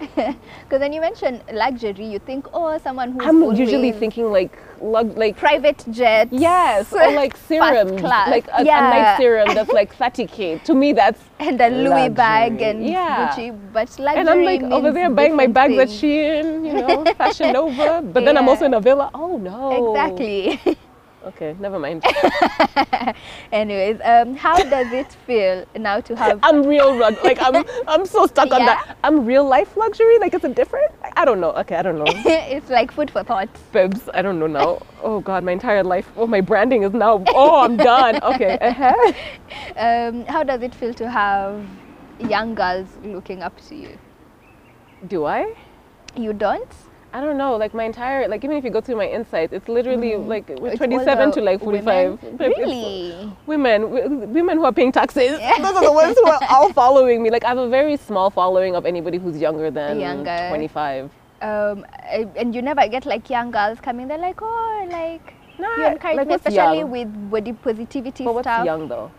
because 0.16 0.80
when 0.80 0.92
you 0.92 1.00
mention 1.00 1.40
luxury, 1.52 2.04
you 2.04 2.18
think, 2.18 2.46
oh, 2.52 2.76
someone 2.78 3.12
who's 3.12 3.24
I'm 3.24 3.54
usually 3.54 3.92
thinking 3.92 4.30
like, 4.30 4.58
lug, 4.80 5.16
like 5.16 5.36
private 5.36 5.84
jets. 5.90 6.30
yes, 6.32 6.92
or 6.92 7.12
like 7.12 7.36
serum, 7.36 7.96
like 8.02 8.48
a, 8.48 8.62
a 8.62 8.64
Yeah. 8.64 8.90
nice 8.90 9.16
serum 9.18 9.54
that's 9.54 9.72
like 9.80 9.96
30k. 9.96 10.62
To 10.64 10.74
me, 10.74 10.92
that's 10.92 11.20
and 11.38 11.60
a 11.60 11.70
Louis 11.70 12.08
bag 12.08 12.60
and 12.60 12.84
Yeah. 12.84 13.28
Gucci, 13.28 13.72
but 13.72 13.88
luxury 13.98 14.20
and 14.20 14.28
I'm 14.30 14.44
like 14.44 14.62
over 14.64 14.90
there 14.92 15.10
buying 15.10 15.36
my 15.36 15.46
bags 15.46 15.78
at 15.78 15.88
things. 15.88 16.02
Shein, 16.02 16.66
you 16.66 16.74
know, 16.74 17.04
Fashion 17.14 17.52
Nova. 17.52 18.02
But 18.02 18.24
then 18.24 18.36
I'm 18.36 18.48
also 18.48 18.64
in 18.66 18.74
a 18.74 18.80
villa. 18.80 19.10
Oh 19.14 19.38
no. 19.38 19.94
Exactly. 19.94 20.60
Okay, 21.24 21.54
never 21.60 21.78
mind. 21.78 22.04
Anyways, 23.52 24.00
um, 24.04 24.34
how 24.34 24.56
does 24.56 24.92
it 24.92 25.12
feel 25.26 25.64
now 25.76 26.00
to 26.00 26.16
have? 26.16 26.40
I'm 26.42 26.62
real 26.64 26.98
rug. 26.98 27.16
Like 27.22 27.38
I'm, 27.40 27.64
I'm 27.86 28.06
so 28.06 28.26
stuck 28.26 28.50
on 28.52 28.60
Yeah. 28.60 28.66
that. 28.66 28.98
I'm 29.04 29.24
real 29.24 29.46
life 29.46 29.76
luxury. 29.76 30.18
Like 30.18 30.34
it's 30.34 30.44
a 30.44 30.48
different. 30.48 30.90
I 31.16 31.24
don't 31.24 31.40
know. 31.40 31.52
Okay, 31.52 31.76
I 31.76 31.82
don't 31.82 31.98
know. 31.98 32.04
it's 32.26 32.70
like 32.70 32.90
food 32.90 33.10
for 33.10 33.22
thought. 33.22 33.48
Bibs, 33.72 34.08
I 34.12 34.22
don't 34.22 34.38
know 34.40 34.48
now. 34.48 34.82
Oh 35.02 35.20
God, 35.20 35.44
my 35.44 35.52
entire 35.52 35.84
life. 35.84 36.10
Oh, 36.16 36.26
my 36.26 36.40
branding 36.40 36.82
is 36.82 36.92
now. 36.92 37.22
Oh, 37.28 37.60
I'm 37.64 37.76
done. 37.76 38.18
Okay. 38.22 38.58
Uh-huh. 38.72 39.12
Um, 39.76 40.24
how 40.26 40.42
does 40.42 40.62
it 40.62 40.74
feel 40.74 40.94
to 40.94 41.08
have 41.10 41.64
young 42.18 42.54
girls 42.54 42.86
looking 43.04 43.42
up 43.42 43.60
to 43.68 43.74
you? 43.74 43.98
Do 45.08 45.24
I? 45.26 45.54
You 46.16 46.32
don't? 46.32 46.68
I 47.14 47.20
don't 47.20 47.36
know. 47.36 47.56
Like 47.56 47.74
my 47.74 47.84
entire, 47.84 48.26
like 48.28 48.42
even 48.44 48.56
if 48.56 48.64
you 48.64 48.70
go 48.70 48.80
through 48.80 48.96
my 48.96 49.06
insights, 49.06 49.52
it's 49.52 49.68
literally 49.68 50.16
like 50.16 50.48
we're 50.48 50.70
It's 50.70 50.78
27 50.78 51.32
to 51.32 51.40
like 51.42 51.60
45. 51.60 52.22
women? 52.22 52.38
Really? 52.38 53.32
Women, 53.46 53.82
w- 53.82 54.08
women 54.38 54.56
who 54.58 54.64
are 54.64 54.72
paying 54.72 54.92
taxes. 54.92 55.38
Those 55.38 55.76
are 55.76 55.84
the 55.84 55.92
ones 55.92 56.16
who 56.18 56.26
are 56.26 56.40
all 56.50 56.72
following 56.72 57.22
me. 57.22 57.30
Like 57.30 57.44
I 57.44 57.48
have 57.48 57.58
a 57.58 57.68
very 57.68 57.96
small 57.98 58.30
following 58.30 58.74
of 58.74 58.86
anybody 58.86 59.18
who's 59.18 59.36
younger 59.38 59.70
than 59.70 60.00
Younger. 60.00 60.46
25. 60.48 61.10
Um, 61.42 61.84
and 62.36 62.54
you 62.54 62.62
never 62.62 62.86
get 62.88 63.04
like 63.04 63.28
young 63.28 63.50
girls 63.50 63.80
coming. 63.80 64.08
They're 64.08 64.16
like, 64.18 64.40
oh, 64.40 64.86
like 64.90 65.34
no, 65.58 65.68
you 65.76 65.86
encourage 65.86 66.16
like 66.16 66.28
me, 66.28 66.34
especially 66.34 66.78
young? 66.78 66.90
with 66.90 67.30
body 67.30 67.52
positivity 67.52 68.24
But 68.24 68.34
what's 68.34 68.64
young 68.64 68.88
though? 68.88 69.10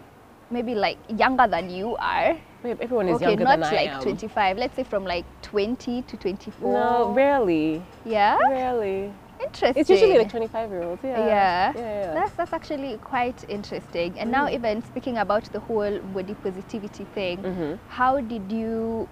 Maybe 0.53 0.75
like 0.75 0.99
younger 1.09 1.47
than 1.47 1.69
you 1.71 1.95
are. 1.97 2.37
Everyone 2.63 3.09
is 3.09 3.15
okay, 3.15 3.25
younger 3.31 3.43
not 3.43 3.59
than 3.59 3.63
I 3.63 3.75
like 3.75 3.89
am. 3.89 4.01
25. 4.03 4.57
Let's 4.59 4.75
say 4.75 4.83
from 4.83 5.03
like 5.03 5.25
20 5.41 6.03
to 6.03 6.15
24. 6.15 6.71
No, 6.71 7.11
rarely. 7.13 7.81
Yeah. 8.05 8.37
Rarely. 8.49 9.11
Interesting. 9.43 9.81
It's 9.81 9.89
usually 9.89 10.17
like 10.19 10.29
25 10.29 10.69
year 10.69 10.83
olds. 10.83 11.01
Yeah. 11.03 11.17
Yeah. 11.17 11.73
Yeah. 11.75 11.81
yeah. 11.81 12.13
That's 12.13 12.33
that's 12.33 12.53
actually 12.53 12.97
quite 12.99 13.43
interesting. 13.49 14.17
And 14.19 14.31
now 14.31 14.47
even 14.47 14.83
speaking 14.83 15.17
about 15.17 15.45
the 15.51 15.59
whole 15.59 15.99
body 15.99 16.35
positivity 16.35 17.05
thing, 17.15 17.37
Mhm. 17.43 17.79
how 17.89 18.21
did 18.21 18.51
you 18.51 19.09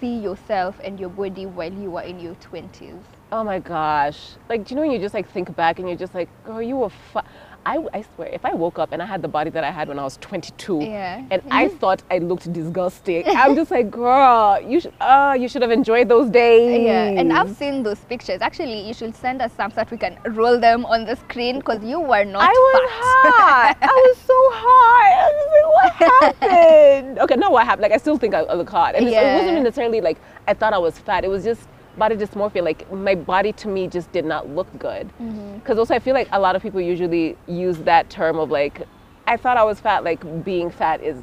see 0.00 0.18
yourself 0.18 0.80
and 0.82 0.98
your 0.98 1.10
body 1.10 1.44
while 1.44 1.72
you 1.72 1.90
were 1.90 2.02
in 2.02 2.18
your 2.18 2.34
20s? 2.36 3.04
Oh 3.30 3.44
my 3.44 3.58
gosh. 3.58 4.36
Like, 4.48 4.64
do 4.64 4.72
you 4.72 4.76
know 4.76 4.82
when 4.82 4.90
you 4.90 4.98
just 4.98 5.12
like 5.14 5.28
think 5.28 5.54
back 5.54 5.78
and 5.78 5.86
you're 5.86 5.98
just 5.98 6.14
like, 6.14 6.30
girl, 6.44 6.62
you 6.62 6.76
were 6.78 6.88
fu-. 6.88 7.20
I, 7.68 7.76
I 7.98 8.04
swear, 8.14 8.28
if 8.32 8.44
I 8.46 8.54
woke 8.54 8.78
up 8.78 8.92
and 8.92 9.02
I 9.02 9.06
had 9.06 9.20
the 9.20 9.28
body 9.28 9.50
that 9.50 9.62
I 9.62 9.70
had 9.70 9.88
when 9.88 9.98
I 9.98 10.04
was 10.04 10.16
22 10.22 10.80
Yeah. 10.80 11.22
and 11.30 11.42
I 11.50 11.68
thought 11.80 12.02
I 12.10 12.16
looked 12.18 12.50
disgusting, 12.50 13.24
I'm 13.26 13.54
just 13.54 13.70
like, 13.70 13.90
girl, 13.90 14.58
you 14.66 14.80
should, 14.80 14.94
uh, 15.00 15.36
you 15.38 15.48
should 15.48 15.60
have 15.60 15.70
enjoyed 15.70 16.08
those 16.08 16.30
days. 16.30 16.80
Yeah, 16.86 17.20
and 17.20 17.30
I've 17.30 17.54
seen 17.56 17.82
those 17.82 17.98
pictures. 18.12 18.40
Actually, 18.40 18.80
you 18.88 18.94
should 18.94 19.14
send 19.14 19.42
us 19.42 19.52
some 19.52 19.70
so 19.70 19.76
that 19.76 19.90
we 19.90 19.98
can 19.98 20.16
roll 20.40 20.58
them 20.58 20.86
on 20.86 21.04
the 21.04 21.16
screen 21.16 21.58
because 21.58 21.84
you 21.84 22.00
were 22.00 22.24
not 22.24 22.42
I 22.42 22.52
was 22.68 22.90
hot. 23.02 23.76
I 23.82 23.86
was 24.06 24.16
so 24.30 24.38
hot. 24.64 25.12
I 25.26 25.30
was 25.38 25.48
like, 25.56 25.68
what 25.76 26.40
happened? 26.40 27.18
okay, 27.18 27.36
not 27.36 27.52
what 27.52 27.66
happened. 27.66 27.82
Like, 27.82 27.92
I 27.92 27.98
still 27.98 28.16
think 28.16 28.32
I, 28.34 28.40
I 28.40 28.54
look 28.54 28.70
hot. 28.70 28.94
And 28.94 29.06
it's- 29.06 29.22
it 29.22 29.38
wasn't 29.44 29.62
necessarily 29.64 30.00
like 30.00 30.18
I 30.46 30.54
thought 30.54 30.72
I 30.72 30.78
was 30.78 30.98
fat. 30.98 31.22
It 31.24 31.28
was 31.28 31.44
just 31.44 31.68
body 31.98 32.16
dysmorphia. 32.16 32.62
Like, 32.62 32.90
my 32.92 33.14
body 33.14 33.52
to 33.52 33.68
me 33.68 33.88
just 33.88 34.10
did 34.12 34.24
not 34.24 34.48
look 34.48 34.66
good. 34.78 35.08
Mm-hmm. 35.20 35.56
Because 35.56 35.78
also, 35.78 35.94
I 35.94 35.98
feel 35.98 36.14
like 36.14 36.28
a 36.32 36.40
lot 36.40 36.56
of 36.56 36.62
people 36.62 36.80
usually 36.80 37.36
use 37.46 37.78
that 37.78 38.08
term 38.08 38.38
of 38.38 38.50
like, 38.50 38.86
I 39.26 39.36
thought 39.36 39.56
I 39.56 39.64
was 39.64 39.80
fat. 39.80 40.04
Like, 40.04 40.44
being 40.44 40.70
fat 40.70 41.02
is 41.02 41.22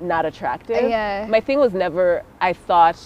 not 0.00 0.26
attractive. 0.26 0.88
Yeah. 0.88 1.26
My 1.28 1.40
thing 1.40 1.58
was 1.58 1.72
never, 1.72 2.24
I 2.40 2.52
thought 2.52 3.00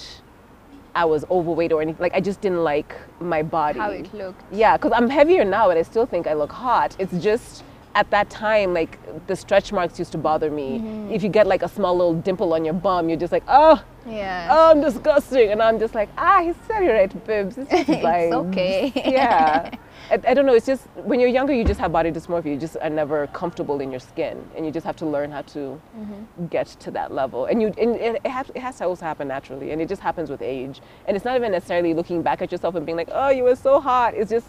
I 0.95 1.05
was 1.05 1.25
overweight 1.31 1.73
or 1.73 1.83
anything. 1.83 2.01
Like, 2.01 2.15
I 2.15 2.21
just 2.21 2.41
didn't 2.41 2.65
like 2.65 2.97
my 3.21 3.43
body. 3.43 3.79
How 3.79 3.91
it 3.91 4.13
looked. 4.15 4.43
Yeah, 4.53 4.77
because 4.77 4.93
I'm 4.95 5.09
heavier 5.09 5.45
now, 5.45 5.69
but 5.69 5.77
I 5.77 5.83
still 5.83 6.07
think 6.07 6.27
I 6.27 6.35
look 6.35 6.53
hot. 6.53 6.97
It's 6.99 7.17
just 7.23 7.65
at 7.95 8.11
that 8.11 8.31
time, 8.31 8.73
like 8.75 8.99
the 9.27 9.35
stretch 9.37 9.73
marks 9.73 9.99
used 9.99 10.13
to 10.13 10.19
bother 10.19 10.51
me. 10.51 10.79
Mm-hmm. 10.79 11.13
If 11.13 11.23
you 11.23 11.29
get 11.29 11.47
like 11.47 11.63
a 11.63 11.69
small 11.69 11.97
little 11.97 12.15
dimple 12.15 12.53
on 12.55 12.65
your 12.65 12.75
bum, 12.75 13.09
you're 13.09 13.19
just 13.19 13.33
like, 13.33 13.43
oh, 13.49 13.83
Yeah. 14.07 14.49
oh, 14.51 14.71
I'm 14.71 14.81
disgusting. 14.81 15.51
And 15.51 15.61
I'm 15.63 15.79
just 15.79 15.95
like, 15.95 16.09
ah, 16.17 16.41
he's 16.43 16.57
very 16.69 16.89
right, 16.89 17.27
bibs. 17.27 17.59
It's, 17.59 17.71
just 17.71 17.89
It's 17.89 18.35
okay. 18.35 18.93
yeah. 19.13 19.71
I, 20.11 20.15
I 20.27 20.35
don't 20.35 20.47
know. 20.47 20.55
It's 20.55 20.67
just 20.67 20.87
when 21.05 21.21
you're 21.21 21.29
younger, 21.29 21.53
you 21.53 21.65
just 21.65 21.81
have 21.81 21.93
body 21.93 22.11
dysmorphia. 22.11 22.47
You 22.53 22.57
just 22.57 22.77
are 22.81 22.91
never 22.91 23.27
comfortable 23.29 23.81
in 23.81 23.91
your 23.91 24.01
skin, 24.01 24.37
and 24.57 24.65
you 24.65 24.73
just 24.73 24.87
have 24.87 24.97
to 24.97 25.07
learn 25.07 25.31
how 25.31 25.43
to 25.43 25.81
Mm-hmm. 25.99 26.47
get 26.47 26.67
to 26.69 26.91
that 26.93 27.13
level. 27.13 27.47
And 27.47 27.61
you, 27.61 27.69
and 27.79 27.97
it, 27.97 28.21
it, 28.25 28.31
has, 28.31 28.51
it 28.55 28.61
has 28.61 28.79
to 28.79 28.85
also 28.87 29.05
happen 29.05 29.29
naturally, 29.29 29.73
and 29.73 29.81
it 29.83 29.89
just 29.89 30.01
happens 30.03 30.31
with 30.31 30.43
age. 30.43 30.81
And 31.07 31.17
it's 31.17 31.25
not 31.25 31.37
even 31.37 31.53
necessarily 31.53 31.93
looking 31.95 32.23
back 32.23 32.41
at 32.43 32.51
yourself 32.53 32.75
and 32.77 32.87
being 32.87 32.97
like, 32.97 33.11
oh, 33.13 33.31
you 33.31 33.43
were 33.45 33.57
so 33.57 33.81
hot. 33.81 34.15
It's 34.15 34.31
just 34.31 34.47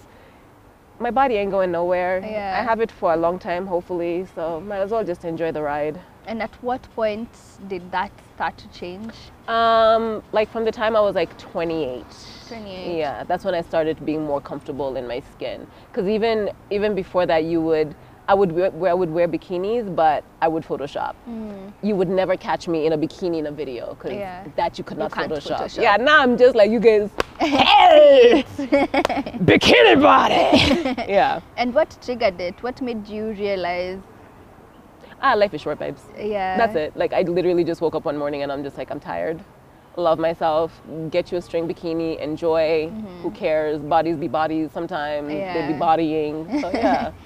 my 1.01 1.11
body 1.11 1.35
ain't 1.35 1.51
going 1.51 1.71
nowhere. 1.71 2.19
Yeah. 2.23 2.57
I 2.59 2.63
have 2.63 2.79
it 2.79 2.91
for 2.91 3.13
a 3.13 3.17
long 3.17 3.39
time, 3.39 3.65
hopefully. 3.65 4.27
So 4.35 4.61
might 4.61 4.79
as 4.79 4.91
well 4.91 5.03
just 5.03 5.25
enjoy 5.25 5.51
the 5.51 5.61
ride. 5.61 5.99
And 6.27 6.41
at 6.41 6.53
what 6.61 6.81
point 6.95 7.29
did 7.67 7.91
that 7.91 8.11
start 8.35 8.57
to 8.59 8.67
change? 8.69 9.13
Um, 9.47 10.21
like 10.31 10.51
from 10.51 10.65
the 10.65 10.71
time 10.71 10.95
I 10.95 11.01
was 11.01 11.15
like 11.15 11.35
28. 11.39 12.05
28. 12.47 12.97
Yeah, 12.97 13.23
that's 13.23 13.43
when 13.43 13.55
I 13.55 13.61
started 13.61 14.05
being 14.05 14.23
more 14.23 14.39
comfortable 14.39 14.95
in 14.95 15.07
my 15.07 15.21
skin. 15.33 15.65
Because 15.91 16.07
even 16.07 16.51
even 16.69 16.93
before 16.93 17.25
that, 17.25 17.43
you 17.45 17.61
would 17.61 17.95
I 18.31 18.33
would 18.33 18.51
wear, 18.53 18.89
I 18.89 18.93
would 18.93 19.09
wear 19.11 19.27
bikinis, 19.27 19.93
but 19.93 20.23
I 20.41 20.47
would 20.47 20.63
Photoshop. 20.63 21.15
You 21.83 21.95
would 21.97 22.07
never 22.07 22.37
catch 22.37 22.65
me 22.73 22.85
in 22.85 22.93
a 22.93 22.97
bikini 22.97 23.39
in 23.39 23.47
a 23.47 23.51
video 23.51 23.83
because 23.95 24.11
Mm. 24.13 24.19
Yeah. 24.19 24.45
that 24.55 24.77
you 24.77 24.85
could 24.85 24.97
not 24.97 25.11
can't 25.11 25.29
Photoshop. 25.31 25.59
Photoshop. 25.63 25.81
Yeah, 25.81 25.97
now 25.97 26.21
I'm 26.21 26.37
just 26.37 26.55
like 26.55 26.71
you 26.71 26.79
guys. 26.79 27.09
Hey, 27.41 28.43
bikini 29.49 29.95
body. 30.01 30.45
yeah. 31.17 31.41
And 31.57 31.73
what 31.77 31.89
triggered 32.05 32.39
it? 32.39 32.55
What 32.63 32.81
made 32.81 33.05
you 33.15 33.23
realize? 33.31 33.99
Ah, 35.21 35.33
life 35.33 35.53
is 35.53 35.61
short, 35.61 35.79
babes. 35.79 36.03
Yeah. 36.17 36.55
That's 36.57 36.75
it. 36.75 36.95
Like 36.95 37.11
I 37.13 37.21
literally 37.23 37.65
just 37.65 37.81
woke 37.81 37.95
up 37.95 38.05
one 38.05 38.17
morning 38.17 38.43
and 38.43 38.51
I'm 38.51 38.63
just 38.63 38.77
like 38.77 38.91
I'm 38.91 38.99
tired. 39.01 39.39
Love 39.97 40.19
myself. 40.19 40.71
Get 41.09 41.31
you 41.33 41.37
a 41.39 41.41
string 41.41 41.67
bikini. 41.67 42.17
Enjoy. 42.19 42.89
Who 43.23 43.31
cares? 43.31 43.79
Bodies 43.81 44.15
be 44.15 44.29
bodies. 44.29 44.69
Sometimes 44.71 45.27
they 45.27 45.41
Mm-hmm. 45.41 45.73
Be 45.73 45.77
bodying. 45.79 46.61
So 46.61 46.69
yeah. 46.69 47.11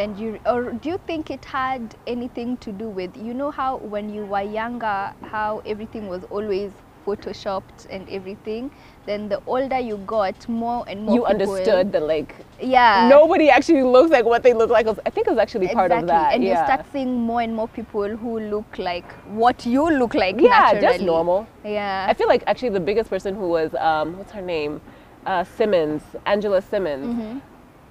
And 0.00 0.18
you, 0.18 0.40
or 0.46 0.72
do 0.72 0.88
you 0.88 0.98
think 1.06 1.30
it 1.30 1.44
had 1.44 1.94
anything 2.06 2.56
to 2.58 2.72
do 2.72 2.88
with, 2.88 3.14
you 3.16 3.34
know, 3.34 3.50
how 3.50 3.76
when 3.76 4.08
you 4.08 4.24
were 4.24 4.40
younger, 4.40 5.12
how 5.22 5.62
everything 5.66 6.08
was 6.08 6.24
always 6.30 6.72
photoshopped 7.06 7.86
and 7.90 8.08
everything? 8.08 8.70
Then 9.04 9.28
the 9.28 9.42
older 9.46 9.78
you 9.78 9.98
got, 10.06 10.48
more 10.48 10.84
and 10.88 11.04
more 11.04 11.14
you 11.14 11.26
understood 11.26 11.92
that 11.92 12.02
like 12.02 12.34
Yeah. 12.60 13.08
nobody 13.10 13.50
actually 13.50 13.82
looks 13.82 14.10
like 14.10 14.24
what 14.24 14.42
they 14.42 14.54
look 14.54 14.70
like. 14.70 14.86
I 14.86 15.10
think 15.10 15.26
it 15.26 15.30
was 15.30 15.38
actually 15.38 15.68
part 15.68 15.92
exactly. 15.92 16.02
of 16.02 16.08
that. 16.08 16.34
And 16.34 16.44
yeah. 16.44 16.60
you 16.60 16.64
start 16.64 16.86
seeing 16.92 17.20
more 17.20 17.42
and 17.42 17.54
more 17.54 17.68
people 17.68 18.16
who 18.16 18.40
look 18.40 18.78
like 18.78 19.10
what 19.42 19.66
you 19.66 19.90
look 19.90 20.14
like 20.14 20.40
yeah, 20.40 20.48
naturally. 20.48 20.80
just 20.80 21.02
normal. 21.02 21.46
Yeah. 21.62 22.06
I 22.08 22.14
feel 22.14 22.28
like 22.28 22.42
actually 22.46 22.70
the 22.70 22.80
biggest 22.80 23.10
person 23.10 23.34
who 23.34 23.48
was 23.48 23.74
um, 23.74 24.16
what's 24.16 24.32
her 24.32 24.42
name, 24.42 24.80
uh, 25.26 25.44
Simmons, 25.44 26.02
Angela 26.24 26.62
Simmons. 26.62 27.06
Mm-hmm. 27.06 27.38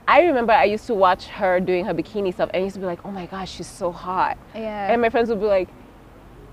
I 0.10 0.22
remember 0.22 0.53
I 0.53 0.64
used 0.64 0.88
to 0.88 0.95
watch 0.95 1.28
her 1.28 1.60
doing 1.60 1.86
her 1.86 1.93
bikini 1.93 2.34
stuff, 2.34 2.49
and 2.51 2.62
I 2.62 2.64
used 2.64 2.74
to 2.74 2.80
be 2.80 2.88
like, 2.88 3.05
oh 3.05 3.12
my 3.12 3.28
gosh, 3.28 3.51
she's 3.51 3.68
so 3.68 3.91
hot. 3.91 4.39
Yeah. 4.55 4.91
And 4.91 4.99
my 5.03 5.10
friends 5.10 5.30
would 5.30 5.39
be 5.39 5.45
like, 5.45 5.70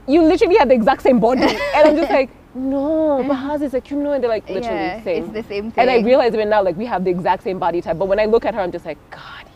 you 0.07 0.23
literally 0.23 0.57
have 0.57 0.69
the 0.69 0.75
exact 0.75 1.01
same 1.01 1.19
body, 1.21 1.41
and 1.75 1.89
I'm 1.89 1.97
just 1.97 2.11
like, 2.11 2.29
no, 2.55 3.25
but 3.27 3.35
how's 3.35 3.61
this 3.61 3.73
like 3.73 3.91
you 3.91 3.97
know? 3.97 4.13
And 4.13 4.23
they're 4.23 4.29
like 4.29 4.47
literally 4.47 4.77
yeah, 4.77 5.03
same. 5.03 5.25
it's 5.25 5.33
the 5.33 5.43
same 5.43 5.71
thing. 5.71 5.81
And 5.81 5.91
I 5.91 6.01
realize 6.01 6.35
even 6.35 6.51
now, 6.51 6.63
like 6.63 6.77
we 6.77 6.85
have 6.85 7.03
the 7.05 7.11
exact 7.11 7.45
same 7.45 7.59
body 7.59 7.81
type. 7.81 7.97
But 7.99 8.09
when 8.09 8.21
I 8.21 8.27
look 8.27 8.45
at 8.45 8.55
her, 8.55 8.61
I'm 8.61 8.73
just 8.73 8.85
like, 8.85 8.99
God. 9.11 9.47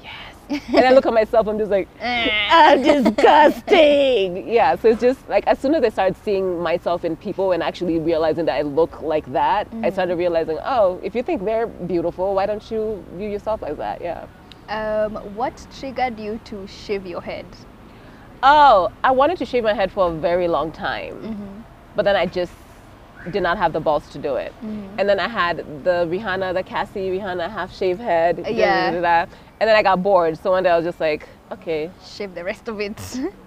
And 0.51 0.84
I 0.84 0.92
look 0.92 1.07
at 1.07 1.12
myself, 1.12 1.46
I'm 1.46 1.59
just 1.59 1.70
like, 1.70 1.88
I'm 2.01 2.01
eh. 2.01 2.48
ah, 2.51 2.74
disgusting. 2.76 4.48
yeah, 4.48 4.76
so 4.76 4.88
it's 4.88 5.01
just 5.01 5.28
like 5.28 5.46
as 5.46 5.59
soon 5.59 5.74
as 5.74 5.84
I 5.84 5.88
started 5.88 6.16
seeing 6.24 6.61
myself 6.61 7.05
in 7.05 7.16
people 7.16 7.53
and 7.53 7.62
actually 7.62 7.98
realizing 7.98 8.44
that 8.46 8.57
I 8.57 8.62
look 8.62 9.01
like 9.03 9.30
that, 9.32 9.66
I 9.66 9.70
mm-hmm. 9.70 9.92
started 9.92 10.16
realizing, 10.16 10.59
oh, 10.64 11.01
if 11.03 11.14
you 11.14 11.22
think 11.22 11.44
they're 11.44 11.66
beautiful, 11.66 12.34
why 12.34 12.46
don't 12.46 12.70
you 12.70 13.05
view 13.14 13.28
yourself 13.28 13.62
like 13.62 13.76
that? 13.76 14.01
Yeah. 14.01 14.26
Um, 14.68 15.16
what 15.34 15.66
triggered 15.78 16.18
you 16.18 16.40
to 16.44 16.66
shave 16.66 17.07
your 17.07 17.20
head? 17.20 17.46
Oh, 18.42 18.90
I 19.05 19.11
wanted 19.11 19.38
to 19.38 19.44
shave 19.44 19.64
my 19.64 19.74
head 19.74 19.92
for 19.92 20.11
a 20.11 20.14
very 20.14 20.48
long 20.48 20.72
time, 20.72 21.14
mm-hmm. 21.14 21.61
but 21.94 22.05
then 22.05 22.16
I 22.16 22.26
just 22.26 22.53
did 23.30 23.42
not 23.42 23.58
have 23.58 23.72
the 23.72 23.80
balls 23.80 24.08
to 24.10 24.18
do 24.18 24.36
it. 24.36 24.52
Mm-hmm. 24.64 24.98
And 24.98 25.08
then 25.08 25.20
I 25.20 25.28
had 25.28 25.58
the 25.84 26.06
Rihanna, 26.06 26.54
the 26.54 26.62
Cassie 26.62 27.10
Rihanna 27.10 27.50
half 27.50 27.74
shave 27.74 27.98
head. 27.98 28.44
Yeah. 28.48 28.90
da-da-da-da. 28.90 29.32
And 29.60 29.68
then 29.68 29.76
I 29.76 29.82
got 29.82 30.02
bored. 30.02 30.38
So 30.38 30.52
one 30.52 30.62
day 30.62 30.70
I 30.70 30.76
was 30.76 30.86
just 30.86 31.00
like, 31.00 31.28
okay, 31.52 31.90
Shave 32.02 32.34
the 32.34 32.44
rest 32.44 32.68
of 32.68 32.80
it. 32.80 32.98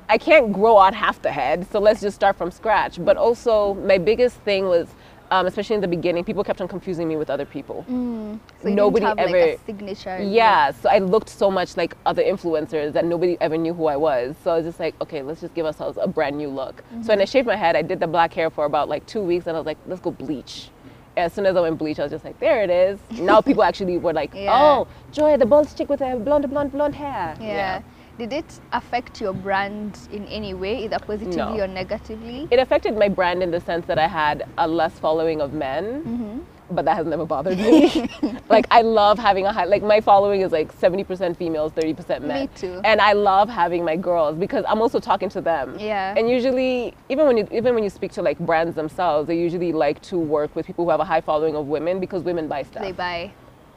I 0.09 0.17
can't 0.17 0.53
grow 0.53 0.77
out 0.77 0.93
half 0.93 1.21
the 1.21 1.31
head, 1.31 1.65
so 1.71 1.79
let's 1.79 2.01
just 2.01 2.15
start 2.15 2.37
from 2.37 2.51
scratch. 2.51 3.03
But 3.03 3.17
also, 3.17 3.73
my 3.75 3.97
biggest 3.97 4.35
thing 4.41 4.67
was, 4.67 4.89
um, 5.33 5.47
especially 5.47 5.73
in 5.73 5.81
the 5.81 5.87
beginning, 5.87 6.23
people 6.23 6.43
kept 6.43 6.61
on 6.61 6.67
confusing 6.67 7.07
me 7.07 7.15
with 7.15 7.29
other 7.31 7.45
people. 7.45 7.83
so 7.87 8.67
you 8.69 8.75
Nobody 8.75 9.03
have 9.03 9.17
ever- 9.17 9.31
like 9.31 9.59
a 9.59 9.65
signature. 9.65 10.19
Yeah, 10.21 10.69
so 10.71 10.89
I 10.89 10.99
looked 10.99 11.27
so 11.27 11.49
much 11.49 11.75
like 11.75 11.97
other 12.05 12.21
influencers 12.21 12.93
that 12.93 13.03
nobody 13.03 13.35
ever 13.41 13.57
knew 13.57 13.73
who 13.73 13.87
I 13.87 13.95
was. 13.95 14.35
So 14.43 14.51
I 14.51 14.57
was 14.57 14.65
just 14.65 14.79
like, 14.79 14.93
okay, 15.01 15.23
let's 15.23 15.41
just 15.41 15.55
give 15.55 15.65
ourselves 15.65 15.97
a 15.99 16.07
brand 16.07 16.37
new 16.37 16.49
look. 16.49 16.83
So 17.01 17.07
when 17.07 17.19
I 17.19 17.25
shaved 17.25 17.47
my 17.47 17.55
head, 17.55 17.75
I 17.75 17.81
did 17.81 17.99
the 17.99 18.05
black 18.05 18.31
hair 18.31 18.51
for 18.51 18.65
about 18.65 18.89
like 18.89 19.07
two 19.07 19.21
weeks, 19.21 19.47
and 19.47 19.57
I 19.57 19.59
was 19.59 19.65
like, 19.65 19.79
let's 19.87 20.01
go 20.01 20.11
bleach. 20.11 20.69
As 21.17 21.33
soon 21.33 21.45
as 21.47 21.55
I 21.55 21.61
went 21.61 21.79
bleach, 21.79 21.99
I 21.99 22.03
was 22.03 22.11
just 22.11 22.25
like, 22.25 22.39
there 22.39 22.63
it 22.63 22.69
is. 22.69 22.99
Now 23.19 23.41
people 23.41 23.63
actually 23.69 23.97
were 23.97 24.13
like, 24.13 24.33
Yeah. 24.35 24.51
oh, 24.53 24.87
Joy, 25.11 25.37
the 25.37 25.45
bald 25.47 25.75
chick 25.75 25.89
with 25.89 25.99
the 25.99 26.15
blonde, 26.23 26.47
blonde, 26.49 26.71
blonde 26.71 26.95
hair. 26.95 27.35
Yeah. 27.41 27.81
Did 28.19 28.31
it 28.31 28.59
affect 28.71 29.19
your 29.19 29.33
brand 29.33 29.97
in 30.11 30.25
any 30.27 30.53
way, 30.53 30.83
either 30.83 30.99
positively 30.99 31.57
No. 31.57 31.63
or 31.63 31.67
negatively? 31.67 32.47
It 32.51 32.59
affected 32.59 32.95
my 32.95 33.09
brand 33.09 33.41
in 33.41 33.49
the 33.49 33.59
sense 33.59 33.87
that 33.87 33.97
I 33.97 34.07
had 34.07 34.47
a 34.59 34.67
less 34.67 34.99
following 34.99 35.41
of 35.41 35.53
men, 35.53 36.03
mm-hmm. 36.03 36.39
but 36.75 36.85
that 36.85 36.95
has 36.95 37.07
never 37.07 37.25
bothered 37.25 37.57
me. 37.67 38.07
like 38.49 38.67
I 38.69 38.83
love 38.83 39.17
having 39.17 39.47
a 39.47 39.51
high, 39.51 39.65
like 39.65 39.81
my 39.81 39.99
following 39.99 40.41
is 40.41 40.51
like 40.51 40.71
70% 40.79 41.35
females, 41.35 41.71
30% 41.71 42.21
men. 42.21 42.41
Me 42.43 42.49
too. 42.55 42.81
And 42.83 43.01
I 43.01 43.13
love 43.13 43.49
having 43.49 43.83
my 43.83 43.95
girls 43.95 44.37
because 44.37 44.63
I'm 44.67 44.79
also 44.79 44.99
talking 44.99 45.29
to 45.29 45.41
them. 45.41 45.75
Yeah. 45.79 46.13
And 46.15 46.29
usually, 46.29 46.93
even 47.09 47.25
when 47.25 47.37
you 47.37 47.47
even 47.51 47.73
when 47.73 47.83
you 47.83 47.89
speak 47.89 48.11
to 48.11 48.21
like 48.21 48.37
brands 48.37 48.75
themselves, 48.75 49.27
they 49.27 49.39
usually 49.39 49.71
like 49.73 49.99
to 50.03 50.19
work 50.19 50.55
with 50.55 50.67
people 50.67 50.85
who 50.85 50.91
have 50.91 50.99
a 50.99 51.05
high 51.05 51.21
following 51.21 51.55
of 51.55 51.65
women 51.65 51.99
because 51.99 52.21
women 52.21 52.47
buy 52.47 52.61
stuff. 52.61 52.83
They 52.83 52.91
buy. 52.91 53.31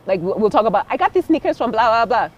Like 0.04 0.20
we'll, 0.20 0.38
we'll 0.38 0.50
talk 0.50 0.66
about, 0.66 0.86
I 0.90 0.98
got 0.98 1.14
these 1.14 1.24
sneakers 1.24 1.56
from 1.56 1.70
blah 1.70 2.04
blah 2.04 2.28
blah. 2.28 2.30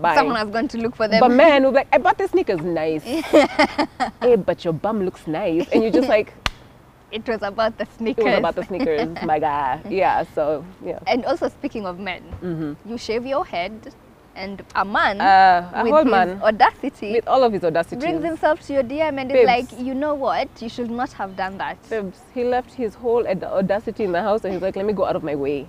Someone 0.00 0.36
has 0.36 0.50
gone 0.50 0.68
to 0.68 0.78
look 0.78 0.96
for 0.96 1.08
them. 1.08 1.20
But 1.20 1.30
men 1.42 1.64
will 1.64 1.70
be 1.70 1.76
like, 1.76 1.88
I 1.92 1.98
bought 1.98 2.18
the 2.18 2.28
sneakers 2.28 2.60
nice. 2.62 3.02
hey, 4.20 4.36
but 4.36 4.64
your 4.64 4.72
bum 4.72 5.04
looks 5.04 5.26
nice. 5.26 5.68
And 5.68 5.82
you're 5.82 5.92
just 5.92 6.08
like, 6.08 6.32
it 7.12 7.26
was 7.26 7.42
about 7.42 7.76
the 7.78 7.86
sneakers. 7.96 8.24
it 8.24 8.28
was 8.28 8.38
about 8.38 8.54
the 8.54 8.64
sneakers, 8.64 9.22
my 9.22 9.38
guy. 9.38 9.80
Yeah, 9.88 10.24
so, 10.34 10.64
yeah. 10.84 10.98
And 11.06 11.24
also 11.24 11.48
speaking 11.48 11.86
of 11.86 11.98
men, 11.98 12.76
you 12.86 12.98
shave 12.98 13.26
your 13.26 13.44
head, 13.44 13.94
and 14.34 14.62
a 14.74 14.84
man 14.84 15.18
Mm-hmm. 15.18 15.74
Uh, 15.74 15.80
a 15.80 15.84
with 15.84 16.04
his 16.04 16.10
man, 16.10 16.42
audacity 16.42 17.12
with 17.12 17.28
all 17.28 17.44
of 17.44 17.52
his 17.52 17.64
audacity. 17.64 17.96
brings 17.96 18.24
himself 18.24 18.60
to 18.66 18.72
your 18.72 18.82
DM 18.82 19.20
and 19.20 19.30
is 19.30 19.46
like, 19.46 19.66
you 19.78 19.94
know 19.94 20.14
what? 20.14 20.48
You 20.60 20.68
should 20.68 20.90
not 20.90 21.12
have 21.12 21.36
done 21.36 21.58
that. 21.58 21.76
He 22.34 22.44
left 22.44 22.72
his 22.72 22.94
whole 22.94 23.26
audacity 23.26 24.04
in 24.04 24.12
the 24.12 24.22
house 24.22 24.44
and 24.44 24.52
he's 24.52 24.62
like, 24.62 24.76
let 24.76 24.86
me 24.86 24.92
go 24.92 25.04
out 25.04 25.16
of 25.16 25.22
my 25.22 25.34
way. 25.34 25.68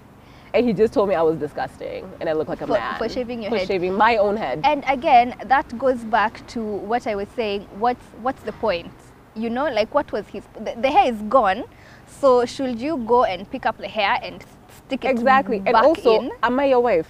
And 0.54 0.66
he 0.68 0.74
just 0.74 0.94
told 0.94 1.10
me 1.10 1.16
I 1.16 1.22
was 1.24 1.38
disgusting 1.38 2.10
and 2.20 2.30
I 2.30 2.34
look 2.34 2.48
like 2.48 2.62
a 2.62 2.68
For- 2.68 2.74
man. 2.74 2.98
for 2.98 3.10
shaving 3.10 3.42
your 3.42 3.52
for 3.52 3.58
head. 3.58 3.68
shaving 3.68 3.94
my 3.96 4.18
own 4.18 4.38
head. 4.38 4.62
And 4.64 4.84
again, 4.88 5.36
that 5.46 5.76
goes 5.80 6.04
back 6.04 6.46
to 6.50 6.62
what 6.64 7.08
I 7.08 7.16
was 7.16 7.28
saying. 7.36 7.62
What's 7.80 8.06
what's 8.22 8.42
the 8.44 8.52
point? 8.54 8.92
You 9.36 9.50
know, 9.50 9.68
like 9.72 9.94
what 9.96 10.12
was 10.12 10.28
his? 10.28 10.44
The, 10.54 10.76
the 10.80 10.92
hair 10.92 11.12
is 11.12 11.20
gone, 11.24 11.64
so 12.08 12.46
should 12.46 12.80
you 12.80 12.98
go 12.98 13.24
and 13.24 13.50
pick 13.50 13.66
up 13.66 13.78
the 13.80 13.88
hair 13.88 14.20
and 14.22 14.46
stick 14.86 15.06
it 15.06 15.10
Exactly. 15.10 15.60
back 15.60 15.68
And 15.74 15.86
also, 15.86 16.22
in? 16.22 16.32
am 16.44 16.60
I 16.60 16.66
your 16.66 16.82
wife? 16.82 17.10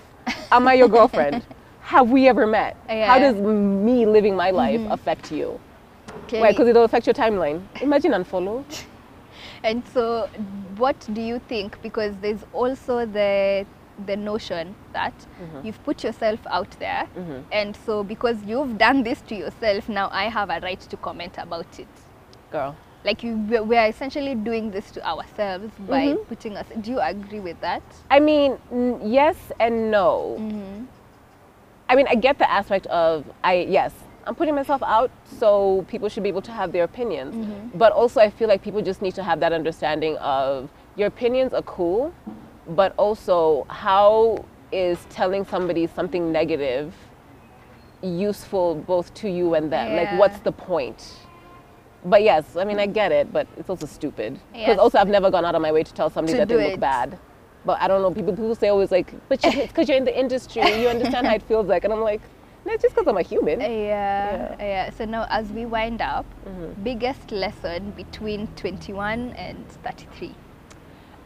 Am 0.51 0.65
I 0.67 0.75
your 0.75 0.87
girlfriend? 0.87 1.45
Have 1.81 2.09
we 2.09 2.29
ever 2.29 2.47
met? 2.47 2.77
Uh, 2.87 3.05
How 3.05 3.19
does 3.19 3.35
me 3.35 4.05
living 4.05 4.37
my 4.37 4.51
life 4.51 4.79
mm-hmm. 4.79 4.91
affect 4.93 5.33
you? 5.33 5.59
Why? 6.29 6.51
Because 6.51 6.69
it'll 6.69 6.85
affect 6.85 7.05
your 7.07 7.13
timeline. 7.13 7.61
Imagine 7.81 8.11
unfollow. 8.13 8.63
And 9.65 9.81
so, 9.93 10.29
what 10.78 10.95
do 11.13 11.21
you 11.21 11.39
think? 11.39 11.82
Because 11.82 12.15
there's 12.21 12.43
also 12.53 13.05
the 13.05 13.65
the 14.07 14.15
notion 14.17 14.76
that 14.93 15.13
Mm-hmm. 15.41 15.65
you've 15.67 15.84
put 15.84 16.03
yourself 16.03 16.39
out 16.49 16.69
there, 16.80 17.07
and 17.51 17.76
so 17.86 18.03
because 18.03 18.38
you've 18.45 18.78
done 18.78 19.03
this 19.03 19.21
to 19.21 19.36
yourself, 19.36 19.88
now 19.89 20.09
I 20.11 20.26
have 20.30 20.49
a 20.49 20.59
right 20.61 20.80
to 20.80 20.97
comment 20.97 21.36
about 21.38 21.80
it. 21.80 21.88
Girl. 22.51 22.76
Like 23.05 23.21
you, 23.21 23.36
we- 23.36 23.59
we 23.59 23.76
are 23.78 23.88
essentially 23.88 24.34
doing 24.34 24.71
this 24.71 24.89
to 24.91 25.05
ourselves 25.05 25.71
by 25.88 26.07
Mm-hmm. 26.07 26.24
putting 26.24 26.57
us. 26.57 26.65
Do 26.82 26.91
you 26.91 26.99
agree 27.01 27.39
with 27.41 27.59
that? 27.61 27.84
I 28.09 28.19
mean, 28.19 28.57
n- 28.71 28.99
yes 29.03 29.36
and 29.59 29.91
no. 29.91 30.39
I 31.89 31.95
mean, 31.95 32.07
I 32.09 32.15
get 32.15 32.39
the 32.39 32.49
aspect 32.49 32.88
of 32.88 33.26
I 33.43 33.67
yes, 33.69 33.93
I'm 34.26 34.36
putting 34.36 34.55
myself 34.55 34.82
out, 34.84 35.11
so 35.39 35.86
people 35.89 36.07
should 36.09 36.24
be 36.24 36.30
able 36.30 36.41
to 36.43 36.51
have 36.51 36.71
their 36.71 36.84
opinions. 36.84 37.36
Mm-hmm. 37.36 37.78
But 37.78 37.91
also, 37.91 38.21
I 38.21 38.30
feel 38.30 38.47
like 38.47 38.61
people 38.61 38.82
just 38.82 39.01
need 39.01 39.15
to 39.15 39.24
have 39.24 39.39
that 39.41 39.51
understanding 39.53 40.17
of 40.17 40.69
your 40.95 41.07
opinions 41.07 41.53
are 41.53 41.61
cool, 41.63 42.13
but 42.67 42.93
also 42.97 43.65
how 43.69 44.45
is 44.71 45.05
telling 45.09 45.45
somebody 45.45 45.88
something 45.88 46.32
negative 46.32 46.93
useful 48.01 48.76
both 48.76 49.13
to 49.15 49.30
you 49.30 49.53
and 49.55 49.71
them? 49.71 49.95
Like, 49.95 50.11
what's 50.19 50.39
the 50.39 50.51
point? 50.51 51.13
But 52.05 52.21
yes, 52.24 52.55
I 52.57 52.65
mean, 52.65 52.80
I 52.80 52.86
get 52.86 53.11
it, 53.11 53.32
but 53.32 53.47
it's 53.57 53.69
also 53.69 53.86
stupid. 53.86 54.34
Because 54.51 54.67
Yes. 54.67 54.80
also, 54.80 54.97
I've 54.99 55.07
never 55.07 55.32
gone 55.32 55.45
out 55.45 55.55
of 55.55 55.61
my 55.61 55.71
way 55.71 55.84
to 55.84 55.93
tell 55.93 56.09
somebody 56.09 56.34
To 56.34 56.39
that 56.39 56.47
they 56.49 56.55
look 56.63 56.74
it. 56.74 56.80
bad. 56.80 57.17
But 57.65 57.82
I 57.82 57.88
don't 57.88 58.01
know. 58.01 58.11
People 58.11 58.34
people 58.34 58.55
say 58.55 58.67
always 58.67 58.91
like, 58.91 59.13
but 59.30 59.39
it's 59.43 59.67
because 59.67 59.88
you're 59.88 59.97
in 59.97 60.03
the 60.03 60.17
industry. 60.17 60.61
You 60.82 60.89
understand 60.89 61.28
how 61.28 61.34
it 61.36 61.43
feels 61.43 61.67
like, 61.67 61.86
and 61.86 61.93
I'm 61.93 62.01
like, 62.01 62.19
no, 62.66 62.74
it's 62.74 62.82
just 62.84 62.95
because 62.95 63.07
I'm 63.07 63.18
a 63.18 63.22
human. 63.22 63.59
Yeah, 63.61 64.55
yeah. 64.59 64.89
So 64.91 65.05
now, 65.05 65.26
as 65.30 65.49
we 65.51 65.66
wind 65.66 66.01
up, 66.01 66.26
Mm-hmm. 66.45 66.84
biggest 66.84 67.32
lesson 67.32 67.91
between 67.91 68.47
21 68.55 69.32
and 69.34 69.68
33. 69.84 70.36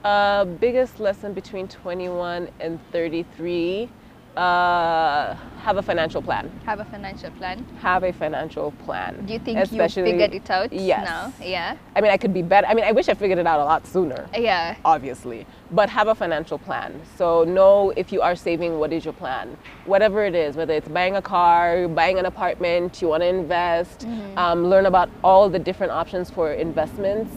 Uh, 0.03 0.45
biggest 0.45 0.99
lesson 0.99 1.33
between 1.33 1.67
21 1.67 2.49
and 2.59 2.79
33. 2.91 3.89
Uh, 4.37 5.35
have 5.63 5.77
a 5.77 5.81
financial 5.81 6.21
plan. 6.21 6.49
Have 6.65 6.79
a 6.79 6.85
financial 6.85 7.31
plan. 7.31 7.65
Have 7.81 8.03
a 8.03 8.13
financial 8.13 8.71
plan. 8.85 9.25
Do 9.25 9.33
you 9.33 9.39
think 9.39 9.57
Especially- 9.57 10.11
you 10.11 10.11
figured 10.17 10.33
it 10.35 10.49
out 10.49 10.71
Yes. 10.71 11.03
now? 11.05 11.33
Yeah. 11.43 11.75
I 11.95 12.01
mean, 12.01 12.11
I 12.11 12.17
could 12.17 12.33
be 12.33 12.43
better. 12.43 12.67
I 12.67 12.73
mean, 12.75 12.85
I 12.85 12.91
wish 12.91 13.09
I 13.09 13.15
figured 13.15 13.39
it 13.39 13.47
out 13.47 13.59
a 13.59 13.65
lot 13.65 13.85
sooner. 13.87 14.27
Yeah. 14.37 14.75
obviously, 14.85 15.45
but 15.71 15.89
have 15.89 16.07
a 16.07 16.15
financial 16.15 16.57
plan. 16.59 16.93
So 17.17 17.43
know 17.43 17.91
if 17.97 18.13
you 18.13 18.21
are 18.21 18.35
saving, 18.35 18.77
what 18.79 18.93
is 18.93 19.03
your 19.03 19.13
plan? 19.13 19.57
Whatever 19.85 20.23
it 20.23 20.35
is, 20.35 20.55
whether 20.55 20.73
it's 20.73 20.87
buying 20.87 21.15
a 21.15 21.21
car, 21.21 21.87
buying 21.87 22.17
an 22.19 22.25
apartment, 22.25 23.01
you 23.01 23.07
want 23.09 23.23
to 23.23 23.27
invest, 23.27 24.05
um, 24.37 24.67
learn 24.69 24.85
about 24.85 25.09
all 25.23 25.49
the 25.49 25.59
different 25.59 25.91
options 25.91 26.29
for 26.29 26.51
investments 26.53 27.33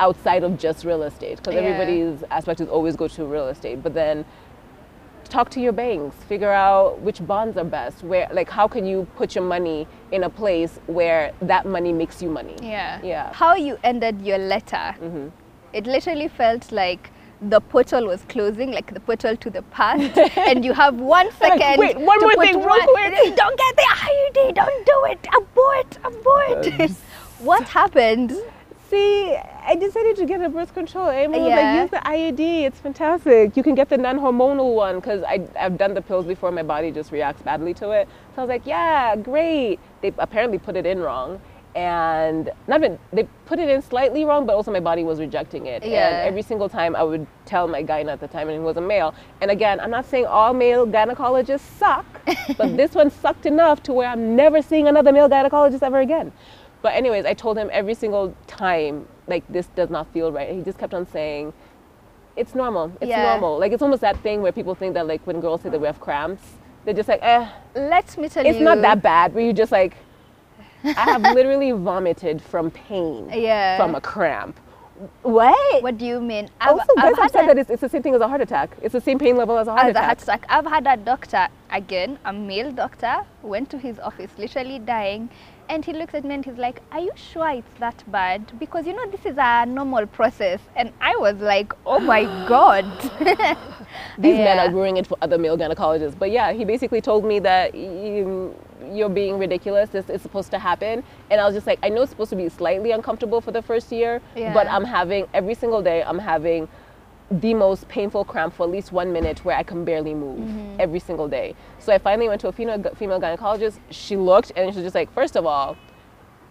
outside 0.00 0.42
of 0.42 0.58
just 0.58 0.84
real 0.84 1.02
estate, 1.04 1.36
because 1.36 1.54
Yeah. 1.54 1.60
everybody's 1.60 2.24
aspect 2.30 2.60
is 2.60 2.68
always 2.68 2.96
go 2.96 3.06
to 3.08 3.24
real 3.24 3.46
estate. 3.48 3.82
But 3.82 3.94
then 3.94 4.24
talk 5.32 5.48
to 5.48 5.60
your 5.60 5.72
banks, 5.72 6.14
figure 6.24 6.52
out 6.52 7.00
which 7.00 7.26
bonds 7.26 7.56
are 7.56 7.64
best, 7.64 8.04
where 8.04 8.28
like 8.32 8.50
how 8.50 8.68
can 8.68 8.84
you 8.84 9.06
put 9.16 9.34
your 9.34 9.44
money 9.44 9.86
in 10.12 10.24
a 10.24 10.30
place 10.30 10.78
where 10.86 11.32
that 11.40 11.64
money 11.64 11.92
makes 11.92 12.20
you 12.22 12.28
money. 12.28 12.56
Yeah. 12.60 13.00
Yeah. 13.02 13.24
Mm-hmm. 13.24 13.34
How 13.34 13.54
you 13.54 13.78
ended 13.82 14.20
your 14.20 14.38
letter, 14.38 14.94
it 15.72 15.86
literally 15.86 16.28
felt 16.28 16.70
like 16.70 17.10
the 17.40 17.60
portal 17.60 18.06
was 18.06 18.22
closing, 18.28 18.70
like 18.72 18.92
the 18.92 19.00
portal 19.00 19.36
to 19.36 19.50
the 19.50 19.62
past, 19.62 20.18
and 20.36 20.64
you 20.64 20.74
have 20.74 20.96
one 20.96 21.32
second. 21.32 21.78
wait, 21.78 21.98
one 21.98 22.20
more 22.20 22.34
thing, 22.36 22.56
real 22.56 22.86
quick. 22.96 23.36
Don't 23.42 23.58
get 23.58 23.76
the 23.76 23.88
IUD, 24.08 24.54
don't 24.54 24.86
do 24.86 24.98
it, 25.12 25.26
abort, 25.36 25.98
abort. 26.04 26.90
what 27.38 27.64
happened? 27.68 28.36
See, 28.92 29.34
I 29.66 29.74
decided 29.74 30.16
to 30.16 30.26
get 30.26 30.42
a 30.42 30.50
birth 30.50 30.74
control. 30.74 31.08
Eh, 31.08 31.24
I 31.24 31.26
mean, 31.26 31.46
Yeah. 31.46 31.56
like, 31.56 31.80
use 31.80 31.90
the 31.90 32.06
IUD. 32.06 32.64
It's 32.66 32.78
fantastic. 32.78 33.56
You 33.56 33.62
can 33.62 33.74
get 33.74 33.88
the 33.88 33.96
non-hormonal 33.96 34.74
one 34.74 34.96
because 34.96 35.22
I've 35.24 35.78
done 35.78 35.94
the 35.94 36.02
pills 36.02 36.26
before. 36.26 36.50
My 36.50 36.62
body 36.62 36.90
just 36.90 37.10
reacts 37.10 37.40
badly 37.40 37.72
to 37.74 37.92
it. 37.92 38.06
So 38.34 38.42
I 38.42 38.44
was 38.44 38.48
like, 38.50 38.66
yeah, 38.66 39.16
great. 39.16 39.80
They 40.02 40.12
apparently 40.18 40.58
put 40.58 40.76
it 40.76 40.84
in 40.84 41.00
wrong. 41.00 41.40
And 41.74 42.50
not 42.68 42.80
even, 42.80 42.98
they 43.14 43.26
put 43.46 43.58
it 43.58 43.70
in 43.70 43.80
slightly 43.80 44.26
wrong, 44.26 44.44
but 44.44 44.54
also 44.56 44.70
my 44.70 44.80
body 44.80 45.04
was 45.04 45.18
rejecting 45.20 45.64
it. 45.64 45.82
Yeah. 45.82 46.08
And 46.08 46.28
every 46.28 46.42
single 46.42 46.68
time 46.68 46.94
I 46.94 47.02
would 47.02 47.26
tell 47.46 47.66
my 47.66 47.82
gyne 47.82 48.12
at 48.12 48.20
the 48.20 48.28
time, 48.28 48.50
and 48.50 48.58
he 48.58 48.62
was 48.62 48.76
a 48.76 48.82
male. 48.82 49.14
And 49.40 49.50
again, 49.50 49.80
I'm 49.80 49.90
not 49.90 50.04
saying 50.04 50.26
all 50.26 50.52
male 50.52 50.86
gynecologists 50.86 51.60
suck, 51.78 52.04
but 52.58 52.76
this 52.76 52.94
one 52.94 53.10
sucked 53.10 53.46
enough 53.46 53.82
to 53.84 53.94
where 53.94 54.08
I'm 54.08 54.36
never 54.36 54.60
seeing 54.60 54.86
another 54.86 55.12
male 55.12 55.30
gynecologist 55.30 55.82
ever 55.82 56.00
again. 56.00 56.30
But 56.82 56.94
anyways, 56.94 57.24
I 57.24 57.34
told 57.34 57.56
him 57.56 57.70
every 57.72 57.94
single 57.94 58.34
time, 58.46 59.06
like 59.28 59.44
this 59.48 59.66
does 59.68 59.88
not 59.90 60.12
feel 60.12 60.32
right. 60.32 60.48
And 60.48 60.58
he 60.58 60.64
just 60.64 60.78
kept 60.78 60.92
on 60.94 61.06
saying, 61.06 61.52
"It's 62.36 62.54
normal. 62.54 62.92
It's 63.00 63.08
Yeah. 63.08 63.22
normal." 63.30 63.58
Like 63.58 63.72
it's 63.72 63.82
almost 63.82 64.00
that 64.02 64.16
thing 64.18 64.42
where 64.42 64.52
people 64.52 64.74
think 64.74 64.94
that 64.94 65.06
like 65.06 65.20
when 65.24 65.40
girls 65.40 65.62
say 65.62 65.68
that 65.70 65.80
we 65.80 65.86
have 65.86 66.00
cramps, 66.00 66.42
they're 66.84 66.94
just 66.94 67.08
like, 67.08 67.20
eh, 67.22 67.46
Let 67.74 68.16
me 68.18 68.28
tell 68.28 68.44
it's 68.44 68.54
you. 68.58 68.60
It's 68.60 68.60
not 68.64 68.80
that 68.82 69.00
bad. 69.02 69.32
Where 69.34 69.44
you 69.44 69.52
just 69.52 69.70
like, 69.72 69.94
I 70.84 70.90
have 71.14 71.22
literally 71.38 71.70
vomited 71.72 72.42
from 72.42 72.70
pain, 72.72 73.30
Yeah. 73.32 73.76
from 73.76 73.94
a 73.94 74.00
cramp. 74.00 74.58
What? 75.22 75.82
What 75.82 75.98
do 75.98 76.04
you 76.04 76.20
mean? 76.20 76.48
I 76.60 76.68
also, 76.70 76.84
guys 76.96 77.16
have 77.18 77.30
said 77.30 77.44
a- 77.44 77.46
that 77.48 77.58
it's, 77.58 77.70
it's 77.70 77.80
the 77.80 77.88
same 77.88 78.02
thing 78.02 78.14
as 78.14 78.20
a 78.20 78.28
heart 78.28 78.40
attack. 78.40 78.76
It's 78.82 78.92
the 78.92 79.00
same 79.00 79.18
pain 79.18 79.36
level 79.36 79.58
as 79.58 79.66
a 79.68 79.72
heart 79.72 79.84
as 79.86 79.88
a 79.88 79.90
attack. 79.90 80.04
heart 80.04 80.22
attack. 80.22 80.46
I've 80.48 80.66
had 80.66 80.86
a 80.86 80.96
doctor 80.96 81.48
again, 81.70 82.18
a 82.24 82.32
male 82.32 82.70
doctor, 82.70 83.22
went 83.42 83.70
to 83.70 83.78
his 83.78 83.98
office, 83.98 84.30
literally 84.38 84.78
dying, 84.78 85.28
and 85.72 85.86
he 85.86 85.92
looks 85.94 86.12
at 86.14 86.22
me 86.22 86.34
and 86.34 86.44
he's 86.44 86.58
like, 86.58 86.80
"Are 86.92 87.00
you 87.00 87.12
sure 87.16 87.48
it's 87.48 87.74
that 87.80 88.04
bad? 88.12 88.52
Because 88.58 88.86
you 88.86 88.92
know 88.92 89.06
this 89.10 89.24
is 89.24 89.38
a 89.38 89.64
normal 89.66 90.06
process." 90.06 90.60
And 90.76 90.92
I 91.00 91.16
was 91.16 91.36
like, 91.52 91.72
"Oh 91.86 91.98
my 91.98 92.24
god!" 92.54 92.84
These 94.18 94.36
men 94.36 94.58
are 94.58 94.70
ruining 94.70 94.98
it 94.98 95.06
for 95.06 95.16
other 95.22 95.38
male 95.38 95.56
gynecologists. 95.56 96.18
But 96.18 96.30
yeah, 96.30 96.52
he 96.52 96.66
basically 96.66 97.00
told 97.00 97.24
me 97.24 97.38
that 97.40 97.74
you, 97.74 98.54
you're 98.92 99.08
being 99.08 99.38
ridiculous. 99.38 99.88
This 99.88 100.10
is 100.10 100.20
supposed 100.20 100.50
to 100.50 100.58
happen. 100.58 101.02
And 101.30 101.40
I 101.40 101.46
was 101.46 101.54
just 101.54 101.66
like, 101.66 101.78
I 101.82 101.88
know 101.88 102.02
it's 102.02 102.10
supposed 102.10 102.30
to 102.30 102.36
be 102.36 102.48
slightly 102.50 102.90
uncomfortable 102.92 103.40
for 103.40 103.52
the 103.52 103.62
first 103.62 103.90
year, 103.92 104.20
but 104.52 104.66
I'm 104.68 104.84
having, 104.84 105.26
every 105.32 105.54
single 105.54 105.82
day, 105.82 106.02
I'm 106.02 106.18
having 106.18 106.68
the 107.40 107.54
most 107.54 107.88
painful 107.88 108.24
cramp 108.24 108.54
for 108.54 108.64
at 108.64 108.70
least 108.70 108.92
one 108.92 109.12
minute 109.12 109.44
where 109.44 109.56
I 109.56 109.62
can 109.62 109.84
barely 109.84 110.14
move 110.14 110.38
Mm-hmm. 110.38 110.76
every 110.80 110.98
single 110.98 111.28
day. 111.28 111.54
So 111.78 111.92
I 111.92 111.98
finally 111.98 112.28
went 112.28 112.40
to 112.42 112.48
a 112.48 112.52
female, 112.52 112.82
female 112.96 113.20
gynecologist. 113.20 113.78
She 113.90 114.16
looked 114.16 114.52
and 114.56 114.72
she 114.72 114.76
was 114.78 114.84
just 114.84 114.94
like, 114.94 115.12
first 115.14 115.36
of 115.36 115.46
all, 115.46 115.76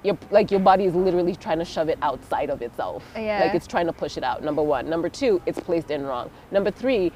your 0.03 0.17
like 0.31 0.49
your 0.49 0.59
body 0.59 0.85
is 0.85 0.95
literally 0.95 1.35
trying 1.35 1.59
to 1.59 1.65
shove 1.65 1.87
it 1.89 1.97
outside 2.01 2.49
of 2.49 2.61
itself. 2.63 3.03
Yeah. 3.15 3.39
Like 3.43 3.53
it's 3.55 3.67
trying 3.67 3.85
to 3.85 3.93
push 3.93 4.17
it 4.17 4.23
out. 4.23 4.43
Number 4.43 4.63
one. 4.63 4.89
Number 4.89 5.09
two, 5.09 5.41
it's 5.45 5.59
placed 5.59 5.91
in 5.91 6.03
wrong. 6.03 6.31
Number 6.51 6.71
three, 6.71 7.11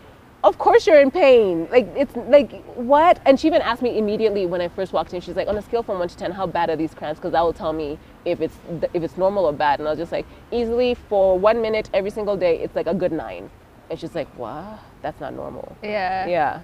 of 0.46 0.58
course 0.60 0.86
you're 0.88 1.02
in 1.02 1.12
pain. 1.12 1.68
Like 1.72 1.88
it's 1.98 2.16
like 2.16 2.64
what? 2.76 3.20
And 3.26 3.40
she 3.40 3.48
even 3.48 3.62
asked 3.62 3.82
me 3.82 3.98
immediately 3.98 4.46
when 4.46 4.62
I 4.62 4.68
first 4.70 4.94
walked 4.94 5.14
in. 5.14 5.20
She's 5.22 5.36
like, 5.36 5.48
on 5.48 5.58
a 5.58 5.62
scale 5.62 5.84
from 5.84 6.00
one 6.00 6.08
to 6.08 6.16
ten, 6.16 6.32
how 6.32 6.46
bad 6.48 6.70
are 6.70 6.76
these 6.76 6.94
cramps? 6.94 7.20
Because 7.20 7.32
that 7.34 7.42
will 7.42 7.52
tell 7.54 7.74
me 7.74 7.98
if 8.24 8.40
it's 8.40 8.58
if 8.94 9.04
it's 9.04 9.18
normal 9.18 9.46
or 9.46 9.54
bad. 9.54 9.80
And 9.80 9.88
I 9.88 9.92
was 9.92 10.00
just 10.00 10.12
like, 10.12 10.26
easily 10.52 10.94
for 10.94 11.38
one 11.38 11.62
minute 11.62 11.90
every 11.94 12.12
single 12.12 12.38
day, 12.38 12.60
it's 12.60 12.76
like 12.76 12.88
a 12.88 12.94
good 12.94 13.12
nine. 13.12 13.50
And 13.90 14.00
she's 14.00 14.16
like, 14.16 14.28
what? 14.38 14.80
That's 15.02 15.20
not 15.20 15.34
normal. 15.34 15.76
yeah. 15.84 16.28
Yeah. 16.28 16.62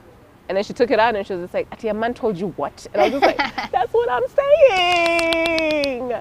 And 0.50 0.58
then 0.58 0.64
she 0.66 0.74
took 0.74 0.92
it 0.92 1.00
out 1.00 1.16
and 1.16 1.26
she 1.26 1.34
was 1.34 1.44
just 1.44 1.54
like, 1.54 1.70
Atia, 1.70 1.96
man 1.96 2.14
told 2.14 2.38
you 2.38 2.48
what? 2.58 2.86
And 2.94 3.02
I 3.02 3.06
was 3.06 3.14
just 3.14 3.26
like, 3.26 3.38
that's 3.72 3.94
what 3.94 4.10
I'm 4.10 4.28
saying. 4.28 6.12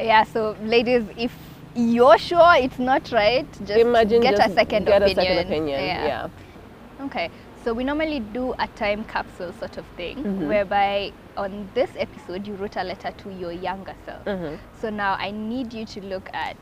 Yeah, 0.00 0.24
so 0.24 0.56
ladies, 0.62 1.04
if 1.16 1.32
you're 1.74 2.16
sure 2.16 2.54
it's 2.56 2.78
not 2.78 3.10
right, 3.12 3.46
just 3.66 3.78
Imagine 3.78 4.22
get 4.22 4.36
just 4.36 4.50
a 4.50 4.54
second 4.54 4.86
get 4.86 5.02
opinion. 5.02 5.18
a 5.18 5.22
second 5.22 5.46
opinion. 5.46 5.80
Yeah. 5.84 6.28
Okay, 7.00 7.30
so 7.64 7.72
we 7.72 7.84
normally 7.84 8.20
do 8.20 8.54
a 8.58 8.66
time 8.76 9.04
capsule 9.04 9.52
sort 9.58 9.76
of 9.78 9.84
thing, 9.96 10.16
Mm-hmm. 10.18 10.48
whereby 10.48 11.12
on 11.36 11.68
this 11.74 11.90
episode 11.96 12.46
you 12.46 12.54
wrote 12.54 12.76
a 12.76 12.82
letter 12.84 13.12
to 13.22 13.30
your 13.32 13.52
younger 13.52 13.94
self. 14.04 14.24
Mm-hmm. 14.24 14.56
So 14.80 14.90
now 14.90 15.14
I 15.18 15.30
need 15.30 15.72
you 15.72 15.84
to 15.86 16.00
look 16.00 16.28
at 16.34 16.56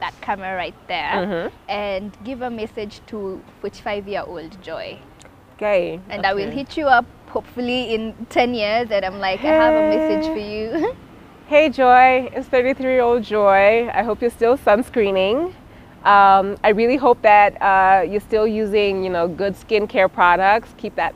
that 0.00 0.14
camera 0.20 0.54
right 0.56 0.74
there 0.86 1.26
Mhm. 1.26 1.50
and 1.68 2.16
give 2.24 2.42
a 2.42 2.50
message 2.50 3.00
to 3.06 3.40
45 3.60 4.06
year 4.06 4.22
old 4.26 4.60
Joy. 4.62 4.98
Okay. 5.56 5.98
And 6.08 6.24
I 6.24 6.34
will 6.34 6.50
hit 6.50 6.76
you 6.76 6.86
up 6.86 7.04
hopefully 7.28 7.94
in 7.94 8.14
10 8.30 8.54
years 8.54 8.90
and 8.90 9.04
I'm 9.04 9.18
like, 9.18 9.40
I 9.44 9.48
have 9.48 9.74
a 9.74 9.88
message 9.96 10.26
for 10.32 10.38
you. 10.38 10.94
Hey 11.48 11.70
Joy, 11.70 12.28
it's 12.34 12.46
33 12.46 12.84
year 12.92 13.00
old 13.00 13.22
Joy. 13.24 13.88
I 13.88 14.02
hope 14.02 14.20
you're 14.20 14.30
still 14.30 14.58
sunscreening. 14.58 15.54
Um, 16.04 16.56
I 16.62 16.70
really 16.70 16.96
hope 16.96 17.20
that 17.22 17.60
uh, 17.60 18.02
you're 18.02 18.20
still 18.20 18.46
using, 18.46 19.02
you 19.02 19.10
know, 19.10 19.28
good 19.28 19.54
skincare 19.54 20.12
products. 20.12 20.74
Keep 20.78 20.94
that, 20.96 21.14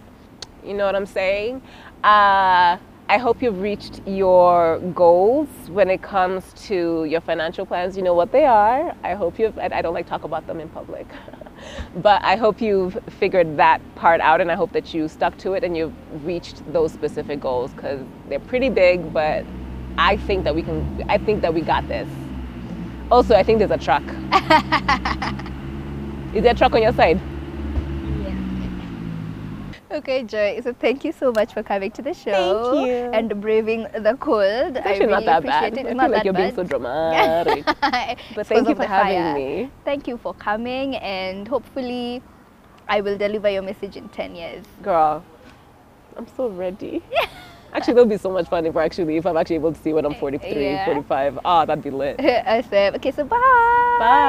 you 0.65 0.75
know 0.75 0.87
what 0.87 0.97
I'm 0.97 1.07
saying. 1.07 1.63
Uh, 2.03 2.79
I 3.09 3.19
hope 3.19 3.43
you've 3.43 3.61
reached 3.61 4.01
your 4.07 4.79
goals 4.95 5.49
when 5.69 5.91
it 5.91 6.03
comes 6.03 6.53
to 6.69 7.05
your 7.05 7.21
financial 7.21 7.67
plans. 7.67 7.97
You 7.97 8.03
know 8.03 8.15
what 8.15 8.33
they 8.33 8.47
are. 8.47 8.97
I 9.05 9.15
hope 9.15 9.39
you've. 9.39 9.59
I 9.59 9.83
don't 9.83 9.93
like 9.93 10.07
talk 10.07 10.25
about 10.25 10.47
them 10.47 10.61
in 10.61 10.69
public, 10.71 11.07
but 11.97 12.25
I 12.25 12.37
hope 12.37 12.61
you've 12.61 12.99
figured 13.21 13.59
that 13.59 13.81
part 13.97 14.21
out, 14.21 14.41
and 14.41 14.51
I 14.51 14.55
hope 14.55 14.73
that 14.73 14.95
you 14.95 15.09
stuck 15.09 15.37
to 15.39 15.53
it 15.53 15.63
and 15.63 15.77
you've 15.77 15.93
reached 16.25 16.63
those 16.73 16.91
specific 16.93 17.39
goals 17.39 17.73
because 17.73 18.01
they're 18.29 18.41
pretty 18.41 18.71
big, 18.71 19.13
but 19.13 19.45
I 19.99 20.17
think 20.17 20.45
that 20.45 20.55
we 20.55 20.63
can. 20.63 21.05
I 21.09 21.19
think 21.19 21.43
that 21.43 21.53
we 21.53 21.61
got 21.61 21.87
this. 21.89 22.09
Also, 23.13 23.35
I 23.35 23.43
think 23.43 23.59
there's 23.59 23.71
a 23.71 23.77
truck. 23.77 24.03
Is 26.35 26.43
there 26.43 26.53
a 26.53 26.57
truck 26.57 26.73
on 26.75 26.81
your 26.83 26.95
side? 26.95 27.21
Okay, 29.91 30.23
Joy. 30.25 30.59
So 30.65 30.73
thank 30.73 31.05
you 31.05 31.13
so 31.13 31.31
much 31.31 31.53
for 31.53 31.63
coming 31.63 31.91
to 31.91 32.01
the 32.01 32.15
show 32.15 32.87
you. 32.87 33.11
and 33.13 33.39
braving 33.43 33.83
the 33.93 34.17
cold. 34.19 34.79
It's 34.79 34.87
I 34.87 34.93
really 34.97 35.07
not 35.09 35.27
that 35.27 35.45
bad. 35.45 35.75
it. 35.75 35.87
I 35.87 35.91
It's 35.91 36.01
feel 36.01 36.11
like 36.11 36.25
you're 36.25 36.33
being 36.33 36.55
so 36.55 36.65
dramatic. 36.75 37.67
but 37.67 38.17
But 38.35 38.47
thank 38.47 38.67
you 38.71 38.75
for 38.75 38.87
having 38.87 39.35
me. 39.35 39.71
Thank 39.85 40.09
you 40.09 40.17
for 40.17 40.33
coming, 40.33 40.97
and 40.97 41.47
hopefully, 41.47 42.23
I 42.89 43.03
will 43.03 43.19
deliver 43.19 43.51
your 43.51 43.61
message 43.63 43.99
in 43.99 44.09
10 44.09 44.35
years. 44.35 44.65
Girl, 44.83 45.23
I'm 46.17 46.27
so 46.27 46.49
ready. 46.49 47.03
Actually, 47.75 47.95
that'll 47.95 48.09
be 48.09 48.19
so 48.19 48.31
much 48.31 48.49
fun 48.49 48.67
if 48.67 48.75
we're 48.75 48.83
actually 48.83 49.17
if 49.17 49.25
I'm 49.27 49.37
actually 49.37 49.57
able 49.57 49.73
to 49.73 49.81
see 49.81 49.93
when 49.95 50.05
I'm 50.05 50.15
43, 50.15 50.63
Yeah. 50.63 50.85
45. 50.85 51.39
Ah, 51.45 51.65
that'd 51.65 51.83
be 51.83 51.91
lit. 51.91 52.21
I 52.21 52.63
said, 52.69 52.97
Okay, 52.97 53.11
so 53.11 53.25
bye. 53.25 53.37
Bye. 53.99 54.23